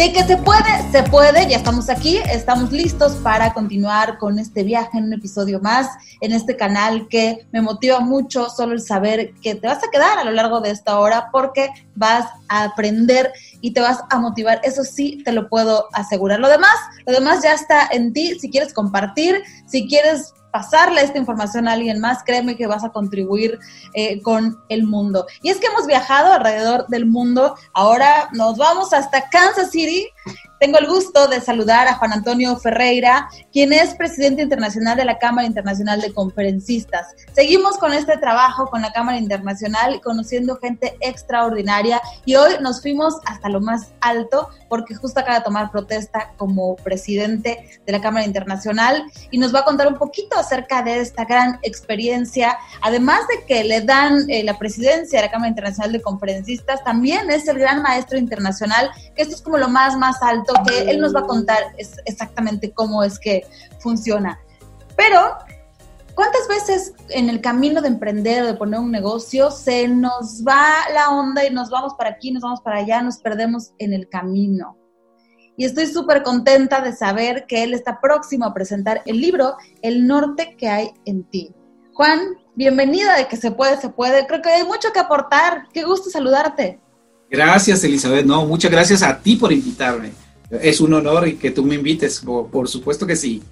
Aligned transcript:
De 0.00 0.14
que 0.14 0.24
se 0.24 0.38
puede, 0.38 0.90
se 0.90 1.02
puede, 1.02 1.46
ya 1.46 1.58
estamos 1.58 1.90
aquí, 1.90 2.16
estamos 2.32 2.72
listos 2.72 3.16
para 3.16 3.52
continuar 3.52 4.16
con 4.16 4.38
este 4.38 4.62
viaje 4.62 4.96
en 4.96 5.04
un 5.04 5.12
episodio 5.12 5.60
más 5.60 5.88
en 6.22 6.32
este 6.32 6.56
canal 6.56 7.06
que 7.08 7.46
me 7.52 7.60
motiva 7.60 8.00
mucho 8.00 8.48
solo 8.48 8.72
el 8.72 8.80
saber 8.80 9.34
que 9.42 9.56
te 9.56 9.66
vas 9.66 9.84
a 9.84 9.90
quedar 9.90 10.18
a 10.18 10.24
lo 10.24 10.30
largo 10.30 10.62
de 10.62 10.70
esta 10.70 10.98
hora 10.98 11.28
porque 11.30 11.68
vas 11.96 12.24
a 12.48 12.64
aprender 12.64 13.30
y 13.60 13.74
te 13.74 13.82
vas 13.82 14.00
a 14.08 14.18
motivar, 14.18 14.62
eso 14.64 14.84
sí 14.84 15.20
te 15.22 15.32
lo 15.32 15.50
puedo 15.50 15.88
asegurar. 15.92 16.40
Lo 16.40 16.48
demás, 16.48 16.76
lo 17.04 17.12
demás 17.12 17.44
ya 17.44 17.52
está 17.52 17.86
en 17.92 18.14
ti, 18.14 18.38
si 18.40 18.50
quieres 18.50 18.72
compartir, 18.72 19.42
si 19.66 19.86
quieres 19.86 20.32
pasarle 20.50 21.02
esta 21.02 21.18
información 21.18 21.68
a 21.68 21.72
alguien 21.72 22.00
más, 22.00 22.22
créeme 22.24 22.56
que 22.56 22.66
vas 22.66 22.84
a 22.84 22.90
contribuir 22.90 23.58
eh, 23.94 24.20
con 24.22 24.60
el 24.68 24.84
mundo. 24.84 25.26
Y 25.42 25.50
es 25.50 25.58
que 25.58 25.66
hemos 25.66 25.86
viajado 25.86 26.32
alrededor 26.32 26.86
del 26.88 27.06
mundo, 27.06 27.54
ahora 27.72 28.28
nos 28.32 28.58
vamos 28.58 28.92
hasta 28.92 29.28
Kansas 29.28 29.70
City 29.70 30.08
tengo 30.60 30.78
el 30.78 30.86
gusto 30.86 31.26
de 31.26 31.40
saludar 31.40 31.88
a 31.88 31.94
Juan 31.94 32.12
Antonio 32.12 32.54
Ferreira, 32.58 33.30
quien 33.50 33.72
es 33.72 33.94
presidente 33.94 34.42
internacional 34.42 34.94
de 34.94 35.06
la 35.06 35.18
Cámara 35.18 35.46
Internacional 35.46 36.02
de 36.02 36.12
Conferencistas. 36.12 37.14
Seguimos 37.32 37.78
con 37.78 37.94
este 37.94 38.18
trabajo 38.18 38.66
con 38.66 38.82
la 38.82 38.92
Cámara 38.92 39.16
Internacional, 39.16 40.02
conociendo 40.02 40.56
gente 40.56 40.98
extraordinaria 41.00 41.98
y 42.26 42.36
hoy 42.36 42.52
nos 42.60 42.82
fuimos 42.82 43.14
hasta 43.24 43.48
lo 43.48 43.62
más 43.62 43.92
alto 44.02 44.50
porque 44.68 44.94
justo 44.94 45.20
acaba 45.20 45.38
de 45.38 45.44
tomar 45.44 45.70
protesta 45.70 46.32
como 46.36 46.76
presidente 46.76 47.80
de 47.86 47.92
la 47.92 48.02
Cámara 48.02 48.26
Internacional 48.26 49.04
y 49.30 49.38
nos 49.38 49.54
va 49.54 49.60
a 49.60 49.64
contar 49.64 49.88
un 49.88 49.96
poquito 49.96 50.36
acerca 50.36 50.82
de 50.82 51.00
esta 51.00 51.24
gran 51.24 51.58
experiencia. 51.62 52.58
Además 52.82 53.20
de 53.28 53.46
que 53.46 53.64
le 53.64 53.80
dan 53.80 54.28
eh, 54.28 54.44
la 54.44 54.58
presidencia 54.58 55.20
de 55.20 55.26
la 55.26 55.32
Cámara 55.32 55.48
Internacional 55.48 55.90
de 55.90 56.02
Conferencistas, 56.02 56.84
también 56.84 57.30
es 57.30 57.48
el 57.48 57.58
gran 57.58 57.80
maestro 57.80 58.18
internacional, 58.18 58.90
que 59.16 59.22
esto 59.22 59.36
es 59.36 59.40
como 59.40 59.56
lo 59.56 59.68
más, 59.68 59.96
más 59.96 60.22
alto 60.22 60.49
que 60.66 60.90
él 60.90 61.00
nos 61.00 61.14
va 61.14 61.20
a 61.20 61.26
contar 61.26 61.58
exactamente 62.04 62.72
cómo 62.72 63.02
es 63.02 63.18
que 63.18 63.46
funciona. 63.78 64.38
Pero, 64.96 65.34
¿cuántas 66.14 66.46
veces 66.48 66.92
en 67.08 67.30
el 67.30 67.40
camino 67.40 67.80
de 67.80 67.88
emprender 67.88 68.42
o 68.42 68.46
de 68.46 68.54
poner 68.54 68.80
un 68.80 68.90
negocio 68.90 69.50
se 69.50 69.88
nos 69.88 70.44
va 70.46 70.74
la 70.92 71.10
onda 71.10 71.44
y 71.44 71.50
nos 71.50 71.70
vamos 71.70 71.94
para 71.94 72.10
aquí, 72.10 72.32
nos 72.32 72.42
vamos 72.42 72.60
para 72.60 72.78
allá, 72.78 73.02
nos 73.02 73.18
perdemos 73.18 73.72
en 73.78 73.92
el 73.92 74.08
camino? 74.08 74.76
Y 75.56 75.64
estoy 75.64 75.86
súper 75.86 76.22
contenta 76.22 76.80
de 76.80 76.94
saber 76.94 77.44
que 77.46 77.62
él 77.62 77.74
está 77.74 78.00
próximo 78.00 78.46
a 78.46 78.54
presentar 78.54 79.02
el 79.04 79.20
libro 79.20 79.56
El 79.82 80.06
norte 80.06 80.56
que 80.56 80.68
hay 80.68 80.90
en 81.04 81.24
ti. 81.24 81.54
Juan, 81.92 82.18
bienvenida 82.54 83.16
de 83.16 83.28
que 83.28 83.36
se 83.36 83.50
puede, 83.50 83.78
se 83.78 83.90
puede. 83.90 84.26
Creo 84.26 84.40
que 84.40 84.48
hay 84.48 84.64
mucho 84.64 84.90
que 84.92 85.00
aportar. 85.00 85.68
Qué 85.72 85.84
gusto 85.84 86.08
saludarte. 86.08 86.80
Gracias, 87.30 87.84
Elizabeth. 87.84 88.24
No, 88.24 88.46
muchas 88.46 88.70
gracias 88.70 89.02
a 89.02 89.18
ti 89.18 89.36
por 89.36 89.52
invitarme 89.52 90.12
es 90.50 90.80
un 90.80 90.94
honor 90.94 91.28
y 91.28 91.36
que 91.36 91.50
tú 91.50 91.64
me 91.64 91.76
invites, 91.76 92.20
por, 92.20 92.68
supuesto 92.68 93.06
que 93.06 93.16
sí. 93.16 93.42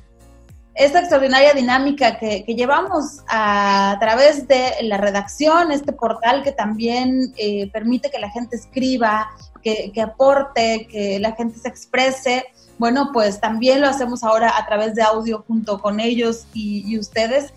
Esta 0.74 1.00
extraordinaria 1.00 1.54
dinámica 1.54 2.18
que, 2.18 2.44
llevamos 2.46 3.20
a, 3.28 3.96
través 4.00 4.46
de 4.46 4.72
la 4.82 4.96
redacción, 4.96 5.72
este 5.72 5.92
portal 5.92 6.42
que 6.42 6.52
también 6.52 7.32
eh, 7.36 7.68
permite 7.72 8.10
que 8.10 8.18
la 8.18 8.30
gente 8.30 8.56
escriba, 8.56 9.28
que, 9.62 10.00
aporte, 10.00 10.86
que 10.90 11.18
la 11.18 11.32
gente 11.32 11.58
se 11.58 11.68
exprese, 11.68 12.46
bueno, 12.78 13.10
pues 13.12 13.40
también 13.40 13.80
lo 13.80 13.88
hacemos 13.88 14.22
ahora 14.22 14.56
a 14.56 14.66
través 14.66 14.94
de 14.94 15.02
audio 15.02 15.44
junto 15.46 15.80
con 15.80 16.00
ellos 16.00 16.46
y, 16.54 16.96
ustedes. 16.98 17.52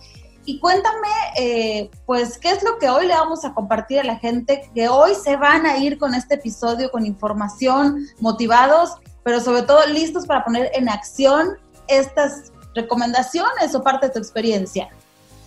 Y 0.45 0.59
cuéntame, 0.59 1.07
eh, 1.37 1.91
pues, 2.07 2.39
¿qué 2.39 2.49
es 2.49 2.63
lo 2.63 2.79
que 2.79 2.89
hoy 2.89 3.05
le 3.05 3.13
vamos 3.13 3.45
a 3.45 3.53
compartir 3.53 3.99
a 3.99 4.03
la 4.03 4.17
gente? 4.17 4.69
Que 4.73 4.89
hoy 4.89 5.11
se 5.13 5.35
van 5.35 5.67
a 5.67 5.77
ir 5.77 5.99
con 5.99 6.15
este 6.15 6.35
episodio 6.35 6.89
con 6.89 7.05
información, 7.05 8.07
motivados 8.19 8.97
pero 9.23 9.39
sobre 9.39 9.63
todo 9.63 9.85
listos 9.87 10.25
para 10.25 10.43
poner 10.43 10.71
en 10.73 10.89
acción 10.89 11.57
estas 11.87 12.51
recomendaciones 12.73 13.75
o 13.75 13.83
parte 13.83 14.07
de 14.07 14.13
tu 14.13 14.19
experiencia. 14.19 14.89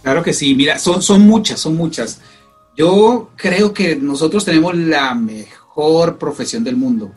Claro 0.03 0.23
que 0.23 0.33
sí, 0.33 0.55
mira, 0.55 0.79
son, 0.79 1.03
son 1.03 1.23
muchas, 1.27 1.61
son 1.61 1.77
muchas. 1.77 2.21
Yo 2.77 3.31
creo 3.37 3.73
que 3.73 3.97
nosotros 3.97 4.45
tenemos 4.45 4.77
la 4.77 5.15
mejor 5.15 6.19
profesión 6.19 6.63
del 6.65 6.77
mundo. 6.77 7.13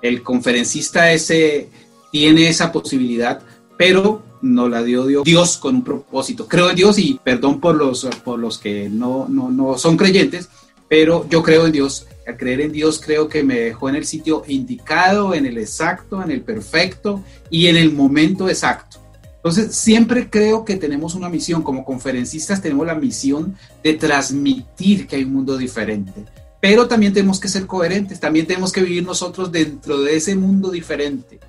El 0.00 0.22
conferencista 0.22 1.12
ese 1.12 1.68
tiene 2.10 2.48
esa 2.48 2.72
posibilidad, 2.72 3.40
pero 3.76 4.22
no 4.42 4.68
la 4.68 4.82
dio 4.82 5.06
Dios, 5.06 5.56
con 5.56 5.76
un 5.76 5.84
propósito. 5.84 6.48
Creo 6.48 6.70
en 6.70 6.76
Dios 6.76 6.98
y 6.98 7.20
perdón 7.22 7.60
por 7.60 7.76
los, 7.76 8.04
por 8.24 8.38
los 8.38 8.58
que 8.58 8.88
no, 8.88 9.26
no, 9.28 9.50
no 9.50 9.78
son 9.78 9.96
creyentes, 9.96 10.48
pero 10.88 11.26
yo 11.28 11.42
creo 11.42 11.66
en 11.66 11.72
Dios. 11.72 12.06
Al 12.26 12.36
creer 12.36 12.60
en 12.60 12.72
Dios 12.72 13.00
creo 13.04 13.28
que 13.28 13.42
me 13.42 13.58
dejó 13.58 13.88
en 13.88 13.96
el 13.96 14.04
sitio 14.04 14.44
indicado, 14.46 15.34
en 15.34 15.46
el 15.46 15.58
exacto, 15.58 16.22
en 16.22 16.30
el 16.30 16.42
perfecto 16.42 17.22
y 17.50 17.66
en 17.66 17.76
el 17.76 17.92
momento 17.92 18.48
exacto. 18.48 18.98
Entonces, 19.36 19.74
siempre 19.74 20.30
creo 20.30 20.64
que 20.64 20.76
tenemos 20.76 21.16
una 21.16 21.28
misión, 21.28 21.62
como 21.62 21.84
conferencistas 21.84 22.62
tenemos 22.62 22.86
la 22.86 22.94
misión 22.94 23.56
de 23.82 23.94
transmitir 23.94 25.08
que 25.08 25.16
hay 25.16 25.24
un 25.24 25.32
mundo 25.32 25.56
diferente, 25.56 26.24
pero 26.60 26.86
también 26.86 27.12
tenemos 27.12 27.40
que 27.40 27.48
ser 27.48 27.66
coherentes, 27.66 28.20
también 28.20 28.46
tenemos 28.46 28.70
que 28.70 28.82
vivir 28.82 29.02
nosotros 29.02 29.50
dentro 29.50 30.00
de 30.00 30.14
ese 30.14 30.36
mundo 30.36 30.70
diferente. 30.70 31.40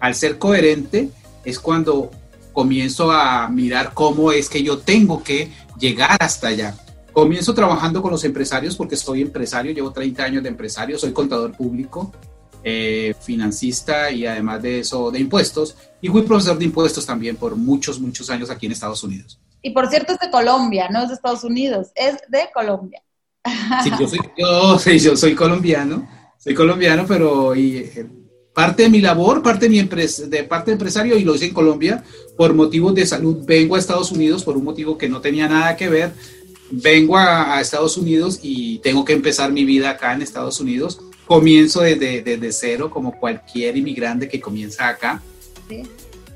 Al 0.00 0.16
ser 0.16 0.38
coherente 0.38 1.08
es 1.44 1.60
cuando 1.60 2.10
comienzo 2.52 3.12
a 3.12 3.48
mirar 3.48 3.92
cómo 3.94 4.32
es 4.32 4.48
que 4.48 4.64
yo 4.64 4.78
tengo 4.78 5.22
que 5.22 5.52
llegar 5.78 6.16
hasta 6.18 6.48
allá. 6.48 6.74
Comienzo 7.16 7.54
trabajando 7.54 8.02
con 8.02 8.10
los 8.10 8.22
empresarios 8.24 8.76
porque 8.76 8.94
soy 8.94 9.22
empresario, 9.22 9.72
llevo 9.72 9.90
30 9.90 10.22
años 10.22 10.42
de 10.42 10.50
empresario, 10.50 10.98
soy 10.98 11.14
contador 11.14 11.56
público, 11.56 12.12
eh, 12.62 13.14
financista 13.18 14.10
y 14.10 14.26
además 14.26 14.60
de 14.60 14.80
eso 14.80 15.10
de 15.10 15.20
impuestos. 15.20 15.78
Y 16.02 16.08
fui 16.08 16.20
profesor 16.20 16.58
de 16.58 16.66
impuestos 16.66 17.06
también 17.06 17.36
por 17.36 17.56
muchos, 17.56 17.98
muchos 17.98 18.28
años 18.28 18.50
aquí 18.50 18.66
en 18.66 18.72
Estados 18.72 19.02
Unidos. 19.02 19.40
Y 19.62 19.70
por 19.70 19.88
cierto 19.88 20.12
es 20.12 20.18
de 20.18 20.30
Colombia, 20.30 20.90
no 20.90 21.04
es 21.04 21.08
de 21.08 21.14
Estados 21.14 21.42
Unidos, 21.42 21.88
es 21.94 22.16
de 22.28 22.50
Colombia. 22.52 23.02
Sí, 23.82 23.90
yo 23.98 24.76
soy, 24.76 24.98
yo, 24.98 25.16
soy 25.16 25.34
colombiano, 25.34 26.06
soy 26.36 26.52
colombiano, 26.52 27.06
pero 27.08 27.54
y, 27.54 27.78
eh, 27.78 28.06
parte 28.52 28.82
de 28.82 28.90
mi 28.90 29.00
labor, 29.00 29.42
parte 29.42 29.66
de 29.66 29.70
mi 29.70 29.78
empresa, 29.78 30.26
de 30.26 30.44
parte 30.44 30.70
de 30.70 30.74
empresario, 30.74 31.16
y 31.16 31.24
lo 31.24 31.34
hice 31.34 31.46
en 31.46 31.54
Colombia, 31.54 32.04
por 32.36 32.52
motivos 32.52 32.94
de 32.94 33.06
salud, 33.06 33.42
vengo 33.46 33.76
a 33.76 33.78
Estados 33.78 34.12
Unidos 34.12 34.44
por 34.44 34.56
un 34.56 34.64
motivo 34.64 34.98
que 34.98 35.08
no 35.08 35.22
tenía 35.22 35.48
nada 35.48 35.76
que 35.76 35.88
ver 35.88 36.12
vengo 36.70 37.16
a, 37.16 37.60
Estados 37.60 37.96
Unidos 37.96 38.40
y 38.42 38.78
tengo 38.78 39.04
que 39.04 39.12
empezar 39.12 39.52
mi 39.52 39.64
vida 39.64 39.90
acá 39.90 40.12
en 40.12 40.22
Estados 40.22 40.60
Unidos. 40.60 41.00
Comienzo 41.26 41.80
desde, 41.80 42.22
desde 42.22 42.52
cero, 42.52 42.90
como 42.90 43.18
cualquier 43.18 43.76
inmigrante 43.76 44.28
que 44.28 44.40
comienza 44.40 44.88
acá. 44.88 45.22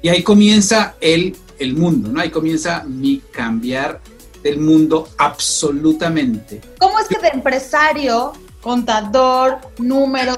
Y 0.02 0.08
ahí 0.08 0.22
comienza 0.22 0.96
el, 1.00 1.36
el 1.58 1.74
mundo, 1.74 2.10
¿no? 2.10 2.20
Ahí 2.20 2.30
comienza 2.30 2.84
mi 2.84 3.22
cambiar 3.30 4.00
del 4.42 4.58
mundo 4.58 5.08
absolutamente. 5.18 6.60
¿Cómo 6.78 6.98
es 6.98 7.06
que 7.06 7.18
de 7.18 7.28
empresario, 7.28 8.32
contador, 8.60 9.58
número, 9.78 10.34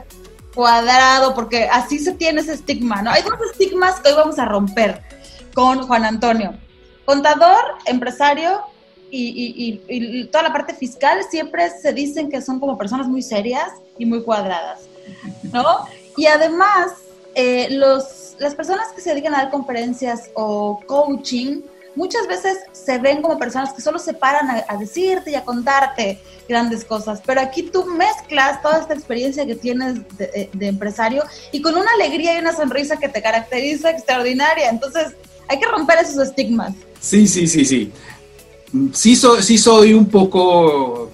cuadrado, 0.55 1.35
porque 1.35 1.65
así 1.65 1.99
se 1.99 2.13
tiene 2.13 2.41
ese 2.41 2.55
estigma, 2.55 3.03
¿no? 3.03 3.11
Hay 3.11 3.23
dos 3.23 3.35
estigmas 3.53 4.01
que 4.01 4.11
hoy 4.11 4.17
vamos 4.17 4.39
a 4.39 4.45
romper 4.45 5.03
con 5.55 5.87
Juan 5.87 6.05
Antonio. 6.05 6.55
Contador, 7.05 7.63
empresario 7.87 8.61
y, 9.13 10.27
toda 10.31 10.45
la 10.45 10.53
parte 10.53 10.75
fiscal 10.75 11.21
siempre 11.31 11.71
se 11.71 11.93
dicen 11.93 12.31
que 12.31 12.41
son 12.41 12.59
como 12.59 12.79
personas 12.79 13.07
muy 13.07 13.23
serias 13.23 13.71
y 13.99 14.07
muy 14.07 14.23
cuadradas, 14.23 14.81
¿no? 15.53 15.87
Y 16.17 16.27
además, 16.27 16.93
eh, 17.35 17.69
los, 17.71 18.37
las 18.39 18.55
personas 18.55 18.89
que 18.95 19.01
se 19.01 19.11
dedican 19.11 19.35
a 19.35 19.39
dar 19.39 19.51
conferencias 19.51 20.31
o 20.35 20.81
coaching, 20.87 21.61
muchas 21.95 22.27
veces 22.27 22.59
se 22.73 22.99
ven 22.99 23.21
como 23.21 23.39
personas 23.39 23.75
que 23.75 23.83
solo 23.83 23.99
se 23.99 24.15
paran 24.15 24.65
a, 24.67 24.77
decirte 24.79 25.31
y 25.31 25.35
a 25.35 25.45
contarte 25.45 26.19
grandes 26.49 26.85
cosas, 26.85 27.23
pero 27.25 27.41
aquí 27.41 27.65
tú 27.65 27.85
mezclas 27.85 28.63
toda 28.63 28.79
esta 28.81 28.95
experiencia 28.95 29.47
que 29.47 29.55
tienes 29.55 29.97
de, 30.17 30.49
de, 30.53 30.67
empresario 30.67 31.23
y 31.51 31.61
con 31.61 31.77
una 31.77 31.91
alegría 31.93 32.35
y 32.35 32.41
una 32.41 32.55
sonrisa 32.55 32.97
que 32.97 33.09
te 33.09 33.23
caracteriza 33.23 33.91
extraordinaria. 33.91 34.71
Entonces, 34.71 35.15
hay 35.49 35.59
que 35.59 35.67
romper 35.67 35.99
esos 35.99 36.29
estigmas. 36.29 36.75
Sí, 37.01 37.27
sí, 37.27 37.47
sí, 37.47 37.65
sí 37.65 37.93
sí, 38.93 39.17
sí 39.17 39.59
soy 39.59 39.95
un 39.95 40.07
poco 40.07 41.11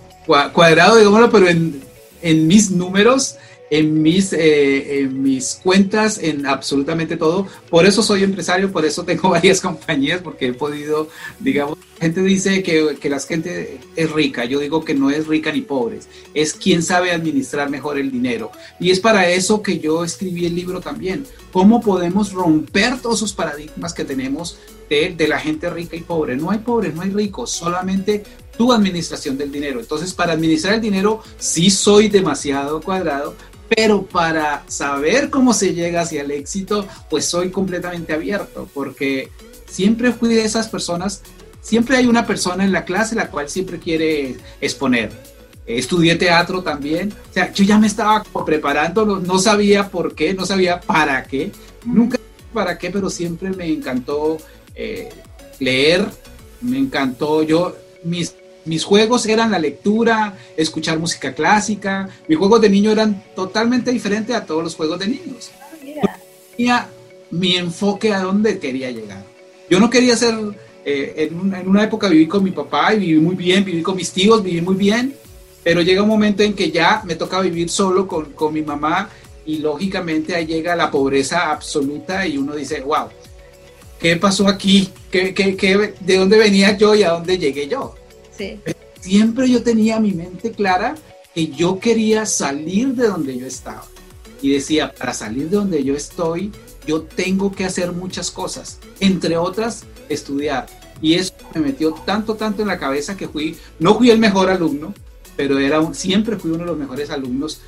cuadrado, 0.53 0.97
digámoslo, 0.97 1.31
pero 1.31 1.49
en, 1.49 2.47
mis 2.47 2.71
números, 2.71 3.37
en 3.71 4.03
mis, 4.03 4.33
eh, 4.33 5.01
en 5.01 5.23
mis 5.23 5.61
cuentas, 5.63 6.19
en 6.19 6.47
absolutamente 6.47 7.17
todo. 7.17 7.47
Por 7.71 7.87
eso 7.87 8.03
soy 8.03 8.25
empresario, 8.25 8.71
por 8.71 8.85
eso 8.85 9.05
tengo 9.05 9.31
varias 9.31 9.61
compañías, 9.61 10.21
porque 10.21 10.49
he 10.49 10.53
podido, 10.53 11.09
digamos, 11.41 11.79
la 11.99 12.07
gente 12.07 12.23
dice 12.23 12.63
que, 12.63 12.97
que 13.01 13.11
la 13.11 13.19
gente 13.19 13.81
es 13.97 14.11
rica, 14.13 14.45
yo 14.45 14.61
digo 14.61 14.85
que 14.85 14.95
no 14.95 15.11
es 15.11 15.27
rica 15.27 15.51
ni 15.51 15.63
pobre, 15.63 15.99
es 16.35 16.53
quien 16.53 16.83
sabe 16.83 17.11
administrar 17.11 17.71
mejor 17.71 17.99
el 17.99 18.11
dinero. 18.11 18.53
Y 18.79 18.91
es 18.91 19.01
para 19.01 19.29
eso 19.29 19.63
que 19.63 19.79
yo 19.79 20.05
escribí 20.05 20.47
el 20.47 20.55
libro 20.55 20.81
también, 20.81 21.25
cómo 21.53 21.81
podemos 21.81 22.33
romper 22.33 23.01
todos 23.01 23.17
esos 23.17 23.33
paradigmas 23.33 23.95
que 23.95 24.05
tenemos 24.05 24.59
de, 24.89 25.29
la 25.29 25.39
gente 25.39 25.71
rica 25.71 25.97
y 25.97 26.01
pobre. 26.01 26.37
No 26.37 26.51
hay 26.51 26.59
pobres, 26.59 26.95
no 26.95 27.03
hay 27.03 27.11
ricos, 27.11 27.51
solamente 27.51 28.23
tu 28.57 28.73
administración 28.73 29.39
del 29.39 29.53
dinero. 29.53 29.81
Entonces, 29.81 30.13
para 30.13 30.33
administrar 30.33 30.75
el 30.75 30.81
dinero, 30.81 31.23
sí 31.39 31.71
soy 31.71 32.09
demasiado 32.09 32.81
cuadrado, 32.81 33.35
pero 33.69 34.03
para 34.03 34.65
saber 34.67 35.31
cómo 35.31 35.53
se 35.53 35.75
llega 35.75 36.03
hacia 36.03 36.23
el 36.23 36.31
éxito, 36.31 36.87
pues 37.11 37.27
soy 37.27 37.51
completamente 37.51 38.13
abierto, 38.13 38.69
porque 38.73 39.31
siempre 39.69 40.13
fui 40.13 40.35
de 40.35 40.45
esas 40.45 40.69
personas, 40.69 41.23
siempre 41.61 41.97
hay 41.97 42.07
una 42.07 42.27
persona 42.27 42.65
en 42.65 42.73
la 42.73 42.85
clase 42.85 43.15
la 43.15 43.31
cual 43.31 43.49
siempre 43.49 43.79
quiere 43.79 44.37
exponer. 44.61 45.13
Estudié 45.67 46.17
teatro 46.17 46.63
también, 46.63 47.13
o 47.31 47.33
sea, 47.33 47.53
yo 47.53 47.63
ya 47.63 47.79
me 47.79 47.87
estaba 47.87 48.25
preparando, 48.47 49.05
no, 49.05 49.39
sabía 49.39 49.91
por 49.91 50.15
qué, 50.15 50.33
no 50.33 50.47
sabía 50.47 50.81
para 50.81 51.25
qué, 51.25 51.53
nunca 51.85 52.19
para 52.55 52.79
qué, 52.79 52.91
pero 52.91 53.11
siempre 53.11 53.51
me 53.51 53.69
encantó 53.69 54.39
eh, 54.79 55.11
leer, 55.59 56.07
me 56.63 56.79
encantó, 56.79 57.43
yo, 57.43 57.77
mis 58.05 58.35
mis 58.69 58.85
juegos 58.85 59.25
eran 59.25 59.51
la 59.51 59.59
lectura, 59.59 60.37
escuchar 60.55 60.99
música 60.99 61.33
clásica. 61.33 62.11
Mis 62.29 62.37
juegos 62.37 62.61
de 62.61 62.69
niño 62.69 62.91
eran 62.91 63.25
totalmente 63.35 63.91
diferentes 63.91 64.37
a 64.37 64.45
todos 64.45 64.63
los 64.63 64.77
juegos 64.77 64.99
de 64.99 65.09
niños. 65.09 65.51
Ah, 66.07 66.19
tenía 66.55 66.89
mi 67.31 67.57
enfoque 67.57 68.13
a 68.13 68.21
dónde 68.21 68.59
quería 68.59 68.91
llegar. 68.91 69.25
Yo 69.71 69.81
no 69.81 69.89
quería 69.89 70.17
ser, 70.17 70.35
eh, 70.85 71.31
en, 71.31 71.67
una 71.67 71.83
época 71.83 72.09
viví 72.09 72.27
con 72.27 72.45
mi 72.45 72.51
papá 72.51 72.93
y 72.93 72.99
viví 72.99 73.21
muy 73.21 73.37
bien, 73.37 73.65
viví 73.65 73.83
con 73.83 73.97
mis 73.97 74.13
tíos, 74.13 74.43
viví 74.43 74.61
muy 74.61 74.77
bien, 74.77 75.15
pero 75.63 75.81
llega 75.81 76.03
un 76.03 76.09
momento 76.09 76.43
en 76.43 76.53
que 76.53 76.71
ya 76.71 77.03
me 77.07 77.15
toca 77.15 77.41
vivir 77.41 77.71
solo 77.71 78.07
con, 78.07 78.33
con 78.33 78.53
mi 78.53 78.61
mamá 78.61 79.09
y 79.47 79.59
lógicamente 79.59 80.35
ahí 80.35 80.45
llega 80.45 80.77
la 80.77 80.91
pobreza 80.91 81.51
absoluta 81.51 82.27
y 82.27 82.37
uno 82.37 82.55
dice, 82.55 82.83
wow, 82.83 83.09
¿qué 84.01 84.17
pasó 84.17 84.49
aquí? 84.49 84.91
¿Qué, 85.11 85.35
qué, 85.35 85.57
qué, 85.57 85.95
¿De 86.01 86.17
dónde 86.17 86.39
venía 86.39 86.77
yo 86.77 86.95
y 86.95 87.03
a 87.03 87.11
dónde 87.11 87.39
llegué 87.39 87.69
yo? 87.69 87.95
Siempre 89.01 89.49
yo 89.49 89.63
tenía 89.63 90.01
mi 90.01 90.13
mente 90.13 90.53
clara 90.53 90.95
que 91.35 91.49
yo 91.49 91.79
quería 91.79 92.27
salir 92.27 92.95
de 92.95 93.09
donde 93.09 93.37
yo 93.37 93.47
estaba. 93.47 93.85
Y 94.41 94.53
decía, 94.53 94.95
para 94.95 95.13
salir 95.13 95.51
de 95.51 95.57
donde 95.57 95.83
yo 95.83 95.95
estoy, 95.95 96.53
yo 96.87 97.03
tengo 97.03 97.53
que 97.53 97.65
hacer 97.65 97.93
muchas 97.93 98.31
cosas, 98.31 98.79
entre 99.01 99.37
otras, 99.37 99.85
estudiar. 100.09 100.67
Y 101.01 101.15
eso 101.15 101.33
me 101.55 101.61
metió 101.61 101.93
tanto, 101.93 102.35
tanto 102.35 102.63
en 102.63 102.69
la 102.69 102.79
cabeza 102.79 103.17
que 103.17 103.29
fui, 103.29 103.57
no 103.79 103.97
fui 103.97 104.11
el 104.11 104.19
mejor 104.19 104.51
alumno, 104.51 104.95
pero 105.37 105.59
era 105.59 105.83
siempre 105.95 106.37
fui 106.37 106.51
uno 106.51 106.61
de 106.61 106.67
los 106.67 106.79
mejores 106.79 107.11
alumnos. 107.11 107.61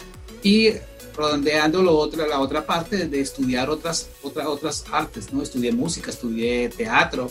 Y 0.42 0.70
redondeando 1.16 1.82
lo 1.82 2.06
la 2.26 2.40
otra 2.40 2.64
parte 2.64 3.06
de 3.08 3.20
estudiar 3.20 3.70
otras, 3.70 4.08
otras, 4.22 4.46
otras 4.46 4.84
artes, 4.90 5.32
¿no? 5.32 5.42
Estudié 5.42 5.72
música, 5.72 6.10
estudié 6.10 6.68
teatro, 6.68 7.30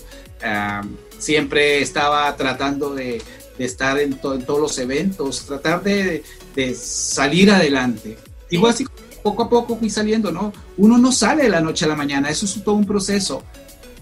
siempre 1.17 1.81
estaba 1.81 2.35
tratando 2.35 2.93
de, 2.93 3.21
estar 3.57 3.99
en, 3.99 4.13
en, 4.13 4.45
todos 4.45 4.59
los 4.59 4.77
eventos, 4.79 5.45
tratar 5.45 5.83
de, 5.83 6.23
de 6.55 6.75
salir 6.75 7.51
adelante. 7.51 8.17
Igual 8.49 8.73
así 8.73 8.85
poco 9.21 9.43
a 9.43 9.49
poco 9.49 9.77
fui 9.77 9.89
saliendo, 9.89 10.31
¿no? 10.31 10.53
Uno 10.77 10.97
no 10.97 11.11
sale 11.11 11.43
de 11.43 11.49
la 11.49 11.61
noche 11.61 11.85
a 11.85 11.89
la 11.89 11.95
mañana, 11.95 12.29
eso 12.29 12.45
es 12.45 12.63
todo 12.63 12.75
un 12.75 12.85
proceso. 12.85 13.43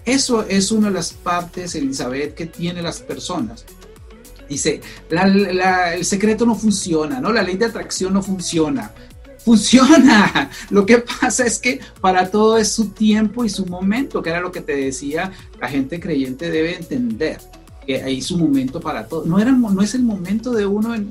Eso 0.04 0.46
es 0.48 0.70
una 0.70 0.88
de 0.88 0.94
las 0.94 1.12
partes, 1.12 1.74
Elizabeth, 1.74 2.34
que 2.34 2.46
tienen 2.46 2.84
las 2.84 3.00
personas. 3.00 3.66
Dice, 4.48 4.80
el 5.10 6.04
secreto 6.04 6.46
no 6.46 6.54
funciona, 6.54 7.20
¿no? 7.20 7.32
La 7.32 7.42
ley 7.42 7.56
de 7.56 7.66
atracción 7.66 8.14
no 8.14 8.22
funciona 8.22 8.92
funciona. 9.48 10.50
Lo 10.70 10.84
que 10.84 10.98
pasa 10.98 11.46
es 11.46 11.58
que 11.58 11.80
para 12.02 12.30
todo 12.30 12.58
es 12.58 12.70
su 12.70 12.90
tiempo 12.90 13.46
y 13.46 13.48
su 13.48 13.64
momento, 13.64 14.22
que 14.22 14.28
era 14.28 14.40
lo 14.40 14.52
que 14.52 14.60
te 14.60 14.76
decía, 14.76 15.32
la 15.58 15.68
gente 15.68 16.00
creyente 16.00 16.50
debe 16.50 16.76
entender 16.76 17.38
que 17.86 18.02
hay 18.02 18.20
su 18.20 18.36
momento 18.36 18.78
para 18.78 19.06
todo. 19.08 19.24
No, 19.24 19.38
era, 19.38 19.52
no 19.52 19.80
es 19.80 19.94
el 19.94 20.02
momento 20.02 20.52
de 20.52 20.66
uno 20.66 20.94
en, 20.94 21.08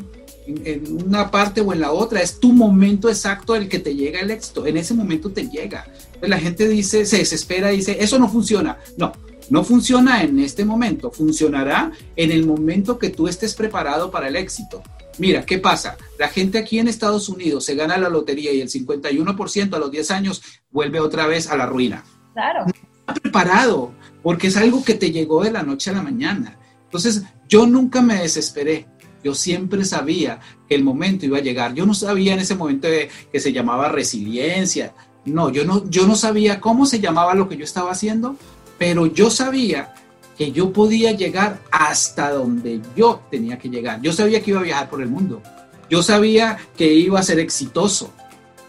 una 1.06 1.30
parte 1.30 1.62
o 1.62 1.74
en 1.74 1.82
la 1.82 1.92
otra, 1.92 2.22
es 2.22 2.40
tu 2.40 2.54
momento 2.54 3.10
exacto 3.10 3.56
el 3.56 3.68
que 3.68 3.80
te 3.80 3.96
llega 3.96 4.20
el 4.22 4.30
éxito. 4.30 4.68
En 4.68 4.78
ese 4.78 4.94
momento 4.94 5.32
te 5.32 5.50
llega. 5.50 5.86
La 6.22 6.38
gente 6.38 6.70
dice, 6.70 7.06
se 7.06 7.18
desespera 7.18 7.70
dice, 7.70 7.98
eso 8.00 8.20
no 8.20 8.30
funciona. 8.30 8.78
No, 8.98 9.12
no 9.50 9.64
funciona 9.64 10.22
en 10.22 10.40
este 10.40 10.64
momento, 10.64 11.12
funcionará 11.12 11.92
en 12.16 12.32
el 12.32 12.46
momento 12.46 13.00
que 13.00 13.10
tú 13.10 13.28
estés 13.28 13.56
preparado 13.56 14.12
para 14.12 14.28
el 14.28 14.36
éxito. 14.36 14.84
Mira, 15.20 15.46
¿qué 15.46 15.58
pasa? 15.58 15.98
La 16.20 16.28
gente 16.28 16.58
aquí 16.58 16.80
en 16.80 16.88
Estados 16.88 17.30
Unidos 17.30 17.66
se 17.66 17.76
gana 17.76 17.98
la 17.98 18.10
lotería 18.10 18.52
y 18.52 18.62
el 18.62 18.70
51% 18.70 19.74
a 19.74 19.80
los 19.80 19.92
10 19.92 20.12
años 20.12 20.42
vuelve 20.72 21.00
otra 21.00 21.28
vez 21.28 21.50
a 21.50 21.58
la 21.58 21.66
ruina. 21.66 22.04
Claro. 22.34 22.66
No 22.66 22.72
está 23.00 23.14
preparado, 23.16 23.94
porque 24.22 24.48
es 24.48 24.58
algo 24.58 24.84
que 24.84 24.94
te 24.94 25.12
llegó 25.12 25.44
de 25.44 25.52
la 25.52 25.64
noche 25.64 25.90
a 25.90 25.94
la 25.94 26.04
mañana. 26.04 26.58
Entonces, 26.84 27.24
yo 27.48 27.66
nunca 27.66 28.02
me 28.02 28.16
desesperé. 28.16 28.88
Yo 29.24 29.34
siempre 29.34 29.84
sabía 29.84 30.40
que 30.70 30.76
el 30.76 30.84
momento 30.84 31.26
iba 31.26 31.38
a 31.40 31.42
llegar. 31.42 31.74
Yo 31.74 31.86
no 31.86 31.94
sabía 31.94 32.34
en 32.34 32.40
ese 32.40 32.56
momento 32.56 32.88
que 33.32 33.40
se 33.40 33.52
llamaba 33.52 33.90
resiliencia. 33.90 34.94
No, 35.26 35.50
yo 35.50 35.66
no, 35.66 35.90
yo 35.90 36.08
no 36.08 36.16
sabía 36.16 36.62
cómo 36.62 36.86
se 36.86 37.00
llamaba 37.00 37.34
lo 37.34 37.50
que 37.50 37.58
yo 37.58 37.66
estaba 37.66 37.92
haciendo, 37.92 38.38
pero 38.78 39.08
yo 39.08 39.30
sabía 39.30 39.94
que 40.38 40.52
yo 40.52 40.72
podía 40.72 41.12
llegar 41.14 41.60
hasta 41.72 42.32
donde 42.32 42.82
yo 42.96 43.22
tenía 43.32 43.58
que 43.58 43.70
llegar. 43.70 44.02
Yo 44.02 44.14
sabía 44.14 44.42
que 44.42 44.52
iba 44.52 44.60
a 44.60 44.64
viajar 44.64 44.90
por 44.90 45.02
el 45.02 45.10
mundo. 45.10 45.42
Yo 45.90 46.04
sabía 46.04 46.58
que 46.78 46.94
iba 46.94 47.20
a 47.20 47.24
ser 47.24 47.40
exitoso. 47.40 48.12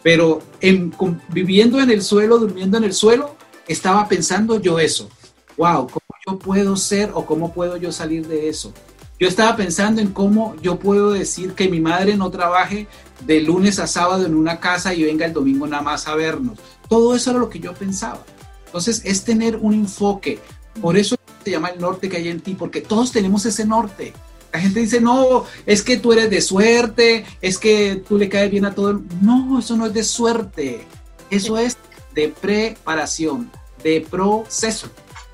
Pero 0.03 0.41
viviendo 1.29 1.81
en 1.81 1.91
el 1.91 2.03
suelo, 2.03 2.39
durmiendo 2.39 2.79
en 2.79 2.85
el 2.85 2.95
suelo, 2.95 3.35
estaba 3.67 4.09
pensando 4.09 4.61
yo 4.61 4.79
eso. 4.79 5.11
Wow, 5.59 5.89
¿cómo 5.89 6.07
yo 6.27 6.39
puedo 6.39 6.77
ser 6.77 7.11
o 7.13 7.27
cómo 7.27 7.53
puedo 7.53 7.77
yo 7.77 7.93
salir 7.93 8.27
de 8.27 8.49
eso? 8.49 8.73
Yo 9.19 9.27
estaba 9.27 9.57
pensando 9.57 10.01
en 10.01 10.13
cómo 10.13 10.55
yo 10.63 10.79
puedo 10.79 11.11
decir 11.11 11.53
que 11.55 11.69
mi 11.69 11.81
madre 11.81 12.17
no 12.17 12.31
trabaje 12.31 12.87
de 13.27 13.41
lunes 13.41 13.81
a 13.81 13.89
sábado 13.89 14.25
en 14.25 14.37
una 14.37 14.61
casa 14.61 14.95
y 14.95 15.03
venga 15.03 15.27
el 15.27 15.33
domingo 15.33 15.67
nada 15.67 15.83
más 15.83 16.07
a 16.07 16.15
vernos. 16.15 16.61
Todo 16.89 17.17
eso 17.17 17.31
era 17.31 17.41
lo 17.41 17.51
que 17.51 17.59
yo 17.59 17.75
pensaba. 17.75 18.25
Entonces 18.67 19.03
es 19.05 19.25
tener 19.25 19.57
un 19.57 19.75
enfoque. 19.75 20.39
Por 20.81 20.97
eso 20.97 21.18
llama 21.51 21.69
el 21.69 21.81
norte 21.81 22.09
que 22.09 22.17
hay 22.19 22.29
en 22.29 22.41
ti, 22.41 22.55
porque 22.55 22.81
todos 22.81 23.13
tenemos 23.13 23.45
ese 23.47 23.65
norte. 23.65 24.13
La 24.53 24.61
gente 24.61 24.81
dice, 24.81 25.01
no, 25.01 25.45
es 25.67 25.83
que 25.83 25.99
tú 25.99 26.13
eres 26.13 26.31
de 26.31 26.41
suerte, 26.41 27.27
es 27.43 27.59
que 27.59 28.03
tú 28.09 28.17
le 28.17 28.29
caes 28.29 28.51
bien 28.51 28.65
a 28.65 28.75
todo. 28.75 29.03
No, 29.21 29.59
eso 29.59 29.77
no 29.77 29.87
es 29.87 29.95
de 29.95 30.05
suerte. 30.05 30.87
Eso 31.31 31.59
es 31.59 31.77
de 32.15 32.29
preparación, 32.29 33.51
de 33.83 34.07
proceso. 34.09 34.89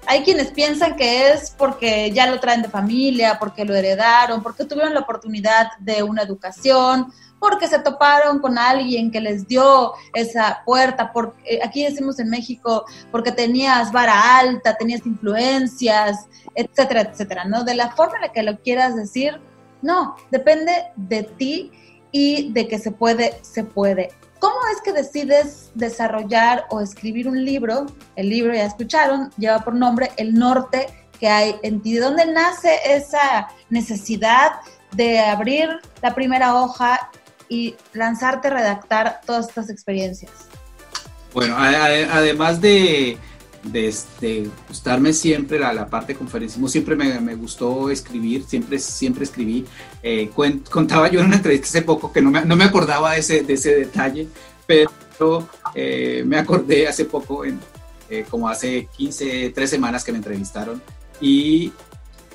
Hay 0.07 0.23
quienes 0.23 0.51
piensan 0.51 0.97
que 0.97 1.31
es 1.31 1.51
porque 1.57 2.11
ya 2.13 2.27
lo 2.27 2.41
traen 2.41 2.63
de 2.63 2.69
familia, 2.69 3.39
porque 3.39 3.65
lo 3.65 3.75
heredaron, 3.75 4.43
porque 4.43 4.65
tuvieron 4.65 4.93
la 4.93 5.01
oportunidad 5.01 5.69
de 5.79 6.03
una 6.03 6.23
educación, 6.23 7.13
porque 7.45 7.69
se 7.69 7.79
toparon 7.79 8.39
con 8.39 8.57
alguien 8.57 9.11
que 9.11 9.21
les 9.21 9.47
dio 9.47 9.93
esa 10.15 10.63
puerta, 10.65 11.13
porque 11.13 11.57
eh, 11.57 11.61
aquí 11.63 11.85
decimos 11.85 12.19
en 12.19 12.31
México, 12.31 12.87
porque 13.11 13.33
tenías 13.33 13.93
vara 13.93 14.39
alta, 14.39 14.75
tenías 14.79 15.05
influencias, 15.05 16.27
etcétera, 16.55 17.03
etcétera, 17.03 17.45
¿no? 17.45 17.63
De 17.63 17.75
la 17.75 17.91
forma 17.91 18.17
en 18.17 18.23
la 18.23 18.33
que 18.33 18.43
lo 18.43 18.59
quieras 18.63 18.97
decir, 18.97 19.39
no, 19.83 20.17
depende 20.31 20.73
de 20.97 21.25
ti 21.25 21.71
y 22.13 22.51
de 22.55 22.67
que 22.67 22.79
se 22.79 22.93
puede, 22.93 23.39
se 23.43 23.63
puede. 23.63 24.09
¿Cómo 24.39 24.57
es 24.75 24.81
que 24.81 24.95
decides 24.95 25.71
desarrollar 25.75 26.65
o 26.71 26.81
escribir 26.81 27.29
un 27.29 27.45
libro? 27.45 27.85
El 28.17 28.31
libro, 28.31 28.55
ya 28.55 28.65
escucharon, 28.65 29.31
lleva 29.37 29.59
por 29.59 29.75
nombre 29.75 30.13
El 30.17 30.33
Norte 30.33 30.87
que 31.21 31.29
hay 31.29 31.57
en 31.63 31.83
ti. 31.83 31.93
¿De 31.93 32.01
dónde 32.01 32.25
nace 32.25 32.79
esa 32.87 33.49
necesidad 33.69 34.53
de 34.93 35.21
abrir 35.21 35.69
la 36.01 36.15
primera 36.15 36.55
hoja 36.55 37.11
y 37.55 37.77
lanzarte 37.93 38.49
a 38.49 38.51
redactar 38.51 39.21
todas 39.25 39.49
estas 39.49 39.71
experiencias? 39.71 40.33
Bueno, 41.33 41.57
además 41.57 42.61
de, 42.61 43.17
de, 43.63 43.89
este, 43.89 44.49
gustarme 44.69 45.13
siempre 45.13 45.59
la, 45.59 45.73
la 45.73 45.87
parte 45.87 46.13
de 46.13 46.19
conferencismo, 46.19 46.69
siempre 46.69 46.97
me, 46.97 47.21
me, 47.21 47.35
gustó 47.37 47.91
escribir, 47.91 48.45
siempre, 48.45 48.79
siempre 48.79 49.25
escribí. 49.25 49.65
Eh, 50.03 50.31
contaba 50.71 51.09
yo 51.09 51.21
en 51.21 51.27
una 51.27 51.37
entrevista 51.37 51.69
hace 51.69 51.83
poco 51.83 52.13
que 52.13 52.21
no 52.21 52.31
me, 52.31 52.45
no 52.45 52.57
me 52.57 52.65
acordaba 52.65 53.13
de 53.13 53.21
ese, 53.21 53.43
de 53.43 53.55
ese 53.55 53.75
detalle, 53.75 54.29
pero 54.67 55.49
eh, 55.75 56.25
me 56.27 56.39
acordé 56.39 56.89
hace 56.89 57.05
poco, 57.05 57.45
en, 57.45 57.61
eh, 58.11 58.25
como 58.29 58.49
hace 58.49 58.89
15, 58.97 59.51
3 59.55 59.71
semanas 59.71 60.03
que 60.05 60.13
me 60.13 60.19
entrevistaron, 60.19 60.83
y 61.21 61.73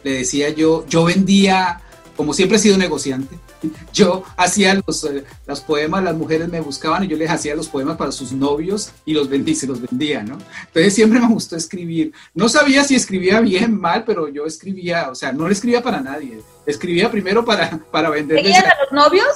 le 0.03 0.11
decía 0.19 0.49
yo, 0.49 0.85
yo 0.88 1.03
vendía, 1.05 1.81
como 2.15 2.33
siempre 2.33 2.57
he 2.57 2.61
sido 2.61 2.77
negociante, 2.77 3.38
yo 3.94 4.24
hacía 4.38 4.82
los, 4.86 5.04
eh, 5.04 5.24
los, 5.46 5.62
poemas, 5.62 6.04
las 6.04 6.16
mujeres 6.16 6.50
me 6.50 6.60
buscaban 6.62 7.04
y 7.04 7.08
yo 7.08 7.18
les 7.18 7.30
hacía 7.30 7.56
los 7.56 7.68
poemas 7.68 7.98
para 7.98 8.12
sus 8.12 8.32
novios 8.32 8.92
y 9.06 9.13
los 9.13 9.30
vendí, 9.30 9.56
se 9.56 9.68
los 9.68 9.82
vendía, 9.82 10.24
¿no? 10.24 10.38
Entonces 10.68 10.94
siempre 10.94 11.20
me 11.20 11.28
gustó 11.28 11.56
escribir. 11.56 12.13
No 12.34 12.50
sabía 12.50 12.84
si 12.84 12.96
escribía 12.96 13.39
bien, 13.42 13.80
mal, 13.80 14.04
pero 14.06 14.28
yo 14.30 14.46
escribía, 14.46 15.10
o 15.10 15.16
sea, 15.16 15.32
no 15.32 15.48
le 15.48 15.54
escribía 15.54 15.82
para 15.82 16.01
nadie. 16.01 16.42
Escribía 16.66 17.10
primero 17.10 17.44
para, 17.46 17.78
para 17.92 18.10
vender. 18.10 18.39
a 18.39 18.74
los 18.84 18.92
novios? 18.92 19.28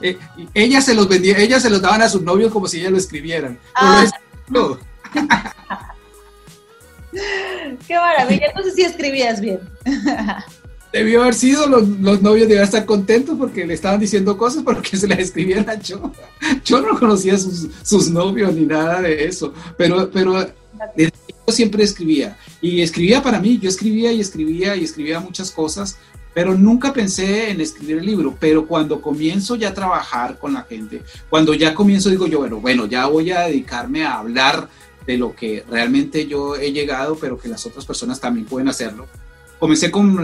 Eh, 0.00 0.16
ella 0.54 0.80
se 0.80 0.94
los 0.94 1.08
vendía, 1.08 1.36
ellas 1.38 1.62
se 1.62 1.70
los 1.70 1.82
daban 1.82 2.02
a 2.02 2.08
sus 2.08 2.22
novios 2.22 2.52
como 2.52 2.68
si 2.68 2.78
ellas 2.80 2.92
lo 2.92 2.98
escribieran. 2.98 3.58
Ah. 3.74 4.06
Qué 7.86 7.94
maravilla, 7.94 8.46
entonces 8.48 8.74
sí 8.74 8.82
escribías 8.82 9.40
bien. 9.40 9.60
debió 10.94 11.22
haber 11.22 11.34
sido, 11.34 11.66
los, 11.66 12.22
novios 12.22 12.46
debían 12.46 12.62
estar 12.62 12.86
contentos 12.86 13.36
porque 13.36 13.66
le 13.66 13.74
estaban 13.74 13.98
diciendo 13.98 14.38
cosas 14.38 14.62
porque 14.62 14.96
se 14.96 15.08
las 15.08 15.18
escribiera 15.18 15.74
yo. 15.82 16.12
Yo 16.64 16.80
no 16.80 16.98
conocía 16.98 17.36
sus, 17.36 17.68
sus 17.82 18.10
novios 18.10 18.54
ni 18.54 18.64
nada 18.64 19.02
de 19.02 19.24
eso, 19.24 19.52
pero, 19.76 20.08
pero 20.12 20.40
yo 20.96 21.08
siempre 21.48 21.82
escribía 21.82 22.38
y 22.60 22.80
escribía 22.80 23.20
para 23.24 23.40
mí, 23.40 23.58
yo 23.58 23.68
escribía 23.68 24.12
y 24.12 24.20
escribía 24.20 24.76
y 24.76 24.84
escribía 24.84 25.18
muchas 25.18 25.50
cosas, 25.50 25.98
pero 26.32 26.54
nunca 26.54 26.92
pensé 26.92 27.50
en 27.50 27.60
escribir 27.60 27.98
el 27.98 28.06
libro, 28.06 28.36
pero 28.38 28.64
cuando 28.64 29.00
comienzo 29.00 29.56
ya 29.56 29.70
a 29.70 29.74
trabajar 29.74 30.38
con 30.38 30.54
la 30.54 30.62
gente, 30.62 31.02
cuando 31.28 31.54
ya 31.54 31.74
comienzo 31.74 32.08
digo 32.08 32.28
yo, 32.28 32.38
bueno, 32.38 32.60
bueno, 32.60 32.86
ya 32.86 33.06
voy 33.06 33.32
a 33.32 33.40
dedicarme 33.40 34.04
a 34.04 34.18
hablar 34.18 34.68
de 35.08 35.18
lo 35.18 35.34
que 35.34 35.64
realmente 35.68 36.28
yo 36.28 36.54
he 36.54 36.70
llegado, 36.70 37.16
pero 37.20 37.36
que 37.36 37.48
las 37.48 37.66
otras 37.66 37.84
personas 37.84 38.20
también 38.20 38.46
pueden 38.46 38.68
hacerlo 38.68 39.08
comencé 39.64 39.90
con 39.90 40.22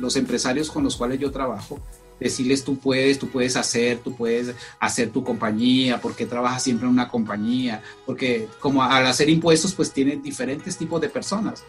los 0.00 0.16
empresarios 0.16 0.70
con 0.70 0.84
los 0.84 0.96
cuales 0.96 1.18
yo 1.18 1.30
trabajo, 1.30 1.80
decirles 2.20 2.62
tú 2.62 2.76
puedes, 2.76 3.18
tú 3.18 3.26
puedes 3.30 3.56
hacer, 3.56 4.00
tú 4.00 4.14
puedes 4.14 4.54
hacer 4.78 5.08
tu 5.08 5.24
compañía, 5.24 5.98
porque 5.98 6.26
trabajas 6.26 6.64
siempre 6.64 6.86
en 6.86 6.92
una 6.92 7.08
compañía, 7.08 7.82
porque 8.04 8.50
como 8.60 8.82
al 8.82 9.06
hacer 9.06 9.30
impuestos 9.30 9.72
pues 9.72 9.90
tienen 9.92 10.22
diferentes 10.22 10.76
tipos 10.76 11.00
de 11.00 11.08
personas. 11.08 11.64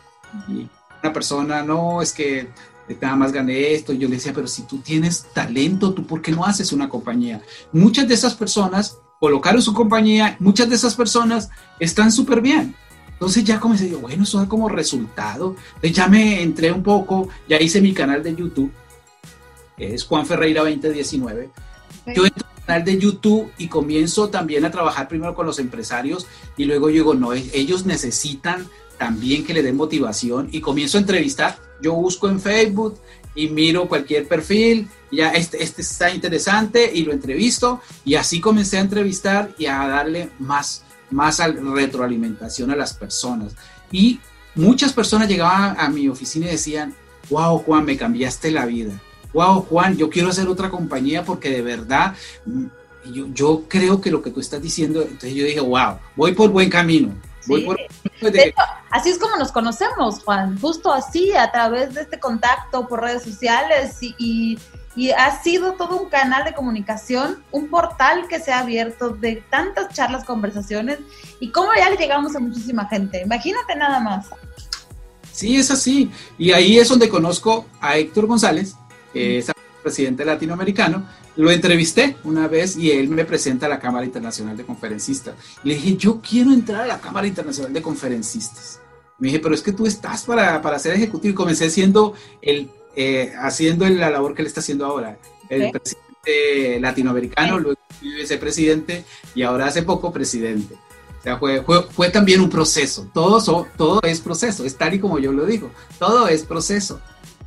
Y 0.49 0.67
una 1.01 1.13
persona, 1.13 1.63
no, 1.63 2.01
es 2.01 2.11
que 2.11 2.49
nada 3.01 3.15
más 3.15 3.31
gané 3.31 3.71
esto, 3.73 3.93
y 3.93 3.99
yo 3.99 4.09
le 4.09 4.15
decía, 4.15 4.33
pero 4.33 4.47
si 4.47 4.63
tú 4.63 4.79
tienes 4.79 5.27
talento, 5.33 5.93
¿tú 5.93 6.05
por 6.05 6.21
qué 6.21 6.33
no 6.33 6.43
haces 6.43 6.73
una 6.73 6.89
compañía? 6.89 7.41
Muchas 7.71 8.05
de 8.09 8.15
esas 8.15 8.35
personas 8.35 8.97
colocaron 9.21 9.61
su 9.61 9.73
compañía, 9.73 10.35
muchas 10.41 10.67
de 10.67 10.75
esas 10.75 10.93
personas 10.93 11.47
están 11.79 12.11
súper 12.11 12.41
bien 12.41 12.75
entonces 13.17 13.43
ya 13.43 13.59
comencé, 13.59 13.89
yo, 13.89 13.99
bueno, 13.99 14.21
eso 14.21 14.37
da 14.37 14.47
como 14.47 14.69
resultado. 14.69 15.55
Entonces 15.69 15.93
ya 15.93 16.07
me 16.07 16.43
entré 16.43 16.71
un 16.71 16.83
poco, 16.83 17.29
ya 17.49 17.59
hice 17.59 17.81
mi 17.81 17.91
canal 17.91 18.21
de 18.21 18.35
YouTube, 18.35 18.71
que 19.75 19.95
es 19.95 20.03
Juan 20.03 20.27
Ferreira 20.27 20.61
2019. 20.61 21.49
Yo 22.15 22.25
entro 22.25 22.47
al 22.47 22.63
canal 22.63 22.85
de 22.85 22.99
YouTube 22.99 23.51
y 23.57 23.69
comienzo 23.69 24.29
también 24.29 24.65
a 24.65 24.71
trabajar 24.71 25.07
primero 25.07 25.33
con 25.33 25.47
los 25.47 25.57
empresarios 25.57 26.27
y 26.57 26.65
luego 26.65 26.89
yo 26.89 26.93
digo, 26.93 27.13
no, 27.15 27.33
e-, 27.33 27.49
ellos 27.53 27.87
necesitan 27.87 28.67
también 28.99 29.43
que 29.43 29.55
le 29.55 29.63
den 29.63 29.77
motivación 29.77 30.49
y 30.51 30.61
comienzo 30.61 30.99
a 30.99 31.01
entrevistar. 31.01 31.57
Yo 31.81 31.93
busco 31.93 32.29
en 32.29 32.39
Facebook 32.39 32.99
y 33.33 33.47
miro 33.49 33.87
cualquier 33.87 34.27
perfil, 34.27 34.89
ya 35.11 35.31
este, 35.31 35.63
este 35.63 35.81
está 35.81 36.13
interesante 36.13 36.91
y 36.93 37.03
lo 37.03 37.13
entrevisto 37.13 37.81
y 38.05 38.13
así 38.13 38.39
comencé 38.39 38.77
a 38.77 38.81
entrevistar 38.81 39.49
y 39.57 39.65
a 39.65 39.87
darle 39.87 40.29
más 40.37 40.83
más 41.09 41.39
retroalimentación 41.39 42.71
a 42.71 42.75
las 42.75 42.93
personas. 42.93 43.53
Y 43.91 44.19
muchas 44.55 44.93
personas 44.93 45.27
llegaban 45.27 45.79
a 45.79 45.89
mi 45.89 46.09
oficina 46.09 46.47
y 46.47 46.51
decían, 46.51 46.95
wow, 47.29 47.57
Juan, 47.59 47.85
me 47.85 47.97
cambiaste 47.97 48.51
la 48.51 48.65
vida. 48.65 48.99
Wow, 49.33 49.61
Juan, 49.61 49.97
yo 49.97 50.09
quiero 50.09 50.29
hacer 50.29 50.47
otra 50.47 50.69
compañía 50.69 51.23
porque 51.23 51.49
de 51.49 51.61
verdad 51.61 52.15
mm, 52.45 52.65
yo, 53.13 53.27
yo 53.33 53.63
creo 53.67 54.01
que 54.01 54.11
lo 54.11 54.21
que 54.21 54.31
tú 54.31 54.39
estás 54.39 54.61
diciendo, 54.61 55.01
entonces 55.01 55.33
yo 55.33 55.45
dije, 55.45 55.59
wow, 55.59 55.99
voy 56.15 56.33
por 56.33 56.49
buen 56.49 56.69
camino. 56.69 57.13
Voy 57.45 57.63
por... 57.63 57.77
así 58.89 59.09
es 59.09 59.17
como 59.17 59.37
nos 59.37 59.53
conocemos, 59.53 60.21
Juan, 60.23 60.59
justo 60.59 60.91
así, 60.91 61.31
a 61.33 61.49
través 61.49 61.93
de 61.93 62.01
este 62.01 62.19
contacto 62.19 62.87
por 62.87 63.01
redes 63.01 63.23
sociales 63.23 63.97
y 64.01 64.15
y 64.17 64.57
ha 65.11 65.43
sido 65.43 65.73
todo 65.73 66.01
un 66.01 66.09
canal 66.09 66.43
de 66.43 66.53
comunicación, 66.53 67.43
un 67.51 67.69
portal 67.69 68.27
que 68.27 68.39
se 68.39 68.51
ha 68.51 68.59
abierto 68.59 69.09
de 69.09 69.43
tantas 69.49 69.93
charlas, 69.93 70.25
conversaciones 70.25 70.99
y 71.39 71.51
cómo 71.51 71.69
ya 71.77 71.89
le 71.89 71.97
llegamos 71.97 72.35
a 72.35 72.39
muchísima 72.39 72.87
gente. 72.87 73.21
Imagínate 73.21 73.75
nada 73.75 73.99
más. 73.99 74.27
Sí, 75.31 75.55
es 75.55 75.69
así. 75.69 76.09
Y 76.39 76.51
ahí 76.51 76.79
es 76.79 76.89
donde 76.89 77.09
conozco 77.09 77.67
a 77.79 77.97
Héctor 77.97 78.25
González, 78.25 78.75
que 79.13 79.37
es 79.37 79.51
presidente 79.83 80.25
latinoamericano. 80.25 81.07
Lo 81.35 81.51
entrevisté 81.51 82.17
una 82.23 82.47
vez 82.47 82.75
y 82.75 82.89
él 82.89 83.09
me 83.09 83.23
presenta 83.23 83.67
a 83.67 83.69
la 83.69 83.79
Cámara 83.79 84.05
Internacional 84.05 84.57
de 84.57 84.65
Conferencistas. 84.65 85.35
Le 85.63 85.75
dije, 85.75 85.95
yo 85.95 86.19
quiero 86.19 86.51
entrar 86.51 86.81
a 86.81 86.87
la 86.87 86.99
Cámara 86.99 87.27
Internacional 87.27 87.71
de 87.71 87.81
Conferencistas. 87.83 88.81
Me 89.19 89.27
dije, 89.27 89.39
pero 89.39 89.53
es 89.53 89.61
que 89.61 89.71
tú 89.71 89.85
estás 89.85 90.23
para, 90.23 90.59
para 90.61 90.79
ser 90.79 90.95
ejecutivo. 90.95 91.31
Y 91.31 91.35
comencé 91.35 91.69
siendo 91.69 92.15
el 92.41 92.69
eh, 92.99 93.31
haciendo 93.39 93.87
la 93.87 94.09
labor 94.09 94.33
que 94.33 94.41
le 94.41 94.47
está 94.47 94.59
haciendo 94.59 94.83
ahora. 94.83 95.19
El 95.49 95.69
presidente 95.69 96.79
latinoamericano, 96.81 97.59
luego 97.59 97.79
vicepresidente 98.01 99.05
y 99.35 99.43
ahora 99.43 99.67
hace 99.67 99.83
poco 99.83 100.11
presidente. 100.11 100.73
O 101.19 101.21
sea, 101.21 101.37
fue, 101.37 101.63
fue, 101.91 102.09
también 102.09 102.41
un 102.41 102.49
proceso. 102.49 103.07
Todo, 103.13 103.67
todo 103.77 104.01
es 104.01 104.19
proceso, 104.19 104.65
es 104.65 104.75
tal 104.75 104.95
y 104.95 104.99
como 104.99 105.19
yo 105.19 105.31
lo 105.31 105.45
digo. 105.45 105.69
Todo 105.99 106.27
es 106.27 106.41
proceso. 106.43 106.99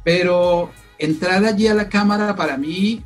Pero 0.05 0.71
entrar 0.99 1.45
allí 1.45 1.67
a 1.67 1.75
la 1.75 1.89
cámara 1.89 2.37
para 2.37 2.57
mí 2.57 3.03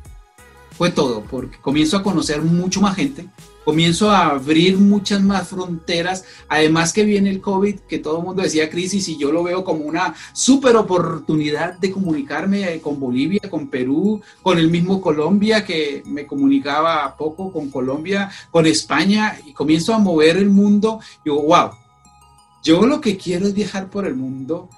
fue 0.77 0.91
todo, 0.91 1.23
porque 1.23 1.57
comienzo 1.57 1.97
a 1.97 2.03
conocer 2.03 2.43
mucho 2.43 2.79
más 2.79 2.95
gente, 2.95 3.27
comienzo 3.65 4.11
a 4.11 4.27
abrir 4.27 4.77
muchas 4.77 5.21
más 5.21 5.49
fronteras, 5.49 6.23
además 6.47 6.93
que 6.93 7.03
viene 7.03 7.31
el 7.31 7.41
COVID, 7.41 7.79
que 7.79 7.97
todo 7.97 8.19
el 8.19 8.23
mundo 8.23 8.43
decía 8.43 8.69
crisis, 8.69 9.09
y 9.09 9.17
yo 9.17 9.31
lo 9.31 9.43
veo 9.43 9.63
como 9.63 9.83
una 9.85 10.13
súper 10.33 10.77
oportunidad 10.77 11.79
de 11.79 11.91
comunicarme 11.91 12.79
con 12.79 12.99
Bolivia, 12.99 13.41
con 13.49 13.67
Perú, 13.67 14.21
con 14.43 14.59
el 14.59 14.69
mismo 14.69 15.01
Colombia, 15.01 15.65
que 15.65 16.03
me 16.05 16.27
comunicaba 16.27 17.17
poco 17.17 17.51
con 17.51 17.71
Colombia, 17.71 18.29
con 18.51 18.67
España, 18.67 19.35
y 19.45 19.51
comienzo 19.51 19.95
a 19.95 19.99
mover 19.99 20.37
el 20.37 20.51
mundo, 20.51 20.99
y 21.21 21.29
digo, 21.29 21.41
wow, 21.41 21.71
yo 22.63 22.85
lo 22.85 23.01
que 23.01 23.17
quiero 23.17 23.47
es 23.47 23.55
viajar 23.55 23.89
por 23.89 24.05
el 24.05 24.15
mundo, 24.15 24.69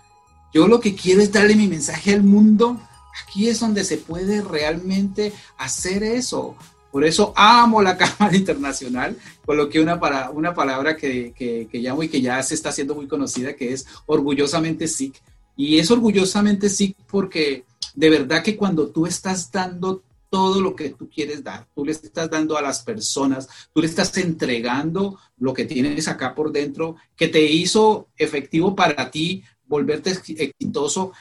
yo 0.53 0.67
lo 0.69 0.79
que 0.79 0.95
quiero 0.95 1.21
es 1.21 1.31
darle 1.31 1.55
mi 1.55 1.67
mensaje 1.67 2.13
al 2.13 2.23
mundo, 2.23 2.79
aquí 3.21 3.49
es 3.49 3.59
donde 3.59 3.83
se 3.83 3.97
puede 3.97 4.41
realmente 4.41 5.33
hacer 5.57 6.03
eso, 6.03 6.55
por 6.97 7.05
eso 7.05 7.31
amo 7.35 7.79
la 7.79 7.95
Cámara 8.17 8.35
Internacional. 8.35 9.15
Coloqué 9.45 9.79
una, 9.79 9.99
para, 9.99 10.31
una 10.31 10.55
palabra 10.55 10.97
que, 10.97 11.31
que, 11.31 11.67
que, 11.71 11.77
llamo 11.77 12.01
y 12.01 12.09
que 12.09 12.21
ya 12.21 12.41
se 12.41 12.55
está 12.55 12.69
haciendo 12.69 12.95
muy 12.95 13.07
conocida, 13.07 13.55
que 13.55 13.71
es 13.71 13.85
orgullosamente 14.07 14.87
SIC. 14.87 15.13
Y 15.55 15.77
es 15.77 15.91
orgullosamente 15.91 16.69
SIC 16.69 16.97
porque 17.05 17.65
de 17.93 18.09
verdad 18.09 18.41
que 18.41 18.57
cuando 18.57 18.87
tú 18.87 19.05
estás 19.05 19.51
dando 19.51 20.01
todo 20.31 20.59
lo 20.59 20.75
que 20.75 20.89
tú 20.89 21.07
quieres 21.07 21.43
dar, 21.43 21.67
tú 21.75 21.85
le 21.85 21.91
estás 21.91 22.31
dando 22.31 22.57
a 22.57 22.63
las 22.63 22.81
personas, 22.81 23.47
tú 23.71 23.81
le 23.81 23.85
estás 23.85 24.17
entregando 24.17 25.19
lo 25.37 25.53
que 25.53 25.65
tienes 25.65 26.07
acá 26.07 26.33
por 26.33 26.51
dentro, 26.51 26.95
que 27.15 27.27
te 27.27 27.43
hizo 27.43 28.07
efectivo 28.17 28.75
para 28.75 29.11
ti, 29.11 29.43
volverte 29.67 30.09
exitoso, 30.09 31.11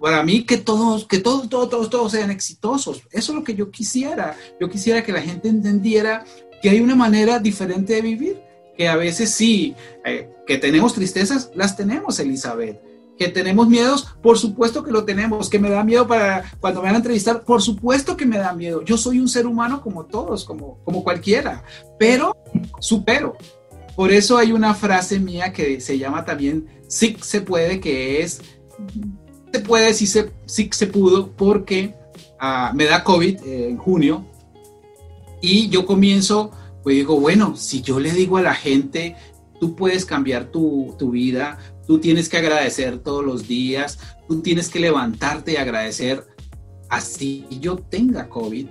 para 0.00 0.22
mí 0.22 0.44
que 0.44 0.56
todos, 0.56 1.04
que 1.04 1.18
todos, 1.18 1.48
todos, 1.48 1.68
todos, 1.68 1.90
todos 1.90 2.12
sean 2.12 2.30
exitosos. 2.30 3.02
Eso 3.10 3.32
es 3.32 3.38
lo 3.38 3.44
que 3.44 3.54
yo 3.54 3.70
quisiera. 3.70 4.36
Yo 4.58 4.70
quisiera 4.70 5.04
que 5.04 5.12
la 5.12 5.20
gente 5.20 5.48
entendiera 5.48 6.24
que 6.62 6.70
hay 6.70 6.80
una 6.80 6.96
manera 6.96 7.38
diferente 7.38 7.94
de 7.94 8.00
vivir, 8.00 8.40
que 8.76 8.88
a 8.88 8.96
veces 8.96 9.30
sí, 9.30 9.74
eh, 10.04 10.30
que 10.46 10.56
tenemos 10.56 10.94
tristezas, 10.94 11.50
las 11.54 11.76
tenemos, 11.76 12.18
Elizabeth. 12.18 12.80
Que 13.18 13.28
tenemos 13.28 13.68
miedos, 13.68 14.16
por 14.22 14.38
supuesto 14.38 14.82
que 14.82 14.90
lo 14.90 15.04
tenemos. 15.04 15.50
Que 15.50 15.58
me 15.58 15.68
da 15.68 15.84
miedo 15.84 16.06
para 16.06 16.50
cuando 16.58 16.80
me 16.80 16.86
van 16.86 16.94
a 16.94 16.98
entrevistar, 16.98 17.42
por 17.42 17.60
supuesto 17.60 18.16
que 18.16 18.24
me 18.24 18.38
da 18.38 18.54
miedo. 18.54 18.82
Yo 18.82 18.96
soy 18.96 19.18
un 19.18 19.28
ser 19.28 19.46
humano 19.46 19.82
como 19.82 20.06
todos, 20.06 20.46
como, 20.46 20.78
como 20.84 21.04
cualquiera, 21.04 21.62
pero 21.98 22.34
supero. 22.78 23.36
Por 23.94 24.10
eso 24.12 24.38
hay 24.38 24.52
una 24.52 24.74
frase 24.74 25.20
mía 25.20 25.52
que 25.52 25.78
se 25.82 25.98
llama 25.98 26.24
también 26.24 26.66
sí 26.88 27.16
se 27.20 27.42
puede, 27.42 27.80
que 27.80 28.22
es 28.22 28.40
se 29.52 29.60
puede, 29.60 29.94
sí 29.94 30.06
se, 30.06 30.30
sí 30.46 30.68
se 30.72 30.86
pudo, 30.86 31.30
porque 31.32 31.94
ah, 32.38 32.72
me 32.74 32.84
da 32.84 33.04
COVID 33.04 33.42
eh, 33.44 33.68
en 33.68 33.76
junio 33.76 34.26
y 35.40 35.68
yo 35.68 35.86
comienzo, 35.86 36.50
pues 36.82 36.96
digo, 36.96 37.18
bueno, 37.18 37.56
si 37.56 37.82
yo 37.82 37.98
le 37.98 38.12
digo 38.12 38.36
a 38.36 38.42
la 38.42 38.54
gente, 38.54 39.16
tú 39.58 39.74
puedes 39.74 40.04
cambiar 40.04 40.46
tu, 40.46 40.94
tu 40.98 41.10
vida, 41.10 41.58
tú 41.86 41.98
tienes 41.98 42.28
que 42.28 42.38
agradecer 42.38 42.98
todos 42.98 43.24
los 43.24 43.48
días, 43.48 43.98
tú 44.28 44.42
tienes 44.42 44.68
que 44.68 44.80
levantarte 44.80 45.52
y 45.52 45.56
agradecer, 45.56 46.26
así 46.88 47.46
yo 47.60 47.76
tenga 47.76 48.28
COVID, 48.28 48.66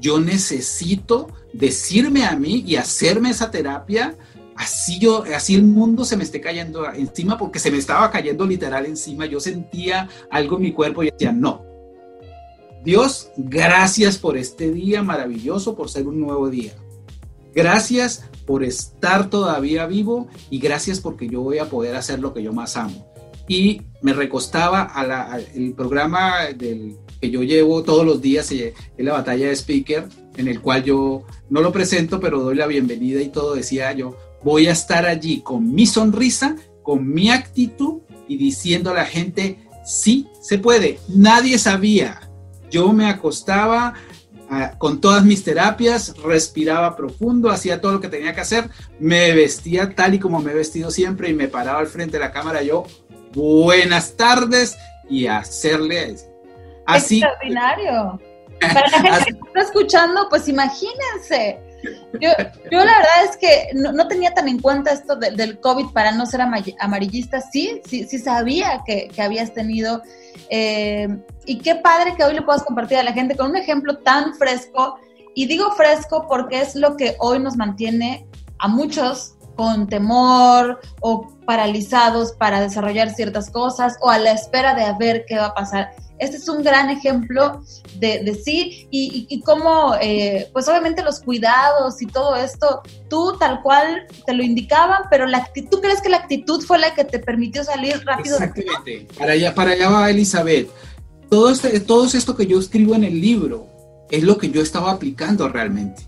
yo 0.00 0.20
necesito 0.20 1.28
decirme 1.52 2.24
a 2.24 2.36
mí 2.36 2.64
y 2.66 2.76
hacerme 2.76 3.30
esa 3.30 3.50
terapia 3.50 4.16
así 4.56 4.98
yo, 4.98 5.24
así 5.34 5.54
el 5.54 5.64
mundo 5.64 6.04
se 6.04 6.16
me 6.16 6.24
esté 6.24 6.40
cayendo 6.40 6.90
encima 6.92 7.38
porque 7.38 7.58
se 7.58 7.70
me 7.70 7.78
estaba 7.78 8.10
cayendo 8.10 8.46
literal 8.46 8.86
encima. 8.86 9.26
Yo 9.26 9.40
sentía 9.40 10.08
algo 10.30 10.56
en 10.56 10.62
mi 10.62 10.72
cuerpo 10.72 11.02
y 11.02 11.10
decía, 11.10 11.32
no. 11.32 11.64
Dios, 12.84 13.30
gracias 13.36 14.16
por 14.16 14.38
este 14.38 14.70
día 14.70 15.02
maravilloso, 15.02 15.76
por 15.76 15.90
ser 15.90 16.06
un 16.06 16.20
nuevo 16.20 16.48
día. 16.48 16.72
Gracias 17.54 18.24
por 18.46 18.64
estar 18.64 19.28
todavía 19.28 19.86
vivo 19.86 20.28
y 20.50 20.58
gracias 20.58 21.00
porque 21.00 21.28
yo 21.28 21.42
voy 21.42 21.58
a 21.58 21.68
poder 21.68 21.96
hacer 21.96 22.20
lo 22.20 22.32
que 22.32 22.42
yo 22.42 22.52
más 22.52 22.76
amo. 22.76 23.06
Y 23.48 23.82
me 24.02 24.12
recostaba 24.12 24.82
al 24.82 25.74
programa 25.76 26.46
del, 26.56 26.96
que 27.20 27.30
yo 27.30 27.42
llevo 27.42 27.82
todos 27.82 28.06
los 28.06 28.22
días, 28.22 28.50
en 28.52 28.72
la 28.98 29.12
batalla 29.12 29.48
de 29.48 29.56
speaker, 29.56 30.08
en 30.36 30.48
el 30.48 30.60
cual 30.60 30.84
yo 30.84 31.24
no 31.50 31.60
lo 31.60 31.72
presento, 31.72 32.20
pero 32.20 32.40
doy 32.40 32.54
la 32.54 32.66
bienvenida 32.66 33.20
y 33.20 33.28
todo, 33.28 33.54
decía 33.54 33.92
yo, 33.92 34.16
voy 34.42 34.66
a 34.66 34.72
estar 34.72 35.06
allí 35.06 35.40
con 35.40 35.74
mi 35.74 35.86
sonrisa, 35.86 36.56
con 36.82 37.08
mi 37.08 37.30
actitud 37.30 38.00
y 38.28 38.36
diciendo 38.36 38.90
a 38.90 38.94
la 38.94 39.04
gente, 39.04 39.58
Sí, 39.84 40.28
se 40.40 40.58
puede. 40.58 41.00
Nadie 41.08 41.58
sabía. 41.58 42.20
Yo 42.70 42.92
me 42.92 43.08
acostaba 43.08 43.94
ah, 44.48 44.72
con 44.78 45.00
todas 45.00 45.24
mis 45.24 45.42
terapias, 45.42 46.14
respiraba 46.18 46.96
profundo, 46.96 47.50
hacía 47.50 47.80
todo 47.80 47.92
lo 47.92 48.00
que 48.00 48.08
tenía 48.08 48.34
que 48.34 48.40
hacer, 48.40 48.70
me 49.00 49.32
vestía 49.32 49.94
tal 49.94 50.14
y 50.14 50.18
como 50.20 50.40
me 50.40 50.52
he 50.52 50.54
vestido 50.54 50.90
siempre 50.90 51.28
y 51.28 51.34
me 51.34 51.48
paraba 51.48 51.80
al 51.80 51.88
frente 51.88 52.18
de 52.18 52.20
la 52.20 52.30
cámara 52.30 52.62
yo, 52.62 52.84
buenas 53.32 54.16
tardes 54.16 54.76
y 55.08 55.26
hacerle 55.26 56.14
así. 56.86 57.20
Extraordinario. 57.20 58.20
Para 58.60 58.88
la 58.90 59.00
gente 59.00 59.32
que 59.32 59.48
está 59.48 59.60
escuchando, 59.62 60.28
pues 60.28 60.46
imagínense. 60.46 61.58
Yo, 62.20 62.30
yo 62.70 62.78
la 62.84 62.98
verdad 62.98 63.24
es 63.30 63.36
que 63.36 63.68
no, 63.74 64.06
tenía 64.08 64.32
tan 64.34 64.48
en 64.48 64.60
cuenta 64.60 64.92
esto 64.92 65.16
del 65.16 65.60
COVID 65.60 65.86
para 65.92 66.12
no 66.12 66.26
ser 66.26 66.40
amarillista. 66.42 67.40
Sí, 67.40 67.80
sí, 67.86 68.06
sí 68.06 68.18
sabía 68.18 68.82
que, 68.84 69.08
que 69.08 69.22
habías 69.22 69.54
tenido. 69.54 70.02
Eh, 70.50 71.08
y 71.46 71.58
qué 71.58 71.76
padre 71.76 72.14
que 72.16 72.24
hoy 72.24 72.34
lo 72.34 72.44
puedas 72.44 72.62
compartir 72.62 72.98
a 72.98 73.02
la 73.02 73.12
gente 73.12 73.36
con 73.36 73.50
un 73.50 73.56
ejemplo 73.56 73.98
tan 73.98 74.34
fresco. 74.34 74.98
Y 75.34 75.46
digo 75.46 75.72
fresco 75.72 76.26
porque 76.28 76.60
es 76.60 76.74
lo 76.74 76.96
que 76.96 77.16
hoy 77.18 77.38
nos 77.38 77.56
mantiene 77.56 78.26
a 78.58 78.68
muchos 78.68 79.36
con 79.56 79.88
temor 79.88 80.80
o 81.00 81.28
paralizados 81.46 82.32
para 82.32 82.60
desarrollar 82.60 83.10
ciertas 83.10 83.50
cosas 83.50 83.96
o 84.00 84.10
a 84.10 84.18
la 84.18 84.32
espera 84.32 84.74
de 84.74 84.92
ver 84.98 85.24
qué 85.26 85.36
va 85.36 85.46
a 85.46 85.54
pasar. 85.54 85.90
Este 86.20 86.36
es 86.36 86.48
un 86.48 86.62
gran 86.62 86.90
ejemplo 86.90 87.62
de, 87.98 88.38
sí 88.44 88.86
y, 88.90 89.26
y, 89.28 89.40
cómo, 89.40 89.94
eh, 90.00 90.48
pues 90.52 90.68
obviamente 90.68 91.02
los 91.02 91.20
cuidados 91.20 92.00
y 92.02 92.06
todo 92.06 92.36
esto, 92.36 92.82
tú 93.08 93.36
tal 93.38 93.62
cual 93.62 94.06
te 94.26 94.34
lo 94.34 94.42
indicaban, 94.42 95.04
pero 95.10 95.26
la 95.26 95.38
actitud, 95.38 95.70
¿tú 95.70 95.80
crees 95.80 96.02
que 96.02 96.10
la 96.10 96.18
actitud 96.18 96.62
fue 96.62 96.78
la 96.78 96.94
que 96.94 97.04
te 97.04 97.18
permitió 97.18 97.64
salir 97.64 98.02
rápido? 98.04 98.36
Exactamente, 98.36 99.08
para 99.18 99.32
allá, 99.32 99.54
para 99.54 99.70
allá 99.70 99.88
va 99.88 100.10
Elizabeth. 100.10 100.68
Todo, 101.30 101.48
este, 101.48 101.80
todo 101.80 102.04
esto 102.04 102.36
que 102.36 102.46
yo 102.46 102.58
escribo 102.58 102.94
en 102.94 103.04
el 103.04 103.18
libro 103.18 103.66
es 104.10 104.22
lo 104.22 104.36
que 104.36 104.50
yo 104.50 104.60
estaba 104.60 104.90
aplicando 104.90 105.48
realmente. 105.48 106.02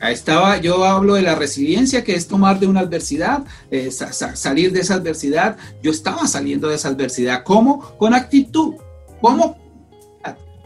Estaba, 0.00 0.56
yo 0.56 0.84
hablo 0.84 1.14
de 1.14 1.22
la 1.22 1.36
resiliencia, 1.36 2.02
que 2.02 2.14
es 2.14 2.26
tomar 2.26 2.58
de 2.58 2.66
una 2.66 2.80
adversidad, 2.80 3.44
eh, 3.70 3.92
salir 3.92 4.72
de 4.72 4.80
esa 4.80 4.94
adversidad. 4.94 5.56
Yo 5.80 5.92
estaba 5.92 6.26
saliendo 6.26 6.68
de 6.68 6.74
esa 6.74 6.88
adversidad. 6.88 7.44
¿Cómo? 7.44 7.96
Con 7.98 8.12
actitud. 8.12 8.74
¿Cómo? 9.22 9.56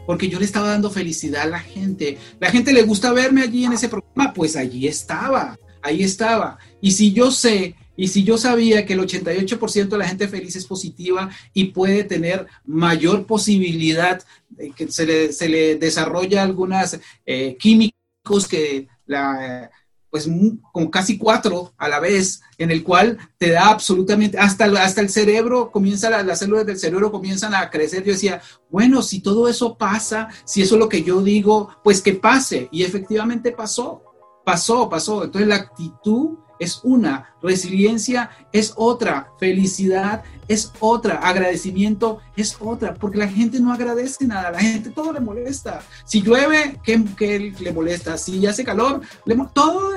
Porque 0.07 0.29
yo 0.29 0.39
le 0.39 0.45
estaba 0.45 0.69
dando 0.69 0.89
felicidad 0.89 1.43
a 1.43 1.47
la 1.47 1.59
gente. 1.59 2.17
La 2.39 2.49
gente 2.49 2.73
le 2.73 2.83
gusta 2.83 3.13
verme 3.13 3.43
allí 3.43 3.65
en 3.65 3.73
ese 3.73 3.87
programa, 3.87 4.33
pues 4.33 4.55
allí 4.55 4.87
estaba, 4.87 5.59
ahí 5.81 6.01
estaba. 6.01 6.57
Y 6.81 6.91
si 6.91 7.13
yo 7.13 7.29
sé, 7.29 7.75
y 7.95 8.07
si 8.07 8.23
yo 8.23 8.37
sabía 8.37 8.85
que 8.85 8.93
el 8.93 9.01
88% 9.01 9.89
de 9.89 9.97
la 9.97 10.07
gente 10.07 10.27
feliz 10.27 10.55
es 10.55 10.65
positiva 10.65 11.29
y 11.53 11.65
puede 11.65 12.03
tener 12.03 12.47
mayor 12.65 13.27
posibilidad 13.27 14.23
de 14.49 14.71
que 14.71 14.91
se 14.91 15.05
le, 15.05 15.33
se 15.33 15.49
le 15.49 15.75
desarrolla 15.75 16.41
algunas 16.41 16.99
eh, 17.25 17.57
químicos 17.59 18.47
que 18.49 18.87
la 19.05 19.69
pues 20.09 20.29
con 20.71 20.87
casi 20.87 21.17
cuatro 21.17 21.73
a 21.77 21.87
la 21.87 21.99
vez, 21.99 22.41
en 22.57 22.71
el 22.71 22.83
cual 22.83 23.17
te 23.37 23.51
da 23.51 23.69
absolutamente, 23.69 24.37
hasta, 24.37 24.65
hasta 24.65 25.01
el 25.01 25.09
cerebro 25.09 25.71
comienza, 25.71 26.23
las 26.23 26.39
células 26.39 26.65
del 26.65 26.79
cerebro 26.79 27.11
comienzan 27.11 27.53
a 27.53 27.69
crecer. 27.69 28.03
Yo 28.03 28.13
decía, 28.13 28.41
bueno, 28.69 29.01
si 29.01 29.19
todo 29.21 29.47
eso 29.47 29.77
pasa, 29.77 30.29
si 30.45 30.61
eso 30.61 30.75
es 30.75 30.79
lo 30.79 30.89
que 30.89 31.03
yo 31.03 31.21
digo, 31.21 31.69
pues 31.83 32.01
que 32.01 32.13
pase. 32.13 32.69
Y 32.71 32.83
efectivamente 32.83 33.51
pasó, 33.51 34.03
pasó, 34.45 34.89
pasó. 34.89 35.23
Entonces 35.23 35.47
la 35.47 35.55
actitud 35.55 36.37
es 36.59 36.81
una, 36.83 37.33
resiliencia 37.41 38.29
es 38.51 38.73
otra, 38.75 39.31
felicidad 39.39 40.23
es 40.47 40.71
otra, 40.79 41.15
agradecimiento 41.15 42.19
es 42.35 42.57
otra, 42.59 42.93
porque 42.93 43.17
la 43.17 43.27
gente 43.27 43.59
no 43.59 43.73
agradece 43.73 44.25
nada, 44.25 44.51
la 44.51 44.59
gente 44.59 44.89
todo 44.89 45.11
le 45.13 45.19
molesta. 45.19 45.81
Si 46.05 46.21
llueve, 46.21 46.79
¿qué, 46.83 47.53
le 47.59 47.71
molesta? 47.71 48.17
Si 48.17 48.45
hace 48.45 48.63
calor, 48.63 49.01
le, 49.25 49.35
todo, 49.53 49.91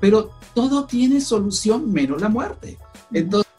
pero 0.00 0.30
todo 0.54 0.84
tiene 0.84 1.20
solución 1.20 1.92
menos 1.92 2.20
la 2.20 2.28
muerte. 2.28 2.78
Entonces, 3.12 3.50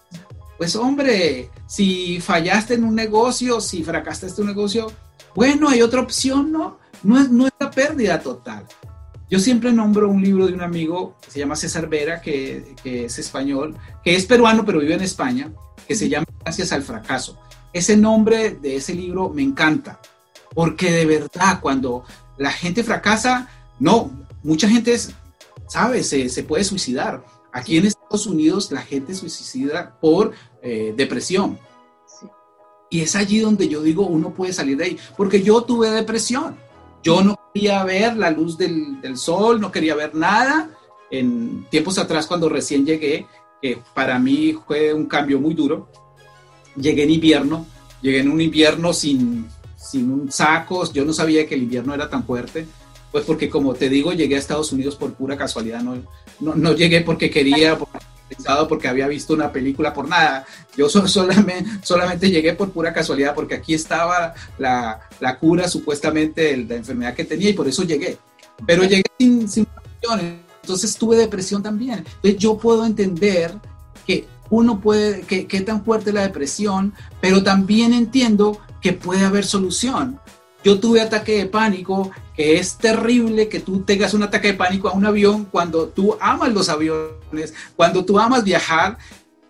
pues 0.58 0.76
hombre, 0.76 1.50
si 1.68 2.20
fallaste 2.22 2.76
en 2.76 2.84
un 2.84 2.96
negocio, 2.96 3.60
si 3.60 3.84
fracasaste 3.84 4.42
en 4.42 4.48
un 4.48 4.56
negocio, 4.56 4.92
bueno, 5.34 5.68
hay 5.68 5.82
otra 5.82 6.02
opción, 6.02 6.52
¿no? 6.52 6.78
No 7.04 7.20
es, 7.20 7.30
no 7.30 7.46
es 7.46 7.54
la 7.60 7.70
pérdida 7.70 8.22
total. 8.22 8.66
Yo 9.30 9.40
siempre 9.40 9.72
nombro 9.72 10.10
un 10.10 10.22
libro 10.22 10.46
de 10.46 10.54
un 10.54 10.62
amigo 10.62 11.16
que 11.22 11.32
se 11.32 11.40
llama 11.40 11.56
César 11.56 11.90
Vera, 11.90 12.22
que, 12.22 12.76
es 12.84 13.18
español, 13.18 13.76
que 14.04 14.16
es 14.16 14.26
peruano 14.26 14.64
pero 14.66 14.80
vive 14.80 14.94
en 14.94 15.02
España, 15.02 15.52
que 15.88 15.96
se 15.96 16.10
llama 16.10 16.26
Gracias 16.42 16.72
al 16.72 16.84
fracaso. 16.84 17.40
Ese 17.74 17.98
nombre 17.98 18.52
de 18.52 18.76
ese 18.76 18.94
libro 18.94 19.30
me 19.30 19.42
encanta, 19.42 20.00
porque 20.54 20.92
de 20.92 21.06
verdad 21.06 21.60
cuando 21.60 22.04
la 22.38 22.52
gente 22.52 22.84
fracasa, 22.84 23.50
no, 23.80 24.12
mucha 24.44 24.70
gente, 24.70 24.96
sabe, 25.68 26.04
se, 26.04 26.30
se 26.30 26.44
puede 26.44 26.64
suicidar. 26.64 27.26
Aquí 27.52 27.78
en 27.78 27.86
Estados 27.86 28.28
Unidos 28.28 28.72
la 28.72 28.82
gente 28.82 29.16
suicida 29.16 29.98
por 30.00 30.34
eh, 30.62 30.94
depresión. 30.96 31.58
Y 32.92 33.02
es 33.02 33.16
allí 33.16 33.40
donde 33.40 33.68
yo 33.68 33.82
digo, 33.82 34.06
uno 34.06 34.34
puede 34.34 34.54
salir 34.54 34.78
de 34.78 34.86
ahí, 34.86 34.98
porque 35.18 35.42
yo 35.42 35.64
tuve 35.64 35.90
depresión. 35.90 36.56
Yo 37.02 37.24
no 37.24 37.36
quería 37.56 37.86
ver 37.86 38.18
la 38.18 38.32
luz 38.32 38.58
del, 38.58 39.00
sol, 39.16 39.62
no 39.62 39.72
quería 39.72 39.96
ver 39.96 40.14
nada. 40.14 40.72
En 41.10 41.66
tiempos 41.70 41.98
atrás, 41.98 42.28
cuando 42.28 42.50
recién 42.50 42.86
llegué, 42.86 43.28
que 43.62 43.80
para 43.94 44.20
mí 44.20 44.58
fue 44.68 44.94
un 44.94 45.06
cambio 45.06 45.40
muy 45.40 45.54
duro, 45.54 45.90
llegué 46.76 47.04
en 47.04 47.12
invierno, 47.12 47.66
llegué 48.02 48.20
en 48.20 48.30
un 48.30 48.42
invierno 48.42 48.92
sin, 48.92 49.48
sin 49.78 50.12
un 50.12 50.30
sacos, 50.30 50.92
yo 50.92 51.06
no 51.06 51.14
sabía 51.14 51.48
que 51.48 51.56
el 51.56 51.64
invierno 51.64 51.94
era 51.94 52.10
tan 52.10 52.26
fuerte, 52.26 52.66
pues 53.10 53.24
porque 53.24 53.50
como 53.50 53.74
te 53.74 53.88
digo, 53.88 54.12
llegué 54.12 54.36
a 54.36 54.40
Estados 54.40 54.74
Unidos 54.74 54.98
por 54.98 55.14
pura 55.14 55.38
casualidad, 55.38 55.82
no, 55.82 55.96
no, 56.42 56.56
no 56.56 56.74
llegué 56.74 57.02
porque 57.02 57.30
quería, 57.30 57.78
pensado 58.28 58.68
porque 58.68 58.88
había 58.88 59.08
visto 59.08 59.34
una 59.34 59.52
película 59.52 59.94
por 59.94 60.08
nada. 60.08 60.46
Yo 60.76 60.90
solamente, 60.90 61.66
solamente 61.84 62.30
llegué 62.30 62.54
por 62.54 62.72
pura 62.72 62.94
casualidad 62.94 63.34
porque 63.36 63.56
aquí 63.56 63.74
estaba 63.74 64.34
la, 64.58 65.00
la 65.20 65.40
cura 65.40 65.68
supuestamente 65.68 66.42
de 66.42 66.58
la 66.58 66.76
enfermedad 66.76 67.14
que 67.14 67.26
tenía 67.26 67.50
y 67.50 67.54
por 67.54 67.68
eso 67.68 67.84
llegué. 67.84 68.18
Pero 68.66 68.84
llegué 68.84 69.04
sin, 69.20 69.50
sin 69.50 69.68
entonces 70.62 70.98
tuve 70.98 71.18
depresión 71.18 71.62
también. 71.64 72.00
Entonces 72.00 72.38
yo 72.38 72.58
puedo 72.58 72.86
entender 72.86 73.54
que 74.06 74.28
uno 74.50 74.80
puede, 74.80 75.22
que, 75.22 75.48
que 75.48 75.62
tan 75.62 75.84
fuerte 75.84 76.14
la 76.14 76.22
depresión, 76.22 76.94
pero 77.22 77.44
también 77.44 77.94
entiendo 77.94 78.60
que 78.82 78.94
puede 78.94 79.26
haber 79.26 79.46
solución. 79.46 80.20
Yo 80.64 80.80
tuve 80.80 81.02
ataque 81.02 81.38
de 81.38 81.46
pánico, 81.46 82.10
que 82.36 82.58
es 82.58 82.78
terrible 82.78 83.48
que 83.48 83.60
tú 83.60 83.82
tengas 83.82 84.16
un 84.16 84.24
ataque 84.24 84.50
de 84.50 84.54
pánico 84.56 84.90
a 84.90 84.94
un 84.94 85.06
avión 85.06 85.46
cuando 85.46 85.88
tú 85.88 86.18
amas 86.20 86.52
los 86.52 86.70
aviones, 86.70 87.12
cuando 87.76 88.06
tú 88.06 88.20
amas 88.20 88.44
viajar, 88.44 88.98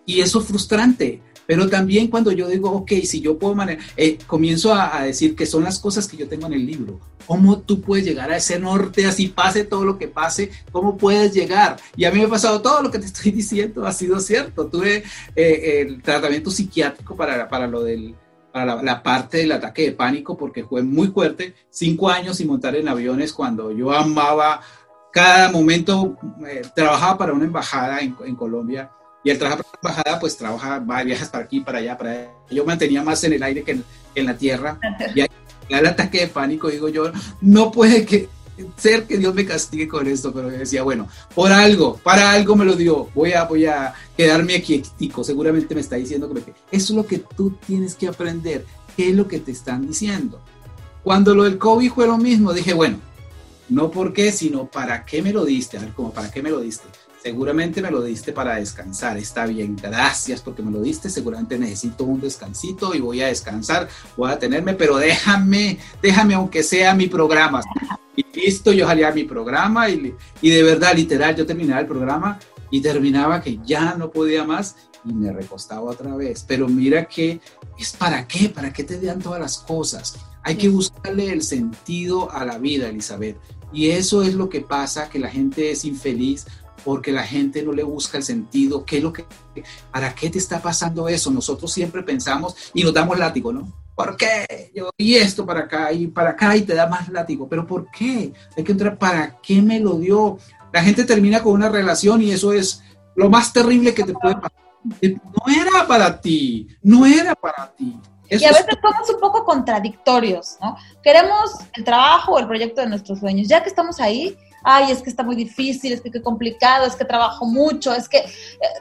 y 0.06 0.20
eso 0.20 0.40
es 0.40 0.46
frustrante. 0.46 1.20
Pero 1.46 1.68
también 1.68 2.08
cuando 2.08 2.32
yo 2.32 2.48
digo, 2.48 2.70
ok, 2.70 2.92
si 3.04 3.20
yo 3.20 3.38
puedo 3.38 3.54
manejar, 3.54 3.84
eh, 3.96 4.18
comienzo 4.26 4.74
a, 4.74 5.02
decir 5.02 5.36
que 5.36 5.46
son 5.46 5.62
las 5.62 5.78
cosas 5.78 6.08
que 6.08 6.16
yo 6.16 6.28
tengo 6.28 6.46
en 6.46 6.54
el 6.54 6.66
libro. 6.66 7.00
¿Cómo 7.26 7.60
tú 7.60 7.80
puedes 7.80 8.04
llegar 8.04 8.30
a 8.30 8.36
ese 8.36 8.58
norte, 8.58 9.06
así 9.06 9.28
pase 9.28 9.64
todo 9.64 9.84
lo 9.84 9.98
que 9.98 10.08
pase? 10.08 10.50
¿Cómo 10.72 10.96
puedes 10.96 11.32
llegar? 11.32 11.76
Y 11.96 12.04
a 12.04 12.10
mí 12.10 12.18
me 12.18 12.24
ha 12.24 12.28
pasado 12.28 12.60
todo 12.62 12.82
lo 12.82 12.90
que 12.90 12.98
te 12.98 13.06
estoy 13.12 13.30
diciendo, 13.30 13.86
ha 13.86 13.92
sido 13.92 14.18
cierto. 14.18 14.66
Tuve 14.66 15.04
eh, 15.36 15.82
el 15.86 16.02
tratamiento 16.02 16.50
psiquiátrico 16.50 17.14
para, 17.14 17.48
para 17.48 17.66
lo 17.66 17.82
del 17.82 18.14
la, 18.64 19.02
parte 19.02 19.38
del 19.38 19.52
ataque 19.52 19.82
de 19.82 19.92
pánico 19.92 20.36
porque 20.36 20.64
fue 20.64 20.82
muy 20.82 21.08
fuerte. 21.08 21.54
Cinco 21.68 22.08
años 22.08 22.38
sin 22.38 22.46
montar 22.46 22.74
en 22.76 22.88
aviones 22.88 23.32
cuando 23.32 23.70
yo 23.70 23.92
amaba 23.92 24.62
cada 25.16 25.50
momento. 25.50 26.14
Eh, 26.46 26.62
trabajaba 26.74 27.16
para 27.16 27.32
una 27.32 27.46
embajada 27.46 28.00
en, 28.00 28.36
Colombia 28.36 28.90
y 29.24 29.30
al 29.30 29.38
trabajar 29.38 29.64
para 29.64 29.70
una 29.70 29.90
embajada, 29.90 30.20
pues 30.20 30.36
trabaja, 30.36 30.78
va, 30.78 31.02
viajas 31.02 31.30
para 31.30 31.44
aquí, 31.44 31.60
para 31.60 31.78
allá, 31.78 31.96
para 31.96 32.10
allá. 32.10 32.30
Yo 32.50 32.66
mantenía 32.66 33.02
más 33.02 33.24
en 33.24 33.32
el 33.32 33.42
aire 33.42 33.62
que 33.62 33.80
en, 34.14 34.26
la 34.26 34.36
tierra. 34.36 34.78
Y 35.14 35.22
ahí, 35.22 35.28
el 35.70 35.86
ataque 35.86 36.20
de 36.20 36.26
pánico, 36.28 36.68
digo 36.68 36.90
yo, 36.90 37.10
no 37.40 37.72
puede 37.72 38.04
que, 38.04 38.28
ser 38.76 39.04
que 39.04 39.16
Dios 39.16 39.34
me 39.34 39.46
castigue 39.46 39.88
con 39.88 40.06
esto, 40.06 40.34
pero 40.34 40.50
decía, 40.50 40.82
bueno, 40.82 41.08
por 41.34 41.50
algo, 41.50 41.96
para 41.96 42.32
algo 42.32 42.54
me 42.54 42.66
lo 42.66 42.76
dio, 42.76 43.08
voy 43.14 43.32
a, 43.32 43.44
voy 43.44 43.64
a 43.64 43.94
quedarme 44.16 44.60
quietico, 44.60 45.24
seguramente 45.24 45.74
me 45.74 45.80
está 45.80 45.96
diciendo 45.96 46.32
que 46.32 46.40
eso 46.40 46.52
es 46.70 46.90
lo 46.90 47.06
que 47.06 47.18
tú 47.18 47.56
tienes 47.66 47.94
que 47.94 48.06
aprender, 48.06 48.66
qué 48.94 49.08
es 49.08 49.16
lo 49.16 49.26
que 49.26 49.40
te 49.40 49.52
están 49.52 49.86
diciendo. 49.86 50.40
Cuando 51.02 51.34
lo 51.34 51.44
del 51.44 51.56
COVID 51.56 51.90
fue 51.90 52.06
lo 52.06 52.18
mismo, 52.18 52.52
dije, 52.52 52.74
bueno, 52.74 52.98
no 53.68 53.90
por 53.90 54.12
qué, 54.12 54.32
sino 54.32 54.66
para 54.66 55.04
qué 55.04 55.22
me 55.22 55.32
lo 55.32 55.44
diste, 55.44 55.76
a 55.76 55.80
ver, 55.80 55.92
como 55.92 56.12
para 56.12 56.30
qué 56.30 56.42
me 56.42 56.50
lo 56.50 56.60
diste. 56.60 56.84
Seguramente 57.22 57.82
me 57.82 57.90
lo 57.90 58.02
diste 58.02 58.32
para 58.32 58.56
descansar, 58.56 59.16
está 59.18 59.46
bien, 59.46 59.74
gracias 59.74 60.40
porque 60.42 60.62
me 60.62 60.70
lo 60.70 60.80
diste, 60.80 61.10
seguramente 61.10 61.58
necesito 61.58 62.04
un 62.04 62.20
descansito 62.20 62.94
y 62.94 63.00
voy 63.00 63.20
a 63.22 63.26
descansar, 63.26 63.88
voy 64.16 64.30
a 64.30 64.38
tenerme, 64.38 64.74
pero 64.74 64.96
déjame, 64.96 65.78
déjame 66.00 66.34
aunque 66.34 66.62
sea 66.62 66.94
mi 66.94 67.08
programa. 67.08 67.62
Y 68.14 68.24
listo, 68.32 68.72
yo 68.72 68.86
salía 68.86 69.08
a 69.08 69.12
mi 69.12 69.24
programa 69.24 69.88
y, 69.88 70.14
y 70.40 70.50
de 70.50 70.62
verdad, 70.62 70.94
literal, 70.94 71.34
yo 71.34 71.44
terminaba 71.44 71.80
el 71.80 71.86
programa 71.86 72.38
y 72.70 72.80
terminaba 72.80 73.42
que 73.42 73.58
ya 73.64 73.94
no 73.94 74.10
podía 74.10 74.44
más 74.44 74.76
y 75.04 75.12
me 75.12 75.32
recostaba 75.32 75.82
otra 75.82 76.14
vez. 76.16 76.44
Pero 76.46 76.68
mira 76.68 77.06
que 77.06 77.40
es 77.78 77.92
para 77.92 78.26
qué, 78.26 78.48
para 78.48 78.72
qué 78.72 78.84
te 78.84 79.00
dan 79.00 79.20
todas 79.20 79.40
las 79.40 79.58
cosas. 79.58 80.16
Hay 80.42 80.56
que 80.56 80.68
buscarle 80.68 81.32
el 81.32 81.42
sentido 81.42 82.30
a 82.30 82.44
la 82.44 82.58
vida, 82.58 82.88
Elizabeth. 82.88 83.36
Y 83.72 83.90
eso 83.90 84.22
es 84.22 84.34
lo 84.34 84.48
que 84.48 84.60
pasa, 84.60 85.08
que 85.08 85.18
la 85.18 85.28
gente 85.28 85.70
es 85.70 85.84
infeliz 85.84 86.46
porque 86.86 87.10
la 87.10 87.24
gente 87.24 87.64
no 87.64 87.72
le 87.72 87.82
busca 87.82 88.16
el 88.16 88.22
sentido, 88.22 88.84
qué 88.84 88.98
es 88.98 89.02
lo 89.02 89.12
que, 89.12 89.24
para 89.90 90.14
qué 90.14 90.30
te 90.30 90.38
está 90.38 90.62
pasando 90.62 91.08
eso. 91.08 91.32
Nosotros 91.32 91.72
siempre 91.72 92.04
pensamos 92.04 92.54
y 92.72 92.84
nos 92.84 92.94
damos 92.94 93.18
látigo, 93.18 93.52
¿no? 93.52 93.72
¿Por 93.96 94.16
qué? 94.16 94.70
Yo, 94.72 94.90
y 94.96 95.16
esto 95.16 95.44
para 95.44 95.62
acá 95.62 95.90
y 95.92 96.06
para 96.06 96.30
acá 96.30 96.54
y 96.56 96.62
te 96.62 96.74
da 96.74 96.86
más 96.86 97.08
látigo. 97.08 97.48
Pero 97.48 97.66
¿por 97.66 97.90
qué? 97.90 98.32
Hay 98.56 98.62
que 98.62 98.70
entrar, 98.70 98.98
¿para 98.98 99.36
qué 99.40 99.60
me 99.60 99.80
lo 99.80 99.98
dio? 99.98 100.38
La 100.72 100.80
gente 100.80 101.04
termina 101.04 101.42
con 101.42 101.54
una 101.54 101.68
relación 101.68 102.22
y 102.22 102.30
eso 102.30 102.52
es 102.52 102.84
lo 103.16 103.28
más 103.30 103.52
terrible 103.52 103.92
que 103.92 104.04
te 104.04 104.12
puede 104.12 104.36
pasar. 104.36 104.52
No 105.02 105.52
era 105.52 105.88
para 105.88 106.20
ti, 106.20 106.68
no 106.82 107.04
era 107.04 107.34
para 107.34 107.74
ti. 107.74 107.98
Y 108.28 108.44
a 108.44 108.48
veces 108.48 108.66
somos 108.80 109.10
un 109.10 109.20
poco 109.20 109.44
contradictorios, 109.44 110.56
¿no? 110.60 110.76
Queremos 111.02 111.52
el 111.74 111.84
trabajo 111.84 112.32
o 112.32 112.38
el 112.38 112.46
proyecto 112.46 112.80
de 112.80 112.88
nuestros 112.88 113.20
sueños. 113.20 113.48
Ya 113.48 113.62
que 113.62 113.68
estamos 113.68 114.00
ahí, 114.00 114.36
ay, 114.64 114.90
es 114.90 115.00
que 115.00 115.10
está 115.10 115.22
muy 115.22 115.36
difícil, 115.36 115.92
es 115.92 116.00
que 116.00 116.10
qué 116.10 116.20
complicado, 116.20 116.86
es 116.86 116.96
que 116.96 117.04
trabajo 117.04 117.46
mucho, 117.46 117.94
es 117.94 118.08
que, 118.08 118.18
eh, 118.18 118.26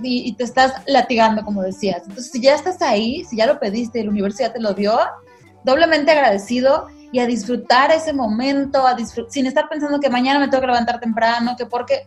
y, 0.01 0.33
te 0.33 0.43
estás 0.43 0.73
latigando, 0.87 1.43
como 1.43 1.61
decías. 1.61 2.01
Entonces, 2.01 2.31
si 2.31 2.41
ya 2.41 2.55
estás 2.55 2.81
ahí, 2.81 3.23
si 3.23 3.37
ya 3.37 3.45
lo 3.45 3.59
pediste 3.59 3.99
y 3.99 4.03
la 4.03 4.09
universidad 4.09 4.51
te 4.51 4.59
lo 4.59 4.73
dio, 4.73 4.97
doblemente 5.63 6.11
agradecido 6.11 6.87
y 7.11 7.19
a 7.19 7.27
disfrutar 7.27 7.91
ese 7.91 8.13
momento, 8.13 8.85
a 8.85 8.97
sin 9.29 9.45
estar 9.45 9.69
pensando 9.69 9.99
que 9.99 10.09
mañana 10.09 10.39
me 10.39 10.47
tengo 10.47 10.61
que 10.61 10.67
levantar 10.67 10.99
temprano, 10.99 11.55
que 11.55 11.65
porque 11.65 12.05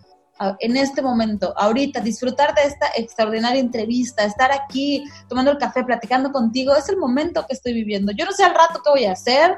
en 0.61 0.77
este 0.77 1.03
momento, 1.03 1.53
ahorita, 1.57 2.01
disfrutar 2.01 2.55
de 2.55 2.63
esta 2.63 2.87
extraordinaria 2.97 3.61
entrevista, 3.61 4.25
estar 4.25 4.53
aquí 4.53 5.05
tomando 5.29 5.51
el 5.51 5.59
café, 5.59 5.85
platicando 5.85 6.31
contigo, 6.33 6.75
es 6.75 6.89
el 6.89 6.97
momento 6.97 7.45
que 7.47 7.55
estoy 7.55 7.73
viviendo. 7.73 8.13
Yo 8.13 8.25
no 8.25 8.33
sé 8.33 8.45
al 8.45 8.55
rato 8.55 8.81
qué 8.85 8.91
voy 8.91 9.05
a 9.05 9.13
hacer, 9.13 9.57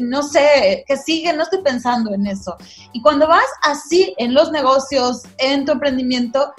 no 0.00 0.22
sé 0.22 0.84
qué 0.86 0.96
sigue, 0.96 1.32
no 1.32 1.42
estoy 1.42 1.62
pensando 1.62 2.12
en 2.14 2.26
eso. 2.26 2.56
Y 2.92 3.00
cuando 3.02 3.28
vas 3.28 3.46
así 3.62 4.14
en 4.18 4.34
los 4.34 4.50
negocios, 4.50 5.22
en 5.38 5.64
tu 5.64 5.72
emprendimiento, 5.72 6.52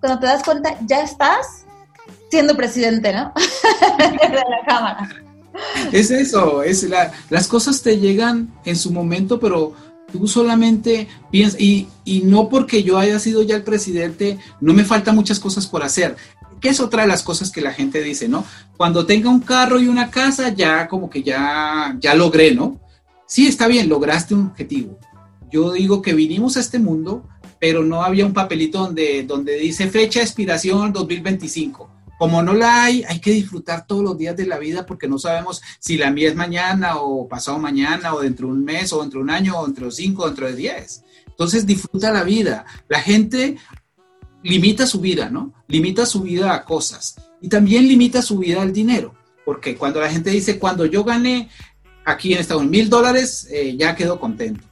cuando 0.00 0.20
te 0.20 0.26
das 0.26 0.42
cuenta, 0.42 0.76
ya 0.86 1.02
estás 1.02 1.66
siendo 2.30 2.56
presidente, 2.56 3.12
¿no? 3.12 3.32
de 3.98 4.28
la 4.34 4.64
Cámara. 4.66 5.08
Es 5.92 6.10
eso, 6.10 6.62
es 6.62 6.84
la, 6.84 7.12
las 7.28 7.48
cosas 7.48 7.82
te 7.82 7.98
llegan 7.98 8.54
en 8.64 8.76
su 8.76 8.92
momento, 8.92 9.40
pero 9.40 9.74
Tú 10.10 10.26
solamente 10.26 11.08
piensas, 11.30 11.60
y, 11.60 11.88
y 12.04 12.20
no 12.20 12.48
porque 12.48 12.82
yo 12.82 12.98
haya 12.98 13.18
sido 13.18 13.42
ya 13.42 13.56
el 13.56 13.62
presidente, 13.62 14.38
no 14.60 14.72
me 14.72 14.84
faltan 14.84 15.14
muchas 15.14 15.40
cosas 15.40 15.66
por 15.66 15.82
hacer 15.82 16.16
que 16.60 16.68
es 16.68 16.80
otra 16.80 17.02
de 17.02 17.08
las 17.08 17.22
cosas 17.22 17.50
que 17.50 17.62
la 17.62 17.72
gente 17.72 18.02
dice, 18.02 18.28
¿no? 18.28 18.44
Cuando 18.76 19.06
tenga 19.06 19.30
un 19.30 19.40
carro 19.40 19.80
y 19.80 19.88
una 19.88 20.10
casa, 20.10 20.50
ya 20.50 20.88
como 20.88 21.08
que 21.08 21.22
ya, 21.22 21.96
ya 21.98 22.14
logré, 22.14 22.54
¿no? 22.54 22.78
Sí, 23.26 23.46
está 23.46 23.66
bien, 23.66 23.88
lograste 23.88 24.34
un 24.34 24.48
objetivo. 24.48 24.98
Yo 25.50 25.72
digo 25.72 26.02
que 26.02 26.12
vinimos 26.12 26.56
a 26.56 26.60
este 26.60 26.78
mundo, 26.78 27.26
pero 27.58 27.82
no 27.82 28.02
había 28.02 28.26
un 28.26 28.34
papelito 28.34 28.78
donde, 28.78 29.24
donde 29.24 29.56
dice 29.56 29.88
fecha 29.88 30.20
de 30.20 30.26
expiración 30.26 30.92
2025 30.92 31.89
como 32.20 32.42
no 32.42 32.52
la 32.52 32.84
hay, 32.84 33.02
hay 33.08 33.18
que 33.18 33.30
disfrutar 33.30 33.86
todos 33.86 34.04
los 34.04 34.18
días 34.18 34.36
de 34.36 34.44
la 34.44 34.58
vida 34.58 34.84
porque 34.84 35.08
no 35.08 35.18
sabemos 35.18 35.62
si 35.78 35.96
la 35.96 36.10
mía 36.10 36.28
es 36.28 36.36
mañana 36.36 36.96
o 36.96 37.26
pasado 37.26 37.58
mañana 37.58 38.12
o 38.12 38.20
dentro 38.20 38.48
de 38.48 38.52
un 38.52 38.62
mes 38.62 38.92
o 38.92 39.00
dentro 39.00 39.20
de 39.20 39.24
un 39.24 39.30
año 39.30 39.58
o 39.58 39.64
dentro 39.64 39.86
de 39.86 39.92
cinco 39.92 40.24
o 40.24 40.26
dentro 40.26 40.46
de 40.46 40.54
diez. 40.54 41.02
Entonces 41.26 41.64
disfruta 41.64 42.12
la 42.12 42.22
vida. 42.22 42.66
La 42.90 43.00
gente 43.00 43.56
limita 44.42 44.86
su 44.86 45.00
vida, 45.00 45.30
¿no? 45.30 45.54
Limita 45.66 46.04
su 46.04 46.20
vida 46.20 46.52
a 46.52 46.62
cosas 46.62 47.16
y 47.40 47.48
también 47.48 47.88
limita 47.88 48.20
su 48.20 48.36
vida 48.36 48.60
al 48.60 48.74
dinero. 48.74 49.14
Porque 49.46 49.74
cuando 49.74 49.98
la 49.98 50.10
gente 50.10 50.28
dice, 50.28 50.58
cuando 50.58 50.84
yo 50.84 51.04
gané 51.04 51.48
aquí 52.04 52.34
en 52.34 52.40
Estados 52.40 52.64
Unidos 52.64 52.82
mil 52.82 52.90
dólares, 52.90 53.48
eh, 53.50 53.74
ya 53.78 53.96
quedo 53.96 54.20
contento. 54.20 54.62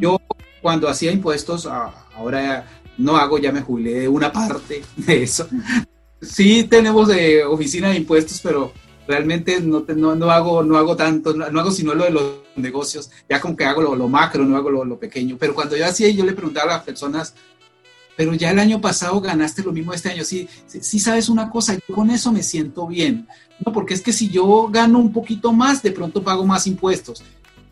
Yo 0.00 0.20
cuando 0.60 0.88
hacía 0.88 1.12
impuestos, 1.12 1.66
ahora 1.66 2.66
no 2.98 3.16
hago, 3.16 3.38
ya 3.38 3.52
me 3.52 3.60
jubilé 3.60 4.00
de 4.00 4.08
una 4.08 4.32
parte 4.32 4.82
de 4.96 5.22
eso, 5.22 5.48
sí 6.20 6.64
tenemos 6.64 7.08
de 7.08 7.44
oficina 7.44 7.90
de 7.90 7.96
impuestos, 7.96 8.40
pero 8.42 8.72
realmente 9.06 9.60
no, 9.60 9.84
no, 10.14 10.30
hago, 10.30 10.62
no 10.62 10.76
hago 10.76 10.96
tanto, 10.96 11.34
no, 11.34 11.60
hago 11.60 11.70
sino 11.70 11.94
lo 11.94 12.04
de 12.04 12.10
los 12.10 12.22
negocios, 12.56 13.10
ya 13.28 13.40
como 13.40 13.56
que 13.56 13.64
hago 13.64 13.82
lo, 13.94 14.08
macro, 14.08 14.44
no 14.44 14.56
hago 14.56 14.70
lo, 14.70 14.98
pequeño. 14.98 15.36
Pero 15.38 15.54
cuando 15.54 15.76
yo 15.76 15.86
hacía, 15.86 16.08
yo 16.10 16.24
le 16.24 16.32
preguntaba 16.32 16.72
a 16.72 16.76
las 16.76 16.84
personas, 16.84 17.34
pero 18.16 18.34
ya 18.34 18.50
el 18.50 18.58
año 18.58 18.80
pasado 18.80 19.20
ganaste 19.20 19.62
lo 19.62 19.72
mismo 19.72 19.92
este 19.92 20.10
año, 20.10 20.24
sí, 20.24 20.48
sí, 20.66 20.98
sabes 20.98 21.28
una 21.28 21.50
cosa, 21.50 21.74
yo 21.74 21.94
con 21.94 22.10
eso 22.10 22.32
me 22.32 22.42
siento 22.42 22.86
bien, 22.86 23.28
no, 23.64 23.72
porque 23.72 23.94
es 23.94 24.00
que 24.00 24.12
si 24.12 24.28
yo 24.28 24.68
gano 24.68 24.98
un 24.98 25.12
poquito 25.12 25.52
más, 25.52 25.82
de 25.82 25.92
pronto 25.92 26.22
pago 26.22 26.46
más 26.46 26.66
impuestos. 26.66 27.22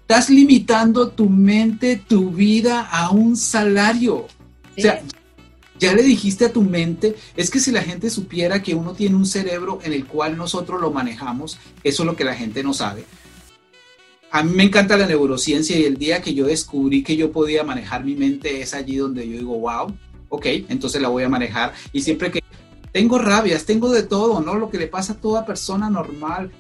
Estás 0.02 0.28
limitando 0.28 1.08
tu 1.08 1.30
mente, 1.30 1.96
tu 1.96 2.30
vida 2.30 2.82
a 2.82 3.10
un 3.10 3.38
salario. 3.38 4.26
O 4.76 4.80
sea, 4.80 5.02
ya 5.78 5.92
le 5.94 6.02
dijiste 6.02 6.44
a 6.44 6.52
tu 6.52 6.62
mente, 6.62 7.16
es 7.36 7.50
que 7.50 7.60
si 7.60 7.72
la 7.72 7.82
gente 7.82 8.10
supiera 8.10 8.62
que 8.62 8.74
uno 8.74 8.94
tiene 8.94 9.16
un 9.16 9.26
cerebro 9.26 9.80
en 9.82 9.92
el 9.92 10.06
cual 10.06 10.36
nosotros 10.36 10.80
lo 10.80 10.90
manejamos, 10.90 11.58
eso 11.82 12.02
es 12.02 12.06
lo 12.06 12.16
que 12.16 12.24
la 12.24 12.34
gente 12.34 12.62
no 12.62 12.72
sabe. 12.72 13.04
A 14.30 14.42
mí 14.42 14.52
me 14.52 14.64
encanta 14.64 14.96
la 14.96 15.06
neurociencia 15.06 15.78
y 15.78 15.84
el 15.84 15.96
día 15.96 16.20
que 16.20 16.34
yo 16.34 16.46
descubrí 16.46 17.02
que 17.02 17.16
yo 17.16 17.30
podía 17.30 17.62
manejar 17.62 18.04
mi 18.04 18.16
mente 18.16 18.60
es 18.60 18.74
allí 18.74 18.96
donde 18.96 19.28
yo 19.28 19.38
digo, 19.38 19.58
wow, 19.58 19.96
ok, 20.28 20.46
entonces 20.68 21.00
la 21.00 21.08
voy 21.08 21.22
a 21.22 21.28
manejar. 21.28 21.72
Y 21.92 22.02
siempre 22.02 22.30
que 22.30 22.42
tengo 22.92 23.18
rabias, 23.18 23.64
tengo 23.64 23.90
de 23.90 24.02
todo, 24.02 24.40
¿no? 24.40 24.54
Lo 24.54 24.70
que 24.70 24.78
le 24.78 24.88
pasa 24.88 25.14
a 25.14 25.20
toda 25.20 25.46
persona 25.46 25.88
normal. 25.88 26.50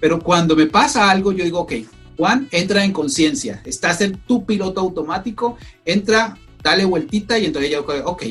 Pero 0.00 0.20
cuando 0.20 0.56
me 0.56 0.66
pasa 0.66 1.10
algo, 1.10 1.32
yo 1.32 1.44
digo, 1.44 1.60
ok, 1.60 1.72
Juan, 2.16 2.48
entra 2.50 2.84
en 2.84 2.92
conciencia, 2.92 3.62
estás 3.64 4.00
en 4.00 4.18
tu 4.18 4.44
piloto 4.44 4.80
automático, 4.80 5.56
entra, 5.84 6.36
dale 6.62 6.84
vueltita 6.84 7.38
y 7.38 7.46
entonces 7.46 7.70
ya, 7.70 7.80
ok, 7.80 8.24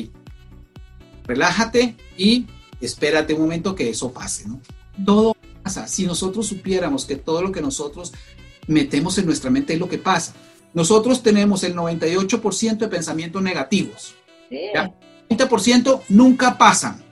relájate 1.28 1.94
y 2.16 2.46
espérate 2.80 3.34
un 3.34 3.42
momento 3.42 3.74
que 3.74 3.90
eso 3.90 4.12
pase, 4.12 4.48
¿no? 4.48 4.60
Todo 5.04 5.36
pasa. 5.62 5.86
Si 5.86 6.06
nosotros 6.06 6.46
supiéramos 6.46 7.04
que 7.04 7.16
todo 7.16 7.42
lo 7.42 7.52
que 7.52 7.60
nosotros 7.60 8.12
metemos 8.66 9.18
en 9.18 9.26
nuestra 9.26 9.50
mente 9.50 9.74
es 9.74 9.78
lo 9.78 9.88
que 9.88 9.98
pasa. 9.98 10.34
Nosotros 10.74 11.22
tenemos 11.22 11.62
el 11.64 11.76
98% 11.76 12.76
de 12.78 12.88
pensamientos 12.88 13.42
negativos. 13.42 14.14
Sí. 14.48 14.60
El 14.74 15.36
20% 15.36 16.02
nunca 16.08 16.56
pasan. 16.58 17.02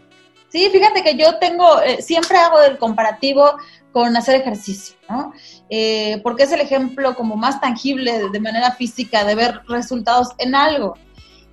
Sí, 0.49 0.69
fíjate 0.71 1.03
que 1.03 1.17
yo 1.17 1.39
tengo, 1.39 1.83
eh, 1.83 2.01
siempre 2.01 2.39
hago 2.39 2.61
el 2.63 2.79
comparativo 2.79 3.57
con 3.93 4.17
hacer 4.17 4.41
ejercicio, 4.41 4.95
¿no? 5.09 5.33
Eh, 5.69 6.21
porque 6.23 6.45
es 6.45 6.53
el 6.53 6.61
ejemplo 6.61 7.15
como 7.15 7.37
más 7.37 7.61
tangible 7.61 8.29
de 8.31 8.41
manera 8.41 8.73
física 8.73 9.25
de 9.25 9.35
ver 9.35 9.61
resultados 9.69 10.29
en 10.39 10.55
algo. 10.55 10.97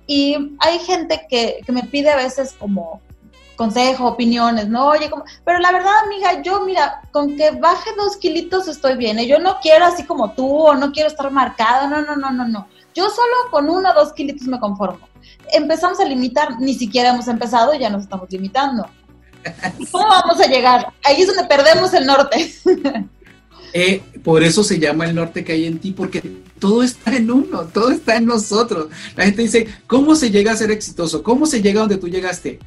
Y 0.06 0.56
hay 0.58 0.78
gente 0.80 1.26
que, 1.28 1.60
me 1.68 1.84
pide 1.84 2.10
a 2.10 2.16
veces 2.16 2.54
como 2.58 3.00
consejo, 3.56 4.06
opiniones, 4.06 4.68
¿no? 4.68 4.88
Oye, 4.88 5.08
como, 5.08 5.24
pero 5.44 5.58
la 5.60 5.70
verdad, 5.70 5.92
amiga, 6.04 6.42
yo, 6.42 6.64
mira, 6.64 7.02
con 7.12 7.36
que 7.36 7.52
baje 7.52 7.90
dos 7.96 8.16
kilitos 8.16 8.66
estoy 8.66 8.96
bien, 8.96 9.18
¿eh? 9.20 9.28
yo 9.28 9.38
no 9.38 9.58
quiero 9.62 9.84
así 9.84 10.04
como 10.04 10.32
tú, 10.32 10.46
o 10.46 10.74
no 10.74 10.90
quiero 10.90 11.08
estar 11.08 11.30
marcada, 11.30 11.86
no, 11.86 12.02
no, 12.02 12.16
no, 12.16 12.30
no, 12.32 12.48
no. 12.48 12.66
Yo 12.94 13.08
solo 13.08 13.50
con 13.50 13.70
uno 13.70 13.90
o 13.90 13.94
dos 13.94 14.12
kilitos 14.12 14.46
me 14.48 14.58
conformo. 14.58 15.08
Empezamos 15.52 16.00
a 16.00 16.04
limitar, 16.04 16.60
ni 16.60 16.74
siquiera 16.74 17.10
hemos 17.10 17.28
empezado 17.28 17.74
y 17.74 17.78
ya 17.78 17.90
nos 17.90 18.02
estamos 18.02 18.30
limitando. 18.30 18.88
¿Cómo 19.90 20.08
vamos 20.08 20.40
a 20.40 20.46
llegar? 20.46 20.92
Ahí 21.04 21.20
es 21.20 21.26
donde 21.26 21.44
perdemos 21.44 21.92
el 21.94 22.06
norte. 22.06 22.54
Eh, 23.76 24.02
por 24.22 24.44
eso 24.44 24.62
se 24.62 24.78
llama 24.78 25.06
el 25.06 25.16
norte 25.16 25.42
que 25.42 25.52
hay 25.52 25.64
en 25.64 25.80
ti, 25.80 25.90
porque 25.90 26.22
todo 26.60 26.84
está 26.84 27.16
en 27.16 27.28
uno, 27.28 27.64
todo 27.64 27.90
está 27.90 28.16
en 28.16 28.24
nosotros. 28.24 28.86
La 29.16 29.24
gente 29.24 29.42
dice, 29.42 29.66
¿cómo 29.88 30.14
se 30.14 30.30
llega 30.30 30.52
a 30.52 30.56
ser 30.56 30.70
exitoso? 30.70 31.24
¿Cómo 31.24 31.44
se 31.44 31.60
llega 31.60 31.80
a 31.80 31.82
donde 31.82 31.96
tú 31.96 32.08
llegaste? 32.08 32.60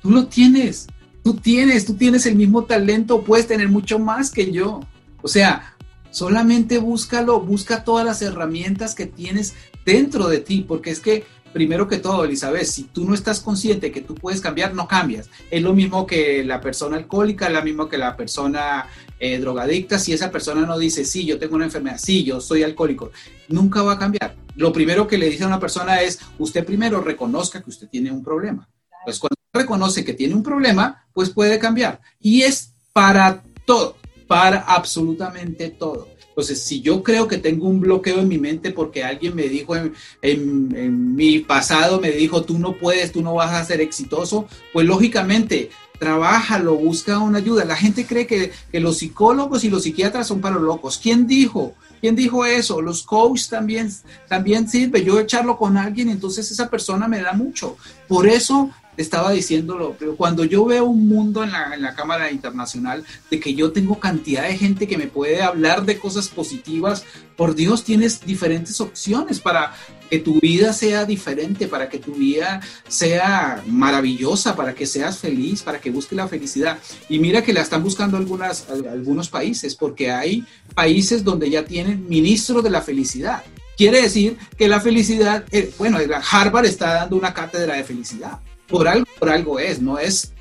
Tú 0.00 0.12
lo 0.12 0.28
tienes, 0.28 0.86
tú 1.24 1.34
tienes, 1.34 1.84
tú 1.84 1.94
tienes 1.94 2.24
el 2.26 2.36
mismo 2.36 2.64
talento, 2.64 3.24
puedes 3.24 3.48
tener 3.48 3.68
mucho 3.68 3.98
más 3.98 4.30
que 4.30 4.52
yo. 4.52 4.80
O 5.22 5.26
sea, 5.26 5.74
solamente 6.12 6.78
búscalo, 6.78 7.40
busca 7.40 7.82
todas 7.82 8.06
las 8.06 8.22
herramientas 8.22 8.94
que 8.94 9.06
tienes 9.06 9.54
dentro 9.84 10.28
de 10.28 10.38
ti, 10.38 10.64
porque 10.66 10.90
es 10.90 11.00
que 11.00 11.24
primero 11.54 11.86
que 11.86 11.98
todo, 11.98 12.24
Elizabeth, 12.24 12.64
si 12.64 12.82
tú 12.82 13.04
no 13.06 13.14
estás 13.14 13.38
consciente 13.38 13.92
que 13.92 14.00
tú 14.00 14.16
puedes 14.16 14.40
cambiar, 14.40 14.74
no 14.74 14.88
cambias. 14.88 15.30
Es 15.52 15.62
lo 15.62 15.72
mismo 15.72 16.04
que 16.04 16.44
la 16.44 16.60
persona 16.60 16.96
alcohólica, 16.96 17.46
es 17.46 17.52
lo 17.52 17.62
mismo 17.62 17.88
que 17.88 17.96
la 17.96 18.16
persona 18.16 18.88
eh, 19.20 19.38
drogadicta. 19.38 20.00
Si 20.00 20.12
esa 20.12 20.32
persona 20.32 20.66
no 20.66 20.76
dice, 20.76 21.04
sí, 21.04 21.24
yo 21.24 21.38
tengo 21.38 21.54
una 21.54 21.66
enfermedad, 21.66 21.96
sí, 21.96 22.24
yo 22.24 22.40
soy 22.40 22.64
alcohólico, 22.64 23.12
nunca 23.48 23.82
va 23.82 23.92
a 23.92 23.98
cambiar. 23.98 24.34
Lo 24.56 24.72
primero 24.72 25.06
que 25.06 25.16
le 25.16 25.30
dice 25.30 25.44
a 25.44 25.46
una 25.46 25.60
persona 25.60 26.02
es, 26.02 26.18
usted 26.38 26.66
primero 26.66 27.00
reconozca 27.00 27.62
que 27.62 27.70
usted 27.70 27.88
tiene 27.88 28.10
un 28.10 28.24
problema. 28.24 28.68
Pues 29.04 29.20
cuando 29.20 29.36
reconoce 29.52 30.04
que 30.04 30.14
tiene 30.14 30.34
un 30.34 30.42
problema, 30.42 31.06
pues 31.12 31.30
puede 31.30 31.60
cambiar. 31.60 32.00
Y 32.18 32.42
es 32.42 32.74
para 32.92 33.44
todo, 33.64 33.96
para 34.26 34.58
absolutamente 34.58 35.70
todo. 35.70 36.08
Entonces, 36.34 36.64
si 36.64 36.80
yo 36.80 37.04
creo 37.04 37.28
que 37.28 37.38
tengo 37.38 37.68
un 37.68 37.78
bloqueo 37.78 38.18
en 38.18 38.26
mi 38.26 38.38
mente 38.38 38.72
porque 38.72 39.04
alguien 39.04 39.36
me 39.36 39.44
dijo 39.44 39.76
en, 39.76 41.14
mi 41.14 41.38
pasado, 41.38 42.00
me 42.00 42.10
dijo, 42.10 42.42
tú 42.42 42.58
no 42.58 42.72
puedes, 42.72 43.12
tú 43.12 43.22
no 43.22 43.34
vas 43.34 43.52
a 43.52 43.64
ser 43.64 43.80
exitoso, 43.80 44.48
pues 44.72 44.84
lógicamente, 44.84 45.70
trabájalo, 46.00 46.74
busca 46.74 47.20
una 47.20 47.38
ayuda. 47.38 47.64
La 47.64 47.76
gente 47.76 48.04
cree 48.04 48.26
que, 48.26 48.50
que 48.72 48.80
los 48.80 48.98
psicólogos 48.98 49.62
y 49.62 49.70
los 49.70 49.84
psiquiatras 49.84 50.26
son 50.26 50.40
para 50.40 50.56
los 50.56 50.64
locos. 50.64 50.98
¿Quién 51.00 51.28
dijo? 51.28 51.74
¿Quién 52.00 52.16
dijo 52.16 52.44
eso? 52.44 52.82
Los 52.82 53.04
coaches 53.04 53.48
también, 53.48 53.88
también 54.28 54.68
sirve. 54.68 55.04
Yo 55.04 55.20
echarlo 55.20 55.56
con 55.56 55.78
alguien, 55.78 56.08
entonces 56.08 56.50
esa 56.50 56.68
persona 56.68 57.06
me 57.06 57.20
da 57.22 57.32
mucho. 57.32 57.76
Por 58.08 58.26
eso 58.26 58.70
estaba 58.96 59.32
diciéndolo, 59.32 59.96
pero 59.98 60.16
cuando 60.16 60.44
yo 60.44 60.64
veo 60.64 60.84
un 60.84 61.08
mundo 61.08 61.42
en 61.42 61.52
la, 61.52 61.74
en 61.74 61.82
la, 61.82 61.94
Cámara 61.94 62.30
Internacional 62.30 63.04
de 63.30 63.40
que 63.40 63.54
yo 63.54 63.72
tengo 63.72 63.98
cantidad 63.98 64.44
de 64.44 64.56
gente 64.56 64.86
que 64.86 64.98
me 64.98 65.06
puede 65.06 65.42
hablar 65.42 65.84
de 65.84 65.98
cosas 65.98 66.28
positivas, 66.28 67.04
por 67.36 67.54
Dios 67.54 67.84
tienes 67.84 68.24
diferentes 68.24 68.80
opciones 68.80 69.40
para 69.40 69.74
que 70.10 70.18
tu 70.18 70.40
vida 70.40 70.72
sea 70.72 71.04
diferente, 71.04 71.66
para 71.66 71.88
que 71.88 71.98
tu 71.98 72.14
vida 72.14 72.60
sea 72.88 73.62
maravillosa, 73.66 74.54
para 74.54 74.74
que 74.74 74.86
seas 74.86 75.18
feliz, 75.18 75.62
para 75.62 75.80
que 75.80 75.90
busques 75.90 76.16
la 76.16 76.28
felicidad. 76.28 76.78
Y 77.08 77.18
mira 77.18 77.42
que 77.42 77.52
la 77.52 77.62
están 77.62 77.82
buscando 77.82 78.16
algunas, 78.16 78.68
algunos 78.70 79.28
países, 79.28 79.74
porque 79.74 80.10
hay 80.10 80.44
países 80.74 81.24
donde 81.24 81.50
ya 81.50 81.64
tienen 81.64 82.08
ministro 82.08 82.62
de 82.62 82.70
la 82.70 82.82
felicidad. 82.82 83.42
Quiere 83.76 84.02
decir 84.02 84.36
que 84.56 84.68
la 84.68 84.80
felicidad, 84.80 85.44
eh, 85.50 85.72
bueno, 85.78 85.98
Harvard 86.30 86.66
está 86.66 86.94
dando 86.94 87.16
una 87.16 87.34
cátedra 87.34 87.74
de 87.74 87.82
felicidad 87.82 88.38
por 88.68 88.88
algo, 88.88 89.06
por 89.18 89.28
algo 89.28 89.58
es, 89.58 89.80
no 89.80 89.98
es, 89.98 90.32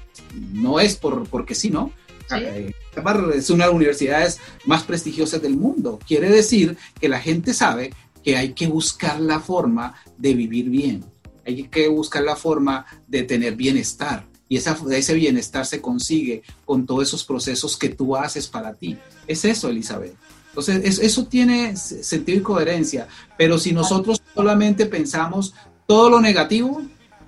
no 0.52 0.80
es 0.80 0.96
por, 0.96 1.28
porque 1.28 1.56
sí, 1.56 1.70
¿no? 1.70 1.92
Eh, 2.36 2.74
es 3.36 3.50
una 3.50 3.66
de 3.66 3.70
las 3.70 3.76
universidades 3.76 4.40
más 4.66 4.84
prestigiosas 4.84 5.42
del 5.42 5.56
mundo. 5.56 6.00
Quiere 6.08 6.30
decir 6.30 6.78
que 7.00 7.10
la 7.10 7.20
gente 7.20 7.54
sabe 7.54 7.94
que 8.24 8.38
hay 8.38 8.54
que 8.54 8.68
buscar 8.68 9.20
la 9.20 9.40
forma 9.40 9.96
de 10.18 10.34
vivir 10.34 10.70
bien, 10.70 11.04
hay 11.46 11.64
que 11.68 11.88
buscar 11.90 12.24
la 12.24 12.36
forma 12.36 12.86
de 13.08 13.24
tener 13.24 13.56
bienestar. 13.56 14.26
Y 14.48 14.58
esa, 14.58 14.78
ese 14.92 15.14
bienestar 15.16 15.66
se 15.66 15.82
consigue 15.82 16.44
con 16.66 16.86
todos 16.86 17.08
esos 17.08 17.24
procesos 17.24 17.76
que 17.76 17.90
tú 17.90 18.16
haces 18.16 18.48
para 18.48 18.74
ti. 18.74 18.98
Es 19.28 19.46
eso, 19.46 19.70
Elizabeth. 19.70 20.16
Entonces, 20.50 21.00
eso 21.00 21.26
tiene 21.26 21.76
sentido 21.76 22.38
y 22.38 22.44
coherencia. 22.44 23.08
Pero 23.38 23.58
si 23.58 23.72
nosotros 23.72 24.22
solamente 24.36 24.86
pensamos 24.86 25.56
todo 25.88 26.12
lo 26.12 26.22
negativo, 26.22 26.84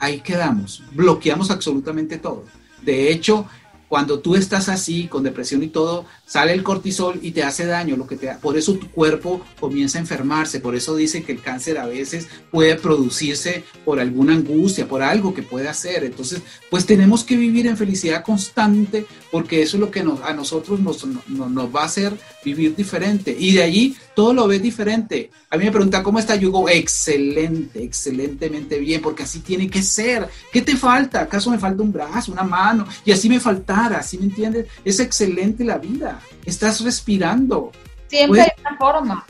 ahí 0.05 0.21
quedamos, 0.21 0.83
bloqueamos 0.93 1.51
absolutamente 1.51 2.17
todo. 2.17 2.45
De 2.81 3.11
hecho, 3.11 3.47
cuando 3.87 4.19
tú 4.19 4.35
estás 4.35 4.67
así, 4.67 5.07
con 5.07 5.23
depresión 5.23 5.61
y 5.63 5.67
todo, 5.67 6.05
sale 6.25 6.53
el 6.53 6.63
cortisol 6.63 7.19
y 7.21 7.31
te 7.31 7.43
hace 7.43 7.65
daño, 7.65 7.95
lo 7.95 8.07
que 8.07 8.15
te 8.15 8.33
por 8.41 8.57
eso 8.57 8.73
tu 8.73 8.89
cuerpo 8.89 9.41
comienza 9.59 9.97
a 9.97 10.01
enfermarse, 10.01 10.59
por 10.59 10.75
eso 10.75 10.95
dicen 10.95 11.23
que 11.23 11.31
el 11.31 11.41
cáncer 11.41 11.77
a 11.77 11.85
veces 11.85 12.27
puede 12.51 12.75
producirse 12.75 13.63
por 13.83 13.99
alguna 13.99 14.33
angustia, 14.33 14.87
por 14.87 15.03
algo 15.03 15.33
que 15.33 15.43
puede 15.43 15.67
hacer. 15.67 16.03
Entonces, 16.03 16.41
pues 16.69 16.85
tenemos 16.85 17.23
que 17.23 17.37
vivir 17.37 17.67
en 17.67 17.77
felicidad 17.77 18.23
constante 18.23 19.05
porque 19.35 19.61
eso 19.61 19.75
es 19.75 19.81
lo 19.81 19.91
que 19.91 20.01
nos, 20.01 20.21
a 20.21 20.31
nosotros 20.31 20.79
nos, 20.79 21.05
nos 21.27 21.75
va 21.75 21.81
a 21.81 21.85
hacer 21.87 22.13
vivir 22.41 22.73
diferente. 22.73 23.35
Y 23.37 23.51
de 23.51 23.63
allí 23.63 23.93
todo 24.15 24.33
lo 24.33 24.47
ves 24.47 24.61
diferente. 24.61 25.29
A 25.49 25.57
mí 25.57 25.65
me 25.65 25.73
pregunta 25.73 26.01
cómo 26.01 26.19
está, 26.19 26.35
yo 26.35 26.47
digo, 26.47 26.69
excelente, 26.69 27.83
excelentemente 27.83 28.79
bien, 28.79 29.01
porque 29.01 29.23
así 29.23 29.41
tiene 29.41 29.69
que 29.69 29.83
ser. 29.83 30.29
¿Qué 30.53 30.61
te 30.61 30.77
falta? 30.77 31.19
¿Acaso 31.19 31.51
me 31.51 31.59
falta 31.59 31.83
un 31.83 31.91
brazo, 31.91 32.31
una 32.31 32.43
mano? 32.43 32.87
Y 33.03 33.11
así 33.11 33.27
me 33.27 33.41
faltara, 33.41 34.01
¿sí 34.03 34.17
me 34.17 34.23
entiendes? 34.23 34.67
Es 34.85 35.01
excelente 35.01 35.65
la 35.65 35.79
vida 35.79 36.21
estás 36.45 36.79
respirando. 36.79 37.73
Siempre 38.07 38.39
hay 38.39 38.51
una 38.61 38.77
forma. 38.77 39.25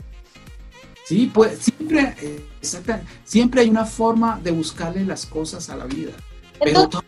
Sí, 1.04 1.28
pues 1.34 1.58
siempre, 1.58 2.14
siempre 3.24 3.60
hay 3.62 3.70
una 3.70 3.84
forma 3.84 4.38
de 4.40 4.52
buscarle 4.52 5.04
las 5.04 5.26
cosas 5.26 5.68
a 5.68 5.74
la 5.74 5.86
vida. 5.86 6.12
pero 6.60 6.88
todo 6.88 7.02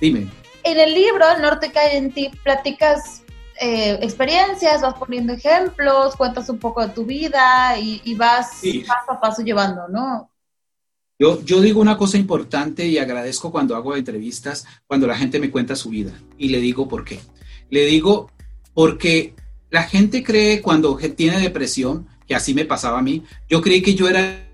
Dime. 0.00 0.26
En 0.64 0.78
el 0.78 0.94
libro 0.94 1.24
El 1.34 1.42
Norte 1.42 1.72
cae 1.72 1.96
en 1.96 2.12
ti, 2.12 2.30
platicas 2.42 3.22
eh, 3.60 3.98
experiencias, 4.02 4.82
vas 4.82 4.94
poniendo 4.94 5.32
ejemplos, 5.32 6.16
cuentas 6.16 6.48
un 6.48 6.58
poco 6.58 6.86
de 6.86 6.92
tu 6.92 7.04
vida 7.04 7.78
y, 7.78 8.14
vas 8.14 8.62
paso 8.86 9.12
a 9.12 9.20
paso 9.20 9.42
llevando, 9.42 9.88
¿no? 9.88 10.30
Yo, 11.18 11.42
yo 11.44 11.60
digo 11.60 11.80
una 11.80 11.96
cosa 11.96 12.16
importante 12.16 12.86
y 12.86 12.98
agradezco 12.98 13.52
cuando 13.52 13.76
hago 13.76 13.94
entrevistas, 13.94 14.66
cuando 14.86 15.06
la 15.06 15.16
gente 15.16 15.38
me 15.38 15.50
cuenta 15.50 15.76
su 15.76 15.90
vida 15.90 16.12
y 16.38 16.48
le 16.48 16.58
digo 16.58 16.88
por 16.88 17.04
qué. 17.04 17.20
Le 17.70 17.84
digo 17.84 18.30
porque 18.74 19.34
la 19.70 19.84
gente 19.84 20.22
cree 20.22 20.60
cuando 20.60 20.96
tiene 20.96 21.38
depresión, 21.38 22.06
que 22.26 22.34
así 22.34 22.54
me 22.54 22.64
pasaba 22.64 22.98
a 22.98 23.02
mí, 23.02 23.22
yo 23.48 23.60
creí 23.60 23.82
que 23.82 23.94
yo 23.94 24.08
era... 24.08 24.48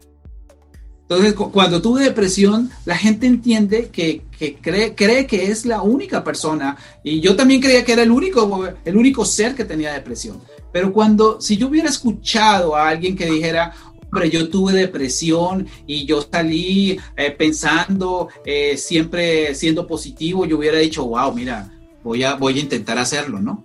Entonces, 1.09 1.33
cuando 1.33 1.81
tuve 1.81 2.05
depresión, 2.05 2.71
la 2.85 2.95
gente 2.95 3.27
entiende 3.27 3.89
que, 3.89 4.23
cree, 4.61 4.95
cree, 4.95 5.27
que 5.27 5.51
es 5.51 5.65
la 5.65 5.81
única 5.81 6.23
persona, 6.23 6.77
y 7.03 7.21
yo 7.21 7.35
también 7.35 7.63
creía 7.63 7.83
que 7.83 7.95
era 7.95 8.03
el 8.03 8.11
único, 8.11 8.69
el 8.85 8.97
único 8.97 9.25
ser 9.25 9.55
que 9.55 9.65
tenía 9.65 9.95
depresión. 9.95 10.39
Pero 10.71 10.93
cuando, 10.93 11.41
si 11.41 11.57
yo 11.57 11.69
hubiera 11.69 11.89
escuchado 11.89 12.77
a 12.77 12.91
alguien 12.91 13.17
que 13.17 13.25
dijera, 13.25 13.73
hombre, 14.03 14.29
yo 14.29 14.51
tuve 14.51 14.75
depresión 14.75 15.67
y 15.87 16.05
yo 16.05 16.27
salí 16.31 16.99
eh, 17.17 17.31
pensando, 17.31 18.29
eh, 18.45 18.77
siempre 18.77 19.55
siendo 19.55 19.87
positivo, 19.87 20.45
yo 20.45 20.59
hubiera 20.59 20.79
dicho, 20.79 21.07
wow, 21.07 21.33
mira, 21.33 21.73
voy 22.05 22.23
a, 22.23 22.35
voy 22.35 22.59
a 22.59 22.63
intentar 22.63 22.99
hacerlo, 22.99 23.41
¿no? 23.41 23.65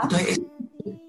Entonces, 0.00 0.40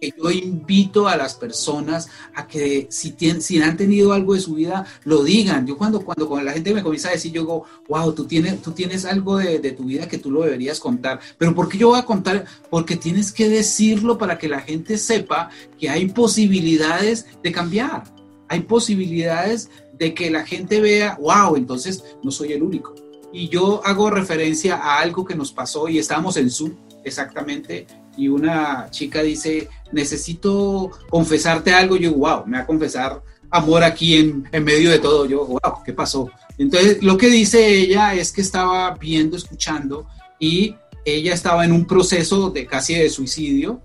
yo 0.02 0.32
invito 0.32 1.08
a 1.08 1.18
las 1.18 1.36
personas 1.36 2.10
a 2.34 2.48
que 2.48 2.88
si, 2.90 3.12
tienen, 3.12 3.42
si 3.42 3.62
han 3.62 3.78
tenido 3.78 4.14
algo 4.14 4.34
de 4.34 4.40
su 4.40 4.56
vida, 4.56 4.86
lo 5.04 5.24
digan. 5.24 5.66
Yo 5.66 5.78
cuando, 5.78 6.02
cuando, 6.02 6.42
la 6.42 6.54
gente 6.54 6.74
me 6.74 6.84
comienza 6.84 7.10
a 7.10 7.14
decir, 7.14 7.32
yo 7.32 7.42
digo, 7.42 7.64
wow, 7.88 8.14
tú 8.14 8.26
tienes, 8.26 8.62
tú 8.62 8.72
tienes 8.72 9.06
algo 9.06 9.38
de, 9.38 9.60
de, 9.60 9.72
tu 9.72 9.86
vida 9.86 10.08
que 10.08 10.18
tú 10.18 10.32
lo 10.32 10.42
deberías 10.42 10.80
contar. 10.80 11.20
Pero 11.38 11.56
¿por 11.56 11.70
qué 11.70 11.78
yo 11.78 11.90
voy 11.90 12.00
a 12.00 12.06
contar? 12.06 12.46
Porque 12.70 12.96
tienes 12.96 13.32
que 13.32 13.50
decirlo 13.50 14.18
para 14.18 14.38
que 14.38 14.48
la 14.48 14.62
gente 14.62 14.98
sepa 14.98 15.50
que 15.80 15.90
hay 15.90 16.08
posibilidades 16.08 17.26
de 17.42 17.52
cambiar. 17.52 18.04
Hay 18.48 18.62
posibilidades 18.62 19.70
de 19.98 20.14
que 20.14 20.30
la 20.30 20.46
gente 20.46 20.82
vea, 20.82 21.18
wow, 21.20 21.56
entonces 21.56 22.04
no 22.24 22.32
soy 22.32 22.54
el 22.54 22.64
único. 22.64 22.94
Y 23.34 23.50
yo 23.50 23.82
hago 23.86 24.10
referencia 24.10 24.76
a 24.76 25.00
algo 25.00 25.26
que 25.26 25.36
nos 25.36 25.52
pasó 25.52 25.90
y 25.90 26.00
estábamos 26.00 26.38
en 26.38 26.50
Zoom 26.50 26.74
exactamente 27.04 27.86
y 28.18 28.28
una 28.28 28.88
chica 28.92 29.22
dice, 29.22 29.70
necesito 29.92 30.92
confesarte 31.10 31.74
algo, 31.74 31.96
yo, 31.98 32.14
wow, 32.14 32.46
me 32.46 32.58
va 32.58 32.64
a 32.64 32.68
confesar 32.68 33.22
amor 33.50 33.84
aquí 33.84 34.18
en, 34.18 34.48
en 34.52 34.64
medio 34.64 34.90
de 34.92 35.00
todo, 35.00 35.26
yo, 35.26 35.46
wow, 35.46 35.84
¿qué 35.86 35.94
pasó? 35.94 36.30
Entonces, 36.58 37.04
lo 37.04 37.18
que 37.18 37.28
dice 37.28 37.80
ella 37.80 38.14
es 38.14 38.32
que 38.32 38.42
estaba 38.42 38.96
viendo, 38.96 39.38
escuchando 39.38 40.08
y 40.40 40.76
ella 41.06 41.34
estaba 41.34 41.66
en 41.66 41.72
un 41.72 41.86
proceso 41.86 42.50
de 42.50 42.66
casi 42.66 42.96
de 42.96 43.10
suicidio 43.10 43.82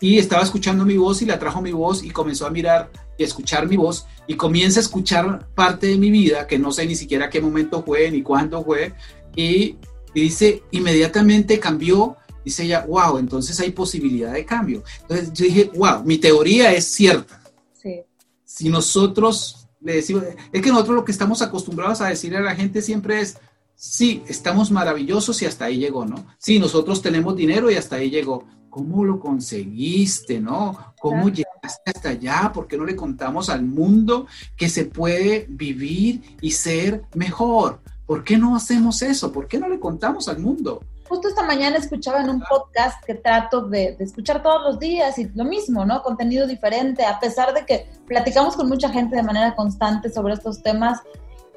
y 0.00 0.18
estaba 0.18 0.42
escuchando 0.42 0.84
mi 0.84 0.96
voz 0.96 1.22
y 1.22 1.26
la 1.26 1.38
trajo 1.38 1.62
mi 1.62 1.72
voz 1.72 2.04
y 2.04 2.10
comenzó 2.10 2.46
a 2.46 2.50
mirar 2.50 2.90
y 3.16 3.24
escuchar 3.24 3.66
mi 3.66 3.76
voz 3.76 4.06
y 4.26 4.34
comienza 4.34 4.78
a 4.78 4.82
escuchar 4.82 5.48
parte 5.54 5.88
de 5.88 5.96
mi 5.96 6.10
vida 6.10 6.46
que 6.46 6.58
no 6.58 6.70
sé 6.70 6.86
ni 6.86 6.94
siquiera 6.94 7.30
qué 7.30 7.40
momento 7.40 7.82
fue 7.82 8.10
ni 8.10 8.22
cuándo 8.22 8.62
fue 8.62 8.92
y, 9.34 9.76
y 10.14 10.20
dice 10.20 10.62
inmediatamente 10.70 11.58
cambió 11.58 12.16
dice 12.48 12.64
ella, 12.64 12.84
wow, 12.86 13.18
entonces 13.18 13.58
hay 13.60 13.70
posibilidad 13.70 14.32
de 14.32 14.44
cambio. 14.44 14.82
Entonces 15.02 15.32
yo 15.32 15.44
dije, 15.44 15.70
wow, 15.74 16.02
mi 16.04 16.18
teoría 16.18 16.72
es 16.72 16.84
cierta. 16.86 17.40
Sí. 17.80 18.02
Si 18.44 18.68
nosotros 18.68 19.68
le 19.80 19.94
decimos, 19.94 20.24
es 20.52 20.62
que 20.62 20.70
nosotros 20.70 20.96
lo 20.96 21.04
que 21.04 21.12
estamos 21.12 21.42
acostumbrados 21.42 22.00
a 22.00 22.08
decirle 22.08 22.38
a 22.38 22.42
la 22.42 22.56
gente 22.56 22.82
siempre 22.82 23.20
es, 23.20 23.38
sí, 23.74 24.22
estamos 24.26 24.70
maravillosos 24.70 25.40
y 25.42 25.46
hasta 25.46 25.66
ahí 25.66 25.78
llegó, 25.78 26.04
¿no? 26.04 26.26
Sí, 26.38 26.58
nosotros 26.58 27.00
tenemos 27.00 27.36
dinero 27.36 27.70
y 27.70 27.74
hasta 27.76 27.96
ahí 27.96 28.10
llegó. 28.10 28.44
¿Cómo 28.70 29.04
lo 29.04 29.18
conseguiste, 29.18 30.40
no? 30.40 30.94
¿Cómo 31.00 31.28
llegaste 31.28 31.90
hasta 31.90 32.10
allá? 32.10 32.52
¿Por 32.52 32.66
qué 32.66 32.76
no 32.76 32.84
le 32.84 32.94
contamos 32.94 33.48
al 33.48 33.64
mundo 33.64 34.26
que 34.56 34.68
se 34.68 34.84
puede 34.84 35.46
vivir 35.48 36.22
y 36.40 36.50
ser 36.50 37.04
mejor? 37.14 37.80
¿Por 38.06 38.24
qué 38.24 38.36
no 38.36 38.56
hacemos 38.56 39.02
eso? 39.02 39.32
¿Por 39.32 39.48
qué 39.48 39.58
no 39.58 39.68
le 39.68 39.80
contamos 39.80 40.28
al 40.28 40.38
mundo? 40.38 40.82
Justo 41.08 41.28
esta 41.28 41.42
mañana 41.42 41.78
escuchaba 41.78 42.20
en 42.20 42.28
un 42.28 42.42
podcast 42.42 43.02
que 43.04 43.14
trato 43.14 43.62
de, 43.62 43.96
escuchar 43.98 44.42
todos 44.42 44.62
los 44.62 44.78
días 44.78 45.18
y 45.18 45.24
lo 45.34 45.44
mismo, 45.44 45.86
¿no? 45.86 46.02
Contenido 46.02 46.46
diferente, 46.46 47.04
a 47.06 47.18
pesar 47.18 47.54
de 47.54 47.64
que 47.64 47.88
platicamos 48.06 48.56
con 48.56 48.68
mucha 48.68 48.90
gente 48.90 49.16
de 49.16 49.22
manera 49.22 49.54
constante 49.54 50.10
sobre 50.10 50.34
estos 50.34 50.62
temas. 50.62 51.00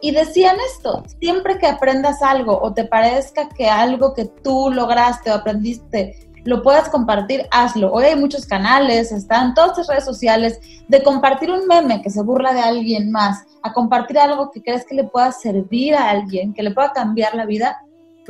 Y 0.02 0.12
decían 0.12 0.56
esto, 0.74 1.04
siempre 1.20 1.58
que 1.60 1.68
aprendas 1.68 2.22
algo 2.22 2.60
o 2.62 2.74
te 2.74 2.86
parezca 2.86 3.50
que 3.50 3.70
algo 3.70 4.14
que 4.14 4.26
tú 4.26 4.72
lograste 4.72 5.30
o 5.30 5.36
aprendiste 5.36 6.32
lo 6.44 6.64
puedas 6.64 6.90
compartir, 6.90 7.46
hazlo. 7.52 7.92
Hoy 7.92 8.06
hay 8.06 8.16
muchos 8.16 8.46
canales, 8.46 9.12
están 9.12 9.54
todas 9.54 9.78
las 9.78 9.88
redes 9.88 10.06
sociales, 10.06 10.60
de 10.88 11.04
compartir 11.04 11.52
un 11.52 11.68
meme 11.68 12.02
que 12.02 12.10
se 12.10 12.24
burla 12.24 12.54
de 12.54 12.62
alguien 12.62 13.12
más, 13.12 13.46
a 13.62 13.74
compartir 13.74 14.18
algo 14.18 14.50
que 14.50 14.64
crees 14.64 14.86
que 14.86 14.96
le 14.96 15.04
pueda 15.04 15.32
servir 15.32 15.94
a 15.94 16.10
alguien, 16.10 16.54
que 16.54 16.64
le 16.64 16.72
pueda 16.72 16.94
cambiar 16.94 17.36
la 17.36 17.46
vida, 17.46 17.80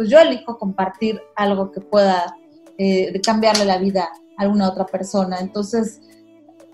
pues 0.01 0.09
yo 0.09 0.17
elijo 0.17 0.57
compartir 0.57 1.21
algo 1.35 1.71
que 1.71 1.79
pueda 1.79 2.35
eh, 2.79 3.21
cambiarle 3.23 3.65
la 3.65 3.77
vida 3.77 4.09
a 4.35 4.41
alguna 4.41 4.67
otra 4.67 4.83
persona. 4.83 5.37
Entonces, 5.39 6.01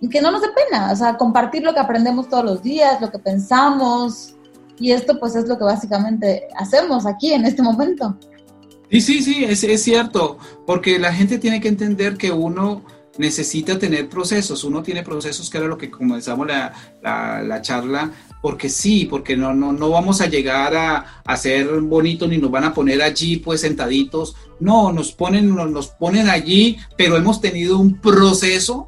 que 0.10 0.22
no 0.22 0.32
nos 0.32 0.42
dé 0.42 0.48
pena, 0.56 0.94
o 0.94 0.96
sea, 0.96 1.18
compartir 1.18 1.62
lo 1.62 1.74
que 1.74 1.82
aprendemos 1.82 2.30
todos 2.30 2.46
los 2.46 2.64
días, 2.64 3.02
lo 3.02 3.12
que 3.12 3.20
pensamos, 3.20 4.34
y 4.80 4.94
esto 4.94 5.20
pues 5.20 5.36
es 5.36 5.46
lo 5.46 5.58
que 5.58 5.66
básicamente 5.66 6.48
hacemos 6.56 7.06
aquí 7.06 7.34
en 7.34 7.44
este 7.44 7.62
momento. 7.62 8.18
Sí, 8.90 9.02
sí, 9.02 9.22
sí, 9.22 9.44
es, 9.44 9.62
es 9.66 9.84
cierto, 9.84 10.38
porque 10.66 10.98
la 10.98 11.12
gente 11.12 11.38
tiene 11.38 11.60
que 11.60 11.68
entender 11.68 12.16
que 12.16 12.32
uno 12.32 12.82
necesita 13.18 13.78
tener 13.78 14.08
procesos, 14.08 14.64
uno 14.64 14.82
tiene 14.84 15.04
procesos 15.04 15.50
que 15.50 15.58
era 15.58 15.68
lo 15.68 15.78
que 15.78 15.92
comenzamos 15.92 16.48
la, 16.48 16.72
la, 17.02 17.62
charla, 17.62 18.10
porque 18.42 18.70
sí, 18.70 19.06
porque 19.06 19.36
no, 19.36 19.54
no, 19.54 19.72
no 19.72 19.90
vamos 19.90 20.22
a 20.22 20.28
llegar 20.28 20.76
a, 20.76 21.22
a, 21.26 21.38
ser 21.38 21.68
bonitos 21.82 22.30
ni 22.30 22.38
nos 22.38 22.52
van 22.52 22.66
a 22.66 22.74
poner 22.74 23.02
allí 23.02 23.38
pues 23.38 23.62
sentaditos, 23.62 24.36
no, 24.60 24.92
nos 24.92 25.12
ponen, 25.12 25.54
nos, 25.56 25.88
ponen 25.88 26.30
allí, 26.30 26.78
pero 26.98 27.18
hemos 27.18 27.42
tenido 27.42 27.78
un 27.78 28.00
proceso 28.00 28.86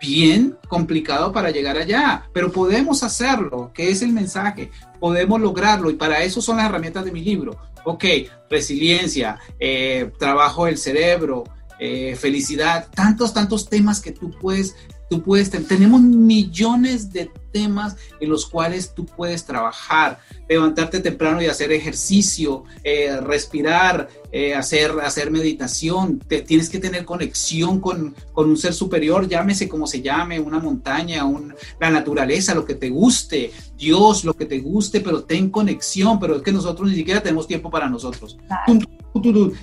bien 0.00 0.56
complicado 0.68 1.32
para 1.32 1.50
llegar 1.50 1.76
allá, 1.76 2.28
pero 2.32 2.50
podemos 2.50 3.02
hacerlo, 3.02 3.70
que 3.74 3.90
es 3.90 4.02
el 4.02 4.12
mensaje, 4.12 4.70
podemos 4.98 5.40
lograrlo 5.40 5.90
y 5.90 5.94
para 5.94 6.22
eso 6.22 6.40
son 6.40 6.56
las 6.56 6.66
herramientas 6.66 7.04
de 7.04 7.12
mi 7.12 7.20
libro. 7.20 7.56
Ok, 7.84 8.04
resiliencia, 8.48 9.38
eh, 9.58 10.10
trabajo 10.18 10.66
del 10.66 10.78
cerebro, 10.78 11.44
eh, 11.78 12.16
felicidad, 12.16 12.88
tantos, 12.94 13.32
tantos 13.32 13.68
temas 13.68 14.00
que 14.00 14.12
tú 14.12 14.30
puedes, 14.30 14.76
tú 15.08 15.22
puedes, 15.22 15.50
tenemos 15.50 16.00
millones 16.00 17.10
de 17.10 17.30
temas 17.50 17.96
en 18.20 18.30
los 18.30 18.46
cuales 18.46 18.94
tú 18.94 19.06
puedes 19.06 19.44
trabajar, 19.44 20.20
levantarte 20.48 21.00
temprano 21.00 21.42
y 21.42 21.46
hacer 21.46 21.72
ejercicio, 21.72 22.64
eh, 22.82 23.20
respirar, 23.20 24.08
eh, 24.32 24.54
hacer, 24.54 24.92
hacer 25.02 25.30
meditación, 25.30 26.20
te, 26.20 26.42
tienes 26.42 26.68
que 26.68 26.78
tener 26.78 27.04
conexión 27.04 27.80
con, 27.80 28.14
con, 28.32 28.50
un 28.50 28.56
ser 28.56 28.74
superior, 28.74 29.28
llámese 29.28 29.68
como 29.68 29.86
se 29.86 30.02
llame, 30.02 30.38
una 30.38 30.58
montaña, 30.58 31.24
un, 31.24 31.54
la 31.80 31.90
naturaleza, 31.90 32.54
lo 32.54 32.64
que 32.64 32.74
te 32.74 32.90
guste, 32.90 33.50
Dios, 33.76 34.24
lo 34.24 34.34
que 34.34 34.46
te 34.46 34.60
guste, 34.60 35.00
pero 35.00 35.24
ten 35.24 35.50
conexión, 35.50 36.20
pero 36.20 36.36
es 36.36 36.42
que 36.42 36.52
nosotros 36.52 36.88
ni 36.88 36.96
siquiera 36.96 37.22
tenemos 37.22 37.46
tiempo 37.46 37.70
para 37.70 37.88
nosotros. 37.88 38.36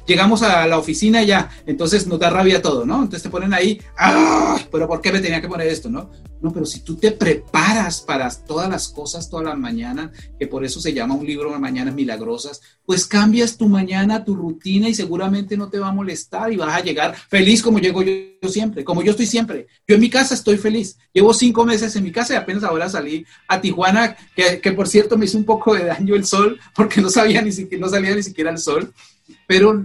Llegamos 0.06 0.42
a 0.44 0.68
la 0.68 0.78
oficina 0.78 1.24
ya, 1.24 1.50
entonces 1.66 2.06
nos 2.08 2.20
da 2.20 2.30
rabia 2.30 2.62
todo, 2.62 2.86
¿no? 2.86 2.96
Entonces 2.96 3.24
te 3.24 3.30
ponen 3.30 3.54
ahí, 3.54 3.80
¡ah! 3.98 4.58
Pero 4.72 4.88
¿por 4.88 5.00
qué 5.00 5.12
me 5.12 5.20
tenía 5.20 5.42
que 5.42 5.48
poner 5.48 5.68
esto, 5.68 5.90
no? 5.90 6.10
No, 6.40 6.54
pero 6.54 6.66
si 6.66 6.82
tú 6.82 6.96
te 6.96 7.12
preparas 7.12 8.02
para 8.02 8.30
todas 8.30 8.70
las 8.70 8.90
cosas 8.90 9.30
todas 9.30 9.46
las 9.46 9.58
mañanas, 9.58 10.12
que 10.38 10.46
por 10.46 10.64
eso 10.64 10.80
se 10.80 10.94
llama 10.94 11.16
un 11.16 11.26
libro 11.26 11.52
de 11.52 11.58
Mañanas 11.58 11.96
Milagrosas, 11.96 12.62
pues 12.86 13.08
cambias 13.08 13.58
tu 13.58 13.68
mañana, 13.68 14.24
tu 14.24 14.36
rutina 14.36 14.88
y 14.88 14.94
seguramente 14.94 15.58
no 15.58 15.70
te 15.70 15.80
va 15.80 15.88
a 15.88 15.94
molestar 15.94 16.54
y 16.54 16.58
vas 16.58 16.76
a 16.76 16.84
llegar 16.84 17.16
feliz 17.16 17.64
como 17.64 17.80
llego 17.80 18.04
yo, 18.04 18.50
siempre, 18.50 18.84
como 18.84 19.02
yo 19.02 19.12
estoy 19.12 19.26
siempre. 19.26 19.68
Yo 19.88 19.96
en 19.96 20.02
mi 20.02 20.10
casa 20.10 20.36
estoy 20.36 20.58
feliz. 20.58 20.98
Llevo 21.12 21.34
cinco 21.34 21.66
meses 21.66 21.96
en 21.96 22.04
mi 22.04 22.12
casa 22.12 22.34
y 22.34 22.38
apenas 22.38 22.64
ahora 22.64 22.88
salí 22.88 23.26
a 23.48 23.60
Tijuana, 23.60 24.16
que, 24.36 24.72
por 24.74 24.88
cierto 24.88 25.18
me 25.18 25.26
hizo 25.26 25.40
un 25.40 25.46
poco 25.46 25.74
de 25.74 25.86
daño 25.86 26.16
el 26.16 26.26
sol 26.26 26.60
porque 26.76 27.02
no 27.02 27.10
sabía 27.10 27.42
ni 27.42 27.52
siquiera, 27.52 27.84
no 27.84 27.90
salía 27.90 28.16
ni 28.16 28.22
siquiera 28.22 28.52
el 28.52 28.60
sol, 28.60 28.94
pero 29.48 29.84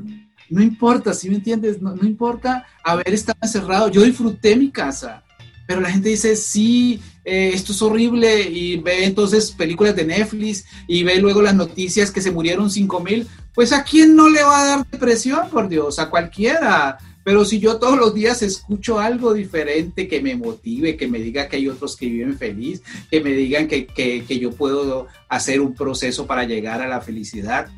no 0.50 0.62
importa, 0.62 1.14
¿sí 1.14 1.30
me 1.30 1.36
entiendes? 1.36 1.80
No, 1.80 1.96
no 1.96 2.06
importa 2.06 2.66
haber 2.84 3.14
estado 3.14 3.38
encerrado. 3.42 3.88
Yo 3.88 4.02
disfruté 4.02 4.54
mi 4.54 4.70
casa 4.70 5.24
pero 5.66 5.80
la 5.80 5.90
gente 5.90 6.08
dice, 6.08 6.36
sí, 6.36 7.00
eh, 7.24 7.52
esto 7.54 7.72
es 7.72 7.82
horrible 7.82 8.42
y 8.42 8.76
ve 8.76 9.04
entonces 9.04 9.52
películas 9.52 9.94
de 9.94 10.04
Netflix 10.04 10.64
y 10.88 11.04
ve 11.04 11.16
luego 11.20 11.40
las 11.40 11.54
noticias 11.54 12.10
que 12.10 12.20
se 12.20 12.32
murieron 12.32 12.70
5 12.70 13.00
mil, 13.00 13.26
pues 13.54 13.72
a 13.72 13.84
quién 13.84 14.16
no 14.16 14.28
le 14.28 14.42
va 14.42 14.62
a 14.62 14.66
dar 14.66 14.86
depresión, 14.90 15.48
por 15.50 15.68
Dios, 15.68 15.98
a 15.98 16.10
cualquiera. 16.10 16.98
Pero 17.24 17.44
si 17.44 17.60
yo 17.60 17.76
todos 17.76 17.96
los 17.96 18.14
días 18.14 18.42
escucho 18.42 18.98
algo 18.98 19.32
diferente 19.32 20.08
que 20.08 20.20
me 20.20 20.34
motive, 20.34 20.96
que 20.96 21.06
me 21.06 21.20
diga 21.20 21.48
que 21.48 21.56
hay 21.56 21.68
otros 21.68 21.96
que 21.96 22.06
viven 22.06 22.36
feliz, 22.36 22.82
que 23.10 23.20
me 23.20 23.30
digan 23.30 23.68
que, 23.68 23.86
que, 23.86 24.24
que 24.24 24.38
yo 24.40 24.50
puedo 24.50 25.06
hacer 25.28 25.60
un 25.60 25.74
proceso 25.74 26.26
para 26.26 26.44
llegar 26.44 26.82
a 26.82 26.88
la 26.88 27.00
felicidad, 27.00 27.70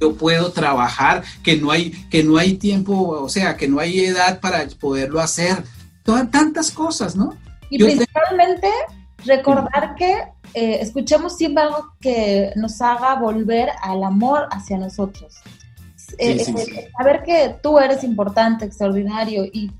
yo 0.00 0.14
puedo 0.14 0.50
trabajar, 0.50 1.22
que 1.44 1.56
no 1.56 1.70
hay, 1.70 1.90
que 2.10 2.24
no 2.24 2.36
hay 2.36 2.54
tiempo, 2.54 3.10
o 3.10 3.28
sea, 3.28 3.56
que 3.56 3.68
no 3.68 3.78
hay 3.78 4.00
edad 4.00 4.40
para 4.40 4.66
poderlo 4.68 5.20
hacer 5.20 5.62
todas 6.02 6.30
tantas 6.30 6.70
cosas, 6.70 7.16
¿no? 7.16 7.34
Y 7.70 7.78
principalmente 7.82 8.68
recordar 9.24 9.94
que 9.94 10.24
eh, 10.54 10.78
escuchemos 10.80 11.36
siempre 11.36 11.62
algo 11.62 11.92
que 12.00 12.52
nos 12.56 12.80
haga 12.82 13.14
volver 13.14 13.70
al 13.82 14.04
amor 14.04 14.48
hacia 14.50 14.76
nosotros. 14.76 15.36
Eh, 16.18 16.36
eh, 16.46 16.90
saber 16.96 17.22
que 17.22 17.56
tú 17.62 17.78
eres 17.78 18.04
importante, 18.04 18.66
extraordinario 18.66 19.44
y 19.44 19.70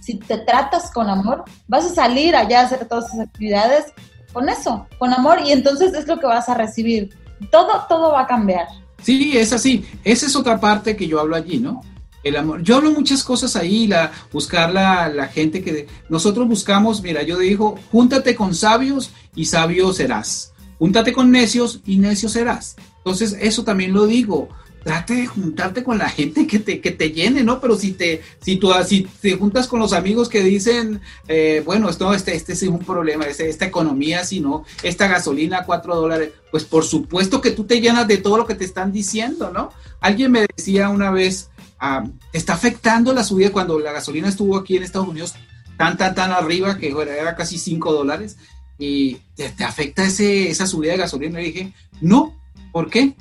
si 0.00 0.14
te 0.14 0.38
tratas 0.38 0.90
con 0.90 1.08
amor, 1.08 1.44
vas 1.68 1.84
a 1.84 1.94
salir 1.94 2.34
allá 2.34 2.60
a 2.60 2.64
hacer 2.64 2.86
todas 2.86 3.06
esas 3.06 3.26
actividades 3.26 3.86
con 4.32 4.48
eso, 4.48 4.86
con 4.98 5.12
amor 5.12 5.40
y 5.44 5.52
entonces 5.52 5.94
es 5.94 6.06
lo 6.06 6.18
que 6.18 6.26
vas 6.26 6.48
a 6.48 6.54
recibir. 6.54 7.16
Todo, 7.50 7.84
todo 7.88 8.12
va 8.12 8.22
a 8.22 8.26
cambiar. 8.26 8.66
Sí, 9.02 9.36
es 9.36 9.52
así. 9.52 9.84
Esa 10.04 10.26
es 10.26 10.34
otra 10.34 10.58
parte 10.58 10.96
que 10.96 11.06
yo 11.06 11.20
hablo 11.20 11.36
allí, 11.36 11.58
¿no? 11.58 11.82
El 12.28 12.36
amor. 12.36 12.62
Yo 12.62 12.76
hablo 12.76 12.90
muchas 12.90 13.22
cosas 13.22 13.54
ahí, 13.56 13.86
la, 13.86 14.12
buscar 14.32 14.72
la, 14.72 15.08
la 15.08 15.28
gente 15.28 15.62
que 15.62 15.86
nosotros 16.08 16.48
buscamos, 16.48 17.02
mira, 17.02 17.22
yo 17.22 17.38
digo, 17.38 17.78
júntate 17.92 18.34
con 18.34 18.54
sabios 18.54 19.10
y 19.34 19.44
sabio 19.44 19.92
serás. 19.92 20.52
Júntate 20.78 21.12
con 21.12 21.30
necios 21.30 21.80
y 21.86 21.98
necio 21.98 22.28
serás. 22.28 22.76
Entonces, 22.98 23.36
eso 23.40 23.64
también 23.64 23.92
lo 23.92 24.06
digo. 24.06 24.48
Trate 24.82 25.14
de 25.14 25.26
juntarte 25.26 25.82
con 25.82 25.98
la 25.98 26.08
gente 26.08 26.46
que 26.46 26.60
te, 26.60 26.80
que 26.80 26.92
te 26.92 27.10
llene, 27.10 27.42
¿no? 27.42 27.60
Pero 27.60 27.76
si 27.76 27.92
te, 27.92 28.22
si 28.40 28.56
tú, 28.56 28.72
te 29.20 29.32
juntas 29.32 29.66
con 29.66 29.80
los 29.80 29.92
amigos 29.92 30.28
que 30.28 30.42
dicen, 30.42 31.00
eh, 31.26 31.60
bueno, 31.64 31.88
esto, 31.88 32.12
este, 32.14 32.36
este 32.36 32.52
es 32.52 32.62
un 32.62 32.78
problema, 32.78 33.24
este, 33.24 33.48
esta 33.48 33.64
economía, 33.64 34.24
si 34.24 34.38
no, 34.38 34.64
esta 34.84 35.08
gasolina, 35.08 35.64
cuatro 35.64 35.96
dólares, 35.96 36.30
pues 36.52 36.64
por 36.64 36.84
supuesto 36.84 37.40
que 37.40 37.50
tú 37.50 37.64
te 37.64 37.80
llenas 37.80 38.06
de 38.06 38.18
todo 38.18 38.36
lo 38.36 38.46
que 38.46 38.54
te 38.54 38.64
están 38.64 38.92
diciendo, 38.92 39.50
¿no? 39.52 39.70
Alguien 40.00 40.30
me 40.30 40.46
decía 40.56 40.88
una 40.88 41.10
vez, 41.10 41.50
Ah, 41.78 42.04
está 42.32 42.54
afectando 42.54 43.12
la 43.12 43.22
subida 43.22 43.52
cuando 43.52 43.78
la 43.78 43.92
gasolina 43.92 44.28
estuvo 44.28 44.56
aquí 44.56 44.76
en 44.76 44.82
Estados 44.82 45.08
Unidos 45.08 45.34
tan, 45.76 45.96
tan, 45.96 46.14
tan 46.14 46.32
arriba 46.32 46.78
que 46.78 46.88
era 46.90 47.36
casi 47.36 47.58
5 47.58 47.92
dólares 47.92 48.36
y 48.78 49.16
te, 49.34 49.64
afecta 49.64 50.04
ese, 50.04 50.50
esa 50.50 50.66
subida 50.66 50.92
de 50.92 50.98
gasolina. 50.98 51.40
Y 51.40 51.46
dije, 51.46 51.72
no, 52.00 52.34
¿por 52.72 52.90
qué? 52.90 53.14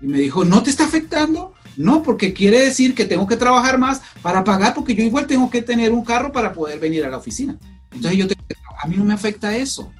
Y 0.00 0.06
me 0.06 0.18
dijo, 0.18 0.44
¿no 0.44 0.62
te 0.62 0.70
está 0.70 0.84
afectando? 0.84 1.54
No, 1.76 2.02
porque 2.02 2.32
quiere 2.32 2.60
decir 2.60 2.94
que 2.94 3.04
tengo 3.04 3.26
que 3.26 3.36
trabajar 3.36 3.78
más 3.78 4.00
para 4.22 4.44
pagar, 4.44 4.74
porque 4.74 4.94
yo 4.94 5.02
igual 5.02 5.26
tengo 5.26 5.50
que 5.50 5.62
tener 5.62 5.92
un 5.92 6.04
carro 6.04 6.32
para 6.32 6.52
poder 6.52 6.78
venir 6.78 7.04
a 7.04 7.10
la 7.10 7.18
oficina. 7.18 7.56
Entonces 7.92 8.18
yo 8.18 8.28
te, 8.28 8.36
a 8.82 8.86
mí 8.86 8.96
no 8.96 9.04
me 9.04 9.14
afecta 9.14 9.56
eso. 9.56 9.92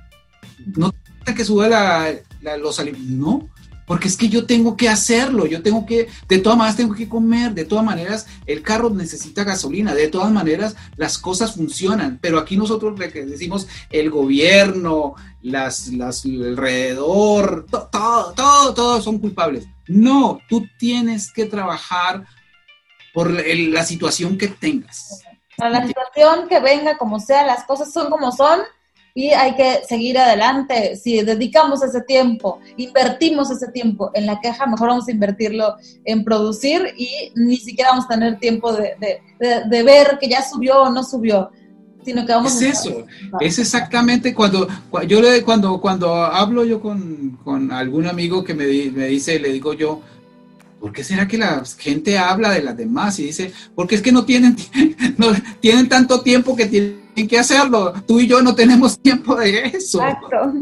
No 0.77 0.93
te 1.25 1.35
que 1.35 1.45
suba 1.45 1.69
la, 1.69 2.15
los 2.59 2.79
alimentos. 2.79 3.11
No, 3.11 3.49
porque 3.87 4.09
es 4.09 4.17
que 4.17 4.29
yo 4.29 4.47
tengo 4.47 4.77
que 4.77 4.89
hacerlo, 4.89 5.47
yo 5.47 5.63
tengo 5.63 5.87
que, 5.87 6.09
de 6.29 6.39
todas 6.39 6.59
maneras 6.59 6.77
tengo 6.77 6.95
que 6.95 7.09
comer, 7.09 7.53
de 7.53 7.65
todas 7.65 7.85
maneras 7.85 8.27
el 8.47 8.63
carro 8.63 8.91
necesita 8.91 9.45
gasolina, 9.45 9.95
de 9.95 10.09
todas 10.09 10.31
maneras 10.31 10.77
las 10.97 11.19
cosas 11.19 11.55
funcionan, 11.55 12.19
pero 12.21 12.39
aquí 12.39 12.57
nosotros 12.57 12.99
decimos 12.99 13.69
el 13.91 14.11
gobierno, 14.11 15.15
las, 15.43 15.89
las 15.89 16.25
alrededor, 16.25 17.67
todo, 17.71 18.33
todo, 18.35 18.75
todos 18.75 19.05
son 19.05 19.19
culpables. 19.19 19.67
No, 19.87 20.41
tú 20.49 20.67
tienes 20.79 21.31
que 21.31 21.45
trabajar 21.45 22.25
por 23.13 23.31
la 23.31 23.85
situación 23.85 24.39
que 24.39 24.49
tengas. 24.49 25.23
Para 25.57 25.71
la 25.71 25.87
situación 25.87 26.49
que 26.49 26.59
venga, 26.61 26.99
como 26.99 27.21
sea, 27.21 27.47
las 27.47 27.65
cosas 27.65 27.93
son 27.93 28.11
como 28.11 28.33
son 28.33 28.61
y 29.15 29.29
hay 29.29 29.55
que 29.55 29.81
seguir 29.89 30.19
adelante. 30.19 30.97
Si 30.97 31.23
dedicamos 31.23 31.83
ese 31.83 32.03
tiempo, 32.03 32.59
invertimos 32.77 33.51
ese 33.51 33.69
tiempo 33.69 34.11
en 34.13 34.27
la 34.27 34.41
queja, 34.41 34.67
mejor 34.67 34.89
vamos 34.89 35.07
a 35.07 35.13
invertirlo 35.13 35.77
en 36.05 36.25
producir 36.25 36.93
y 36.99 37.33
ni 37.37 37.57
siquiera 37.57 37.91
vamos 37.91 38.07
a 38.07 38.09
tener 38.09 38.39
tiempo 38.41 38.73
de, 38.73 38.97
de, 39.39 39.83
ver 39.85 40.19
que 40.21 40.29
ya 40.29 40.43
subió 40.43 40.83
o 40.83 40.91
no 40.91 41.05
subió. 41.05 41.51
Sino 42.05 42.27
que 42.27 42.33
vamos 42.33 42.61
es 42.61 42.85
eso, 42.85 43.07
es 43.41 43.59
exactamente 43.59 44.35
cuando 44.35 44.69
yo 45.09 45.23
le, 45.23 45.43
cuando, 45.43 45.81
cuando 45.81 46.15
hablo 46.15 46.63
yo 46.63 46.79
con, 46.79 47.39
con 47.43 47.73
algún 47.73 48.07
amigo 48.07 48.45
que 48.45 48.53
me, 48.53 48.67
me 48.67 49.07
dice, 49.07 49.41
le 49.41 49.51
digo 49.51 49.73
yo, 49.73 50.03
¿por 50.85 50.93
qué 50.93 51.03
será 51.03 51.27
que 51.27 51.39
la 51.39 51.63
gente 51.79 52.19
habla 52.19 52.51
de 52.51 52.61
las 52.61 52.77
demás 52.77 53.19
y 53.19 53.25
dice, 53.25 53.55
porque 53.75 53.95
es 53.95 54.03
que 54.03 54.13
no 54.13 54.27
tienen, 54.27 54.55
no, 55.17 55.29
tienen 55.59 55.89
tanto 55.89 56.21
tiempo 56.21 56.55
que 56.55 56.67
tienen 56.67 57.27
que 57.27 57.39
hacerlo? 57.39 57.95
Tú 58.07 58.21
y 58.21 58.27
yo 58.27 58.43
no 58.43 58.55
tenemos 58.55 58.99
tiempo 59.03 59.35
de 59.35 59.69
eso. 59.69 60.03
Exacto. 60.03 60.53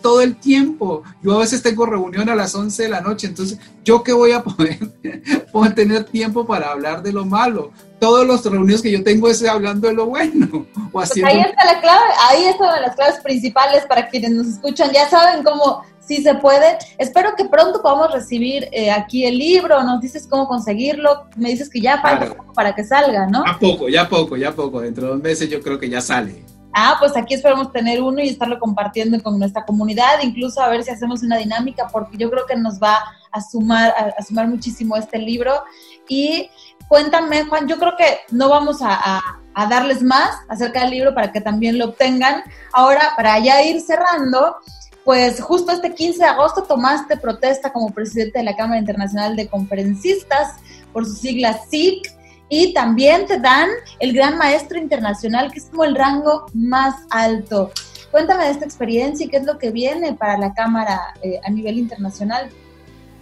Todo 0.00 0.20
el 0.20 0.36
tiempo. 0.36 1.02
Yo 1.24 1.34
a 1.34 1.40
veces 1.40 1.60
tengo 1.60 1.86
reunión 1.86 2.28
a 2.28 2.36
las 2.36 2.54
11 2.54 2.84
de 2.84 2.88
la 2.88 3.00
noche, 3.00 3.26
entonces, 3.26 3.58
¿yo 3.84 4.04
qué 4.04 4.12
voy 4.12 4.30
a 4.30 4.44
poder, 4.44 4.78
poder 5.52 5.74
tener 5.74 6.04
tiempo 6.04 6.46
para 6.46 6.70
hablar 6.70 7.02
de 7.02 7.12
lo 7.12 7.24
malo? 7.24 7.72
Todos 7.98 8.24
los 8.24 8.44
reuniones 8.44 8.80
que 8.80 8.92
yo 8.92 9.02
tengo 9.02 9.28
es 9.28 9.44
hablando 9.44 9.88
de 9.88 9.94
lo 9.94 10.06
bueno. 10.06 10.48
O 10.52 10.90
pues 10.92 11.10
ahí 11.16 11.40
está 11.40 11.64
la 11.64 11.80
clave, 11.80 12.06
ahí 12.28 12.44
es 12.44 12.54
una 12.60 12.76
de 12.76 12.80
las 12.82 12.94
claves 12.94 13.18
principales 13.24 13.84
para 13.86 14.08
quienes 14.08 14.30
nos 14.30 14.46
escuchan. 14.46 14.92
Ya 14.92 15.10
saben 15.10 15.42
cómo 15.42 15.82
sí 16.10 16.24
se 16.24 16.34
puede. 16.34 16.76
Espero 16.98 17.36
que 17.36 17.44
pronto 17.44 17.80
podamos 17.80 18.12
recibir 18.12 18.68
eh, 18.72 18.90
aquí 18.90 19.24
el 19.24 19.38
libro, 19.38 19.80
nos 19.84 20.00
dices 20.00 20.26
cómo 20.28 20.48
conseguirlo, 20.48 21.26
me 21.36 21.50
dices 21.50 21.70
que 21.70 21.80
ya 21.80 22.02
falta 22.02 22.34
poco 22.34 22.52
para 22.52 22.74
que 22.74 22.82
salga, 22.82 23.28
¿no? 23.28 23.44
Ya 23.46 23.58
poco, 23.60 23.88
ya 23.88 24.08
poco, 24.08 24.36
ya 24.36 24.50
poco, 24.50 24.80
dentro 24.80 25.04
de 25.04 25.12
dos 25.12 25.22
meses 25.22 25.48
yo 25.48 25.62
creo 25.62 25.78
que 25.78 25.88
ya 25.88 26.00
sale. 26.00 26.44
Ah, 26.72 26.96
pues 26.98 27.16
aquí 27.16 27.34
esperamos 27.34 27.72
tener 27.72 28.02
uno 28.02 28.20
y 28.20 28.28
estarlo 28.28 28.58
compartiendo 28.58 29.22
con 29.22 29.38
nuestra 29.38 29.64
comunidad, 29.64 30.20
incluso 30.22 30.60
a 30.60 30.68
ver 30.68 30.82
si 30.82 30.90
hacemos 30.90 31.22
una 31.22 31.36
dinámica, 31.36 31.86
porque 31.92 32.16
yo 32.16 32.28
creo 32.28 32.44
que 32.46 32.56
nos 32.56 32.80
va 32.80 32.98
a 33.30 33.40
sumar, 33.40 33.94
a, 34.18 34.22
sumar 34.22 34.48
muchísimo 34.48 34.96
este 34.96 35.18
libro. 35.18 35.62
Y 36.08 36.50
cuéntame, 36.88 37.44
Juan, 37.44 37.68
yo 37.68 37.78
creo 37.78 37.96
que 37.96 38.18
no 38.32 38.48
vamos 38.48 38.82
a, 38.82 39.20
a, 39.54 39.66
darles 39.68 40.02
más 40.02 40.30
acerca 40.48 40.80
del 40.80 40.90
libro 40.90 41.14
para 41.14 41.30
que 41.30 41.40
también 41.40 41.78
lo 41.78 41.86
obtengan. 41.86 42.42
Ahora, 42.72 43.12
para 43.16 43.38
ya 43.38 43.62
ir 43.62 43.80
cerrando, 43.80 44.56
pues 45.04 45.40
justo 45.40 45.72
este 45.72 45.94
15 45.94 46.18
de 46.18 46.24
agosto 46.24 46.62
tomaste 46.62 47.16
protesta 47.16 47.72
como 47.72 47.92
presidente 47.92 48.38
de 48.38 48.44
la 48.44 48.56
Cámara 48.56 48.78
Internacional 48.78 49.36
de 49.36 49.48
Conferencistas, 49.48 50.56
por 50.92 51.06
sus 51.06 51.18
siglas 51.18 51.68
SIC, 51.70 52.12
y 52.48 52.74
también 52.74 53.26
te 53.26 53.38
dan 53.38 53.68
el 54.00 54.12
Gran 54.12 54.36
Maestro 54.36 54.78
Internacional, 54.78 55.52
que 55.52 55.60
es 55.60 55.66
como 55.66 55.84
el 55.84 55.94
rango 55.94 56.46
más 56.52 56.96
alto. 57.10 57.70
Cuéntame 58.10 58.44
de 58.44 58.50
esta 58.50 58.64
experiencia 58.64 59.24
y 59.24 59.28
qué 59.28 59.36
es 59.36 59.46
lo 59.46 59.56
que 59.56 59.70
viene 59.70 60.14
para 60.14 60.36
la 60.36 60.52
Cámara 60.52 61.00
eh, 61.22 61.38
a 61.44 61.50
nivel 61.50 61.78
internacional. 61.78 62.50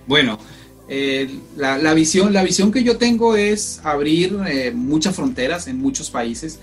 Bueno, 0.07 0.39
eh, 0.89 1.29
la, 1.57 1.93
visión, 1.93 2.33
la 2.33 2.43
visión 2.43 2.73
que 2.73 2.83
yo 2.83 2.97
tengo 2.97 3.37
es 3.37 3.81
abrir 3.85 4.39
eh, 4.47 4.73
muchas 4.75 5.15
fronteras 5.15 5.69
en 5.69 5.79
muchos 5.79 6.11
países. 6.11 6.59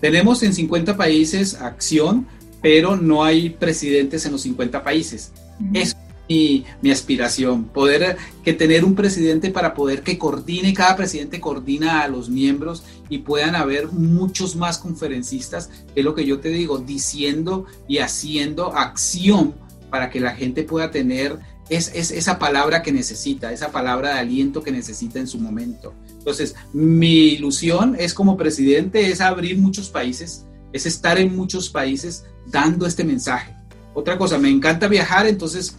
Tenemos 0.00 0.42
en 0.42 0.52
50 0.52 0.98
países 0.98 1.54
acción, 1.54 2.26
pero 2.62 2.96
no 2.96 3.24
hay 3.24 3.50
presidentes 3.50 4.24
en 4.26 4.32
los 4.32 4.42
50 4.42 4.82
países. 4.82 5.32
Es 5.72 5.96
mi, 6.28 6.64
mi, 6.80 6.90
aspiración, 6.90 7.64
poder 7.64 8.16
que 8.44 8.52
tener 8.52 8.84
un 8.84 8.94
presidente 8.94 9.50
para 9.50 9.74
poder 9.74 10.02
que 10.02 10.16
coordine, 10.16 10.72
cada 10.72 10.96
presidente 10.96 11.40
coordina 11.40 12.02
a 12.02 12.08
los 12.08 12.30
miembros 12.30 12.84
y 13.08 13.18
puedan 13.18 13.56
haber 13.56 13.88
muchos 13.88 14.54
más 14.54 14.78
conferencistas, 14.78 15.70
es 15.94 16.04
lo 16.04 16.14
que 16.14 16.24
yo 16.24 16.38
te 16.38 16.50
digo, 16.50 16.78
diciendo 16.78 17.66
y 17.88 17.98
haciendo 17.98 18.74
acción 18.76 19.54
para 19.90 20.08
que 20.08 20.20
la 20.20 20.34
gente 20.36 20.62
pueda 20.62 20.90
tener 20.90 21.38
es, 21.70 21.92
es, 21.94 22.10
esa 22.10 22.38
palabra 22.38 22.82
que 22.82 22.92
necesita, 22.92 23.52
esa 23.52 23.70
palabra 23.70 24.14
de 24.14 24.20
aliento 24.20 24.62
que 24.62 24.72
necesita 24.72 25.20
en 25.20 25.28
su 25.28 25.38
momento. 25.38 25.94
Entonces, 26.18 26.54
mi 26.72 27.28
ilusión 27.28 27.96
es 27.98 28.12
como 28.12 28.36
presidente, 28.36 29.10
es 29.10 29.20
abrir 29.20 29.56
muchos 29.56 29.88
países, 29.88 30.44
es 30.72 30.84
estar 30.84 31.18
en 31.18 31.34
muchos 31.34 31.70
países 31.70 32.24
dando 32.50 32.86
este 32.86 33.04
mensaje. 33.04 33.54
Otra 33.94 34.18
cosa, 34.18 34.38
me 34.38 34.50
encanta 34.50 34.88
viajar, 34.88 35.26
entonces 35.26 35.76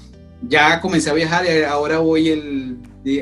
ya 0.47 0.81
comencé 0.81 1.09
a 1.09 1.13
viajar 1.13 1.45
y 1.45 1.63
ahora 1.63 1.99
voy 1.99 2.29
el 2.29 2.77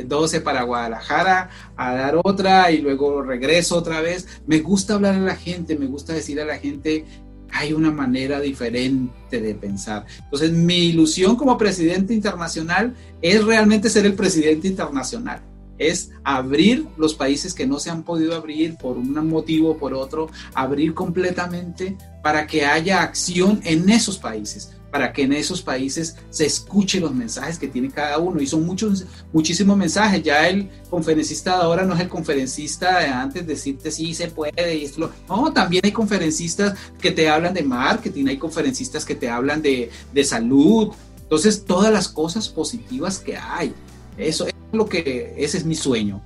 12 0.07 0.41
para 0.41 0.63
Guadalajara 0.63 1.49
a 1.75 1.93
dar 1.93 2.19
otra 2.23 2.71
y 2.71 2.79
luego 2.79 3.21
regreso 3.21 3.77
otra 3.77 4.01
vez. 4.01 4.27
Me 4.47 4.59
gusta 4.59 4.95
hablar 4.95 5.15
a 5.15 5.19
la 5.19 5.35
gente, 5.35 5.77
me 5.77 5.87
gusta 5.87 6.13
decir 6.13 6.39
a 6.41 6.45
la 6.45 6.57
gente, 6.57 7.05
hay 7.51 7.73
una 7.73 7.91
manera 7.91 8.39
diferente 8.39 9.41
de 9.41 9.55
pensar. 9.55 10.05
Entonces, 10.23 10.51
mi 10.51 10.87
ilusión 10.87 11.35
como 11.35 11.57
presidente 11.57 12.13
internacional 12.13 12.95
es 13.21 13.43
realmente 13.43 13.89
ser 13.89 14.05
el 14.05 14.13
presidente 14.13 14.67
internacional 14.67 15.41
es 15.79 16.11
abrir 16.23 16.85
los 16.97 17.15
países 17.15 17.53
que 17.53 17.65
no 17.65 17.79
se 17.79 17.89
han 17.89 18.03
podido 18.03 18.35
abrir 18.35 18.75
por 18.75 18.97
un 18.97 19.13
motivo 19.27 19.71
o 19.71 19.77
por 19.77 19.93
otro, 19.93 20.29
abrir 20.53 20.93
completamente 20.93 21.97
para 22.21 22.45
que 22.45 22.65
haya 22.65 23.01
acción 23.01 23.61
en 23.63 23.89
esos 23.89 24.17
países, 24.17 24.73
para 24.91 25.13
que 25.13 25.23
en 25.23 25.33
esos 25.33 25.61
países 25.61 26.17
se 26.29 26.45
escuchen 26.45 27.01
los 27.01 27.13
mensajes 27.13 27.57
que 27.57 27.69
tiene 27.69 27.89
cada 27.89 28.17
uno. 28.17 28.41
Y 28.41 28.47
son 28.47 28.65
muchos, 28.65 29.05
muchísimos 29.31 29.77
mensajes. 29.77 30.21
Ya 30.21 30.47
el 30.49 30.69
conferencista 30.89 31.57
de 31.57 31.63
ahora 31.63 31.85
no 31.85 31.95
es 31.95 32.01
el 32.01 32.09
conferencista 32.09 32.99
de 32.99 33.07
antes 33.07 33.47
de 33.47 33.53
decirte 33.53 33.89
sí 33.89 34.13
se 34.13 34.27
puede 34.27 34.75
y 34.75 34.83
esto. 34.83 35.11
No, 35.29 35.53
también 35.53 35.81
hay 35.85 35.91
conferencistas 35.91 36.77
que 36.99 37.11
te 37.11 37.29
hablan 37.29 37.53
de 37.53 37.63
marketing, 37.63 38.27
hay 38.27 38.37
conferencistas 38.37 39.05
que 39.05 39.15
te 39.15 39.29
hablan 39.29 39.61
de, 39.61 39.89
de 40.13 40.23
salud. 40.23 40.89
Entonces, 41.21 41.63
todas 41.63 41.93
las 41.93 42.09
cosas 42.09 42.49
positivas 42.49 43.19
que 43.19 43.37
hay. 43.37 43.73
Eso 44.17 44.47
es 44.47 44.53
lo 44.71 44.87
que, 44.87 45.33
ese 45.37 45.57
es 45.57 45.65
mi 45.65 45.75
sueño. 45.75 46.21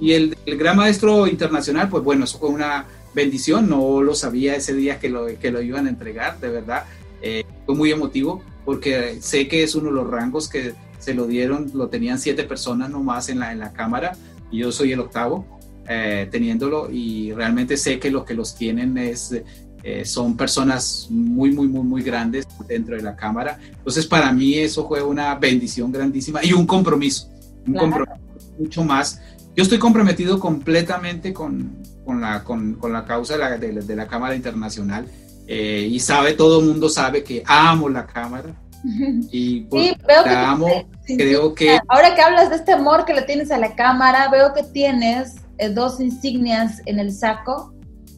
Y 0.00 0.12
el, 0.12 0.36
gran 0.46 0.76
maestro 0.76 1.26
internacional, 1.26 1.88
pues 1.88 2.04
bueno, 2.04 2.24
eso 2.24 2.38
fue 2.38 2.50
una 2.50 2.86
bendición, 3.14 3.68
no 3.68 4.00
lo 4.02 4.14
sabía 4.14 4.54
ese 4.54 4.74
día 4.74 4.98
que 4.98 5.08
lo, 5.08 5.26
que 5.26 5.50
lo 5.50 5.60
iban 5.60 5.86
a 5.86 5.90
entregar, 5.90 6.38
de 6.40 6.48
verdad. 6.50 6.84
Eh, 7.20 7.44
fue 7.66 7.74
muy 7.74 7.90
emotivo 7.90 8.42
porque 8.64 9.18
sé 9.20 9.48
que 9.48 9.62
es 9.64 9.74
uno 9.74 9.88
de 9.88 9.96
los 9.96 10.08
rangos 10.08 10.48
que 10.48 10.74
se 10.98 11.14
lo 11.14 11.26
dieron, 11.26 11.70
lo 11.74 11.88
tenían 11.88 12.18
siete 12.18 12.44
personas 12.44 12.90
nomás 12.90 13.28
en 13.28 13.40
la, 13.40 13.52
en 13.52 13.58
la 13.58 13.72
cámara 13.72 14.12
y 14.50 14.58
yo 14.58 14.70
soy 14.70 14.92
el 14.92 15.00
octavo 15.00 15.58
eh, 15.88 16.28
teniéndolo 16.30 16.90
y 16.90 17.32
realmente 17.32 17.76
sé 17.76 17.98
que 17.98 18.10
los 18.10 18.24
que 18.24 18.34
los 18.34 18.54
tienen 18.54 18.96
es, 18.98 19.34
eh, 19.82 20.04
son 20.04 20.36
personas 20.36 21.06
muy, 21.10 21.50
muy, 21.50 21.66
muy, 21.66 21.82
muy 21.82 22.02
grandes 22.02 22.46
dentro 22.68 22.94
de 22.94 23.02
la 23.02 23.16
cámara. 23.16 23.58
Entonces 23.66 24.06
para 24.06 24.32
mí 24.32 24.54
eso 24.54 24.86
fue 24.86 25.02
una 25.02 25.34
bendición 25.34 25.90
grandísima 25.90 26.44
y 26.44 26.52
un 26.52 26.66
compromiso 26.66 27.28
un 27.68 27.74
compromiso 27.74 28.18
mucho 28.58 28.84
más. 28.84 29.20
Yo 29.56 29.62
estoy 29.62 29.78
comprometido 29.78 30.38
completamente 30.38 31.32
con, 31.32 31.82
con, 32.04 32.20
la, 32.20 32.44
con, 32.44 32.74
con, 32.74 32.92
la 32.92 33.04
causa 33.04 33.34
de 33.34 33.38
la, 33.40 33.58
de, 33.58 33.96
la, 33.96 34.06
Cámara 34.06 34.34
Internacional 34.34 35.06
eh, 35.46 35.88
y 35.90 35.98
sabe, 36.00 36.34
todo 36.34 36.60
el 36.60 36.66
mundo 36.66 36.88
sabe 36.88 37.24
que 37.24 37.42
amo 37.46 37.88
la 37.88 38.06
Cámara. 38.06 38.54
Y 39.32 39.66
sí, 39.72 39.96
veo 40.06 40.22
que 40.22 40.30
amo, 40.30 40.68
creo 41.04 41.52
que... 41.52 41.80
Ahora 41.88 42.14
que 42.14 42.22
hablas 42.22 42.50
de 42.50 42.56
este 42.56 42.72
amor 42.72 43.04
que 43.04 43.12
le 43.12 43.22
tienes 43.22 43.50
a 43.50 43.58
la 43.58 43.74
Cámara, 43.74 44.28
veo 44.30 44.54
que 44.54 44.62
tienes 44.62 45.34
eh, 45.58 45.68
dos 45.68 46.00
insignias 46.00 46.80
en 46.86 47.00
el 47.00 47.12
saco, 47.12 47.74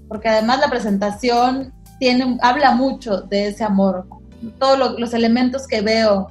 porque 0.09 0.29
además 0.29 0.61
la 0.61 0.69
presentación 0.69 1.73
tiene, 1.99 2.37
habla 2.43 2.73
mucho 2.73 3.23
de 3.23 3.49
ese 3.49 3.65
amor. 3.65 4.07
Todos 4.59 4.99
los 4.99 5.15
elementos 5.15 5.67
que 5.67 5.81
veo 5.81 6.29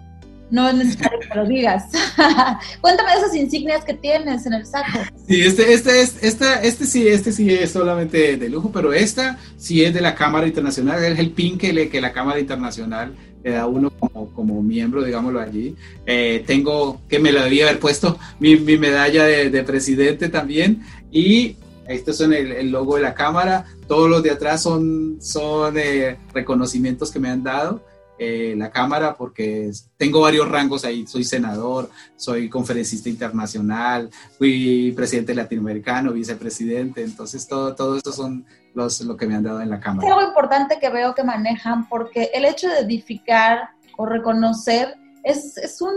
no 0.52 0.68
es 0.68 0.76
necesario 0.76 1.20
que 1.20 1.36
lo 1.36 1.46
digas. 1.46 1.86
Cuéntame 2.82 3.14
esas 3.14 3.36
insignias 3.36 3.84
que 3.84 3.94
tienes 3.94 4.46
en 4.46 4.54
el 4.54 4.66
saco. 4.66 5.00
Sí, 5.28 5.42
este, 5.42 5.74
este, 5.74 6.02
es, 6.02 6.24
esta, 6.24 6.62
este 6.62 6.86
sí, 6.86 7.08
este 7.08 7.32
sí 7.32 7.50
es 7.54 7.72
solamente 7.72 8.38
de 8.38 8.50
lujo, 8.50 8.72
pero 8.72 8.94
esta 8.94 9.38
sí 9.58 9.84
es 9.84 9.94
de 9.94 10.02
la 10.02 10.16
Cámara 10.16 10.48
Internacional, 10.48 11.04
es 11.04 11.20
el 11.20 11.32
pin 11.32 11.58
que, 11.58 11.74
le, 11.74 11.90
que 11.90 12.02
la 12.02 12.12
Cámara 12.12 12.40
Internacional 12.40 13.14
le 13.44 13.52
da 13.52 13.68
uno 13.68 13.92
como, 13.92 14.30
como 14.34 14.62
miembro, 14.62 15.04
digámoslo 15.04 15.40
allí. 15.40 15.76
Eh, 16.06 16.44
tengo, 16.46 17.02
que 17.08 17.20
me 17.20 17.32
lo 17.32 17.44
debía 17.44 17.66
haber 17.68 17.80
puesto, 17.80 18.18
mi, 18.40 18.58
mi 18.58 18.78
medalla 18.78 19.26
de, 19.26 19.64
presidente 19.64 20.30
también, 20.30 20.84
y 21.12 21.56
estos 21.88 22.18
son 22.18 22.34
el, 22.34 22.52
el, 22.52 22.70
logo 22.70 22.96
de 22.96 23.02
la 23.02 23.14
Cámara, 23.14 23.66
todos 23.88 24.10
los 24.10 24.22
de 24.24 24.32
atrás 24.32 24.62
son, 24.62 25.18
son 25.22 25.76
eh, 25.78 26.18
reconocimientos 26.34 27.12
que 27.12 27.20
me 27.20 27.30
han 27.30 27.44
dado. 27.44 27.84
Eh, 28.22 28.54
la 28.58 28.70
Cámara 28.70 29.16
porque 29.16 29.72
tengo 29.96 30.20
varios 30.20 30.50
rangos 30.50 30.84
ahí. 30.84 31.08
Soy 31.08 31.24
senador, 31.24 31.90
soy 32.18 32.50
conferencista 32.50 33.08
internacional, 33.08 34.10
fui 34.38 34.92
presidente 34.94 35.34
latinoamericano, 35.34 36.12
vicepresidente. 36.12 37.02
Entonces, 37.02 37.48
todo, 37.48 37.76
todo 37.76 37.96
eso 37.96 38.12
son 38.12 38.46
los, 38.74 39.00
lo 39.02 39.16
que 39.16 39.26
me 39.26 39.36
han 39.36 39.44
dado 39.44 39.62
en 39.62 39.70
la 39.70 39.80
Cámara. 39.80 40.06
Es 40.06 40.14
algo 40.14 40.28
importante 40.28 40.80
que 40.80 40.90
veo 40.90 41.16
que 41.16 41.24
manejan 41.24 41.88
porque 41.88 42.30
el 42.34 42.44
hecho 42.44 42.68
de 42.68 42.80
edificar 42.80 43.70
o 43.96 44.06
reconocer 44.06 44.96
es, 45.24 45.58
es, 45.58 45.82
un, 45.82 45.94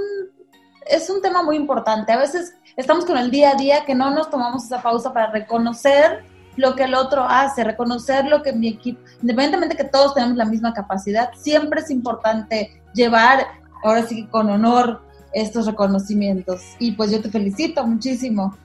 es 0.87 1.11
un 1.11 1.21
tema 1.23 1.43
muy 1.43 1.57
importante. 1.57 2.13
A 2.13 2.19
veces 2.19 2.55
estamos 2.77 3.05
con 3.05 3.17
el 3.17 3.33
día 3.33 3.51
a 3.51 3.55
día 3.55 3.85
que 3.85 3.97
no 3.97 4.15
nos 4.15 4.31
tomamos 4.31 4.65
esa 4.65 4.81
pausa 4.81 5.13
para 5.13 5.33
reconocer 5.33 6.25
lo 6.57 6.75
que 6.75 6.85
el 6.85 6.95
otro 6.95 7.25
hace, 7.25 7.65
reconocer 7.65 8.27
lo 8.27 8.43
que 8.43 8.53
mi 8.53 8.69
equipo, 8.69 9.01
independientemente 9.21 9.77
que 9.77 9.85
todos 9.85 10.15
tenemos 10.15 10.37
la 10.37 10.45
misma 10.45 10.73
capacidad, 10.75 11.31
siempre 11.37 11.81
es 11.81 11.91
importante 11.91 12.83
llevar, 12.95 13.47
ahora 13.83 14.07
sí 14.07 14.27
con 14.31 14.51
honor, 14.51 15.01
estos 15.33 15.67
reconocimientos. 15.67 16.61
Y 16.79 16.93
pues 16.93 17.11
yo 17.11 17.21
te 17.21 17.31
felicito 17.31 17.87
muchísimo. 17.87 18.57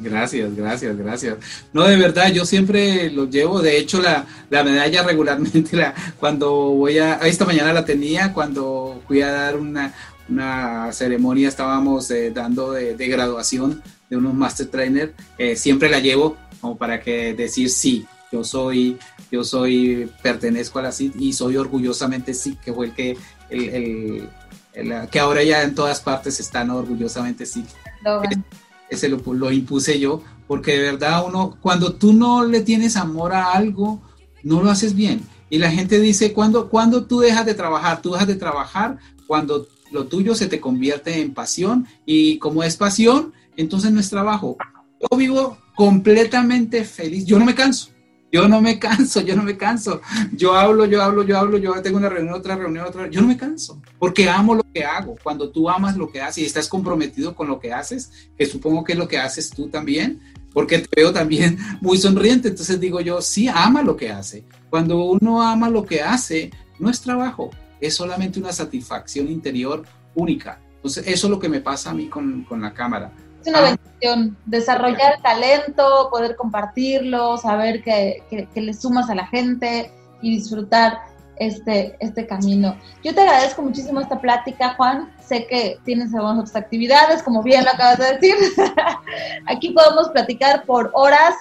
Gracias, 0.00 0.54
gracias, 0.54 0.96
gracias. 0.96 1.36
No, 1.72 1.82
de 1.82 1.96
verdad, 1.96 2.30
yo 2.30 2.44
siempre 2.44 3.10
lo 3.10 3.28
llevo. 3.28 3.60
De 3.60 3.78
hecho, 3.78 4.00
la, 4.00 4.26
la 4.48 4.62
medalla 4.62 5.02
regularmente, 5.02 5.76
la, 5.76 5.92
cuando 6.20 6.50
voy 6.70 6.98
a, 6.98 7.14
esta 7.26 7.44
mañana 7.44 7.72
la 7.72 7.84
tenía, 7.84 8.32
cuando 8.32 9.02
fui 9.08 9.22
a 9.22 9.32
dar 9.32 9.56
una, 9.56 9.92
una 10.28 10.92
ceremonia, 10.92 11.48
estábamos 11.48 12.10
eh, 12.10 12.30
dando 12.30 12.72
de, 12.72 13.08
graduación 13.08 13.82
de 14.08 14.16
unos 14.16 14.34
master 14.34 14.66
trainer, 14.66 15.14
eh, 15.36 15.56
siempre 15.56 15.88
la 15.88 16.00
llevo 16.00 16.36
como 16.60 16.76
para 16.76 17.00
que 17.00 17.34
decir 17.34 17.70
sí, 17.70 18.06
yo 18.32 18.44
soy, 18.44 18.98
yo 19.30 19.44
soy, 19.44 20.10
pertenezco 20.22 20.78
a 20.78 20.82
la 20.82 20.92
CID 20.92 21.14
y 21.18 21.32
soy 21.32 21.56
orgullosamente 21.56 22.34
sí, 22.34 22.58
que 22.62 22.72
fue 22.72 22.86
el 22.86 22.94
que, 22.94 23.16
el, 23.50 24.28
que 25.10 25.20
ahora 25.20 25.42
ya 25.42 25.62
en 25.62 25.74
todas 25.74 26.00
partes 26.00 26.40
están 26.40 26.70
orgullosamente 26.70 27.46
sí. 27.46 27.64
Ese 28.90 29.08
lo, 29.08 29.18
lo 29.34 29.52
impuse 29.52 29.98
yo, 29.98 30.22
porque 30.46 30.72
de 30.72 30.92
verdad 30.92 31.24
uno, 31.26 31.58
cuando 31.60 31.94
tú 31.94 32.12
no 32.12 32.44
le 32.44 32.60
tienes 32.60 32.96
amor 32.96 33.34
a 33.34 33.52
algo, 33.52 34.02
no 34.42 34.62
lo 34.62 34.70
haces 34.70 34.94
bien. 34.94 35.20
Y 35.50 35.58
la 35.58 35.70
gente 35.70 35.98
dice, 36.00 36.32
cuando, 36.32 36.68
cuando 36.68 37.04
tú 37.04 37.20
dejas 37.20 37.46
de 37.46 37.54
trabajar? 37.54 38.02
Tú 38.02 38.12
dejas 38.12 38.28
de 38.28 38.36
trabajar 38.36 38.98
cuando 39.26 39.66
lo 39.90 40.06
tuyo 40.06 40.34
se 40.34 40.46
te 40.46 40.60
convierte 40.60 41.20
en 41.20 41.32
pasión 41.32 41.86
y 42.04 42.38
como 42.38 42.62
es 42.62 42.76
pasión, 42.76 43.32
entonces 43.62 43.90
no 43.92 44.00
es 44.00 44.08
trabajo. 44.08 44.56
Yo 45.00 45.16
vivo 45.16 45.58
completamente 45.74 46.84
feliz, 46.84 47.24
yo 47.24 47.38
no 47.38 47.44
me 47.44 47.54
canso. 47.54 47.90
Yo 48.30 48.46
no 48.48 48.60
me 48.60 48.78
canso, 48.80 49.20
yo 49.20 49.36
no 49.36 49.42
me 49.42 49.56
canso. 49.56 50.00
Yo 50.32 50.54
hablo, 50.54 50.84
yo 50.86 51.02
hablo, 51.02 51.22
yo 51.22 51.38
hablo, 51.38 51.58
yo 51.58 51.80
tengo 51.82 51.98
una 51.98 52.08
reunión, 52.08 52.34
otra 52.34 52.56
reunión, 52.56 52.86
otra. 52.86 53.08
Yo 53.08 53.20
no 53.20 53.28
me 53.28 53.36
canso, 53.36 53.80
porque 53.98 54.28
amo 54.28 54.54
lo 54.54 54.64
que 54.72 54.84
hago. 54.84 55.16
Cuando 55.22 55.50
tú 55.50 55.68
amas 55.68 55.96
lo 55.96 56.10
que 56.10 56.20
haces 56.20 56.38
y 56.38 56.46
estás 56.46 56.68
comprometido 56.68 57.34
con 57.34 57.48
lo 57.48 57.58
que 57.58 57.72
haces, 57.72 58.30
que 58.36 58.46
supongo 58.46 58.84
que 58.84 58.92
es 58.92 58.98
lo 58.98 59.08
que 59.08 59.18
haces 59.18 59.50
tú 59.50 59.68
también, 59.68 60.20
porque 60.52 60.78
te 60.78 60.88
veo 61.00 61.12
también 61.12 61.58
muy 61.80 61.98
sonriente. 61.98 62.48
Entonces 62.48 62.78
digo 62.78 63.00
yo, 63.00 63.20
sí, 63.20 63.48
ama 63.48 63.82
lo 63.82 63.96
que 63.96 64.10
hace. 64.10 64.44
Cuando 64.70 65.02
uno 65.04 65.42
ama 65.42 65.70
lo 65.70 65.84
que 65.84 66.02
hace, 66.02 66.50
no 66.78 66.90
es 66.90 67.00
trabajo, 67.00 67.50
es 67.80 67.94
solamente 67.94 68.38
una 68.38 68.52
satisfacción 68.52 69.28
interior 69.28 69.84
única. 70.14 70.60
Entonces, 70.76 71.04
eso 71.08 71.26
es 71.26 71.30
lo 71.30 71.40
que 71.40 71.48
me 71.48 71.60
pasa 71.60 71.90
a 71.90 71.94
mí 71.94 72.06
con, 72.06 72.44
con 72.44 72.60
la 72.60 72.72
cámara. 72.72 73.12
Una 73.48 73.60
bendición, 73.60 74.36
desarrollar 74.46 75.20
talento, 75.22 76.08
poder 76.10 76.36
compartirlo, 76.36 77.36
saber 77.38 77.82
que, 77.82 78.22
que, 78.30 78.60
le 78.60 78.74
sumas 78.74 79.08
a 79.10 79.14
la 79.14 79.26
gente 79.26 79.90
y 80.20 80.36
disfrutar 80.36 80.98
este, 81.36 81.96
este 82.00 82.26
camino. 82.26 82.76
Yo 83.02 83.14
te 83.14 83.22
agradezco 83.22 83.62
muchísimo 83.62 84.00
esta 84.00 84.20
plática, 84.20 84.74
Juan. 84.74 85.12
Sé 85.20 85.46
que 85.46 85.78
tienes 85.84 86.14
algunas 86.14 86.38
otras 86.38 86.56
actividades, 86.56 87.22
como 87.22 87.42
bien 87.42 87.64
lo 87.64 87.70
acabas 87.70 87.98
de 87.98 88.14
decir. 88.14 88.34
Aquí 89.46 89.70
podemos 89.70 90.08
platicar 90.10 90.64
por 90.64 90.90
horas 90.94 91.34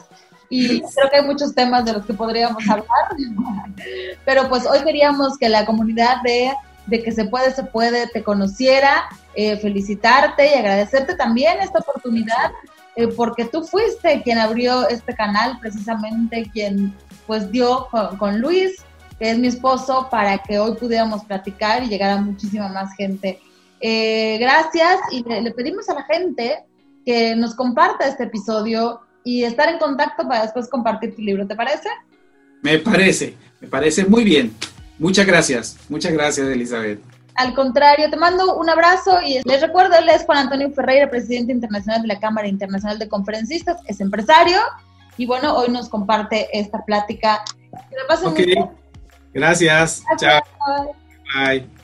y 0.49 0.81
creo 0.81 1.09
que 1.09 1.17
hay 1.17 1.25
muchos 1.25 1.53
temas 1.53 1.83
de 1.85 1.93
los 1.93 2.05
que 2.05 2.13
podríamos 2.13 2.67
hablar. 2.69 2.87
Pero 4.25 4.47
pues 4.49 4.65
hoy 4.65 4.79
queríamos 4.83 5.37
que 5.37 5.49
la 5.49 5.65
comunidad 5.65 6.21
de, 6.23 6.53
de 6.87 7.03
que 7.03 7.11
se 7.11 7.25
puede, 7.25 7.53
se 7.53 7.63
puede, 7.63 8.07
te 8.07 8.23
conociera 8.23 9.09
eh, 9.35 9.57
felicitarte 9.57 10.49
y 10.49 10.53
agradecerte 10.53 11.15
también 11.15 11.59
esta 11.59 11.79
oportunidad, 11.79 12.51
eh, 12.95 13.07
porque 13.09 13.45
tú 13.45 13.63
fuiste 13.63 14.21
quien 14.23 14.39
abrió 14.39 14.87
este 14.87 15.13
canal, 15.13 15.59
precisamente 15.59 16.49
quien 16.51 16.95
pues 17.27 17.51
dio 17.51 17.87
con, 18.17 18.39
Luis, 18.39 18.77
que 19.19 19.31
es 19.31 19.37
mi 19.37 19.47
esposo, 19.47 20.07
para 20.09 20.37
que 20.37 20.57
hoy 20.57 20.75
pudiéramos 20.75 21.25
platicar 21.25 21.83
y 21.83 21.87
llegar 21.87 22.11
a 22.11 22.21
muchísima 22.21 22.69
más 22.69 22.95
gente. 22.95 23.39
Eh, 23.81 24.37
gracias 24.39 24.97
y 25.11 25.23
le, 25.23 25.51
pedimos 25.51 25.89
a 25.89 25.95
la 25.95 26.03
gente 26.03 26.63
que 27.05 27.35
nos 27.35 27.53
comparta 27.53 28.07
este 28.07 28.23
episodio 28.23 29.01
y 29.25 29.43
estar 29.43 29.67
en 29.69 29.77
contacto 29.77 30.25
para 30.27 30.43
después 30.43 30.69
compartir 30.69 31.15
tu 31.15 31.21
libro, 31.21 31.45
¿te 31.45 31.55
parece? 31.55 31.89
Me 32.61 32.79
parece, 32.79 33.35
me 33.59 33.67
parece 33.67 34.05
muy 34.05 34.23
bien. 34.23 34.55
Muchas 34.99 35.25
gracias, 35.25 35.77
muchas 35.89 36.13
gracias 36.13 36.47
Elizabeth. 36.47 36.99
Al 37.35 37.53
contrario, 37.53 38.09
te 38.09 38.17
mando 38.17 38.55
un 38.57 38.67
abrazo 38.67 39.19
y 39.23 39.39
les 39.45 39.61
recuerdo, 39.61 39.95
él 39.95 40.09
es 40.09 40.23
Juan 40.25 40.39
Antonio 40.39 40.71
Ferreira, 40.71 41.07
presidente 41.09 41.51
internacional 41.51 42.01
de 42.01 42.07
la 42.07 42.19
Cámara 42.19 42.47
Internacional 42.47 42.97
de 42.97 43.07
Conferencistas, 43.07 43.79
es 43.85 44.01
empresario 44.01 44.57
y 45.17 45.27
bueno, 45.27 45.55
hoy 45.55 45.69
nos 45.69 45.87
comparte 45.89 46.47
esta 46.51 46.83
plática. 46.83 47.43
Que 48.35 48.69
Gracias. 49.33 50.03
Chao. 50.17 50.41
Bye. 51.35 51.76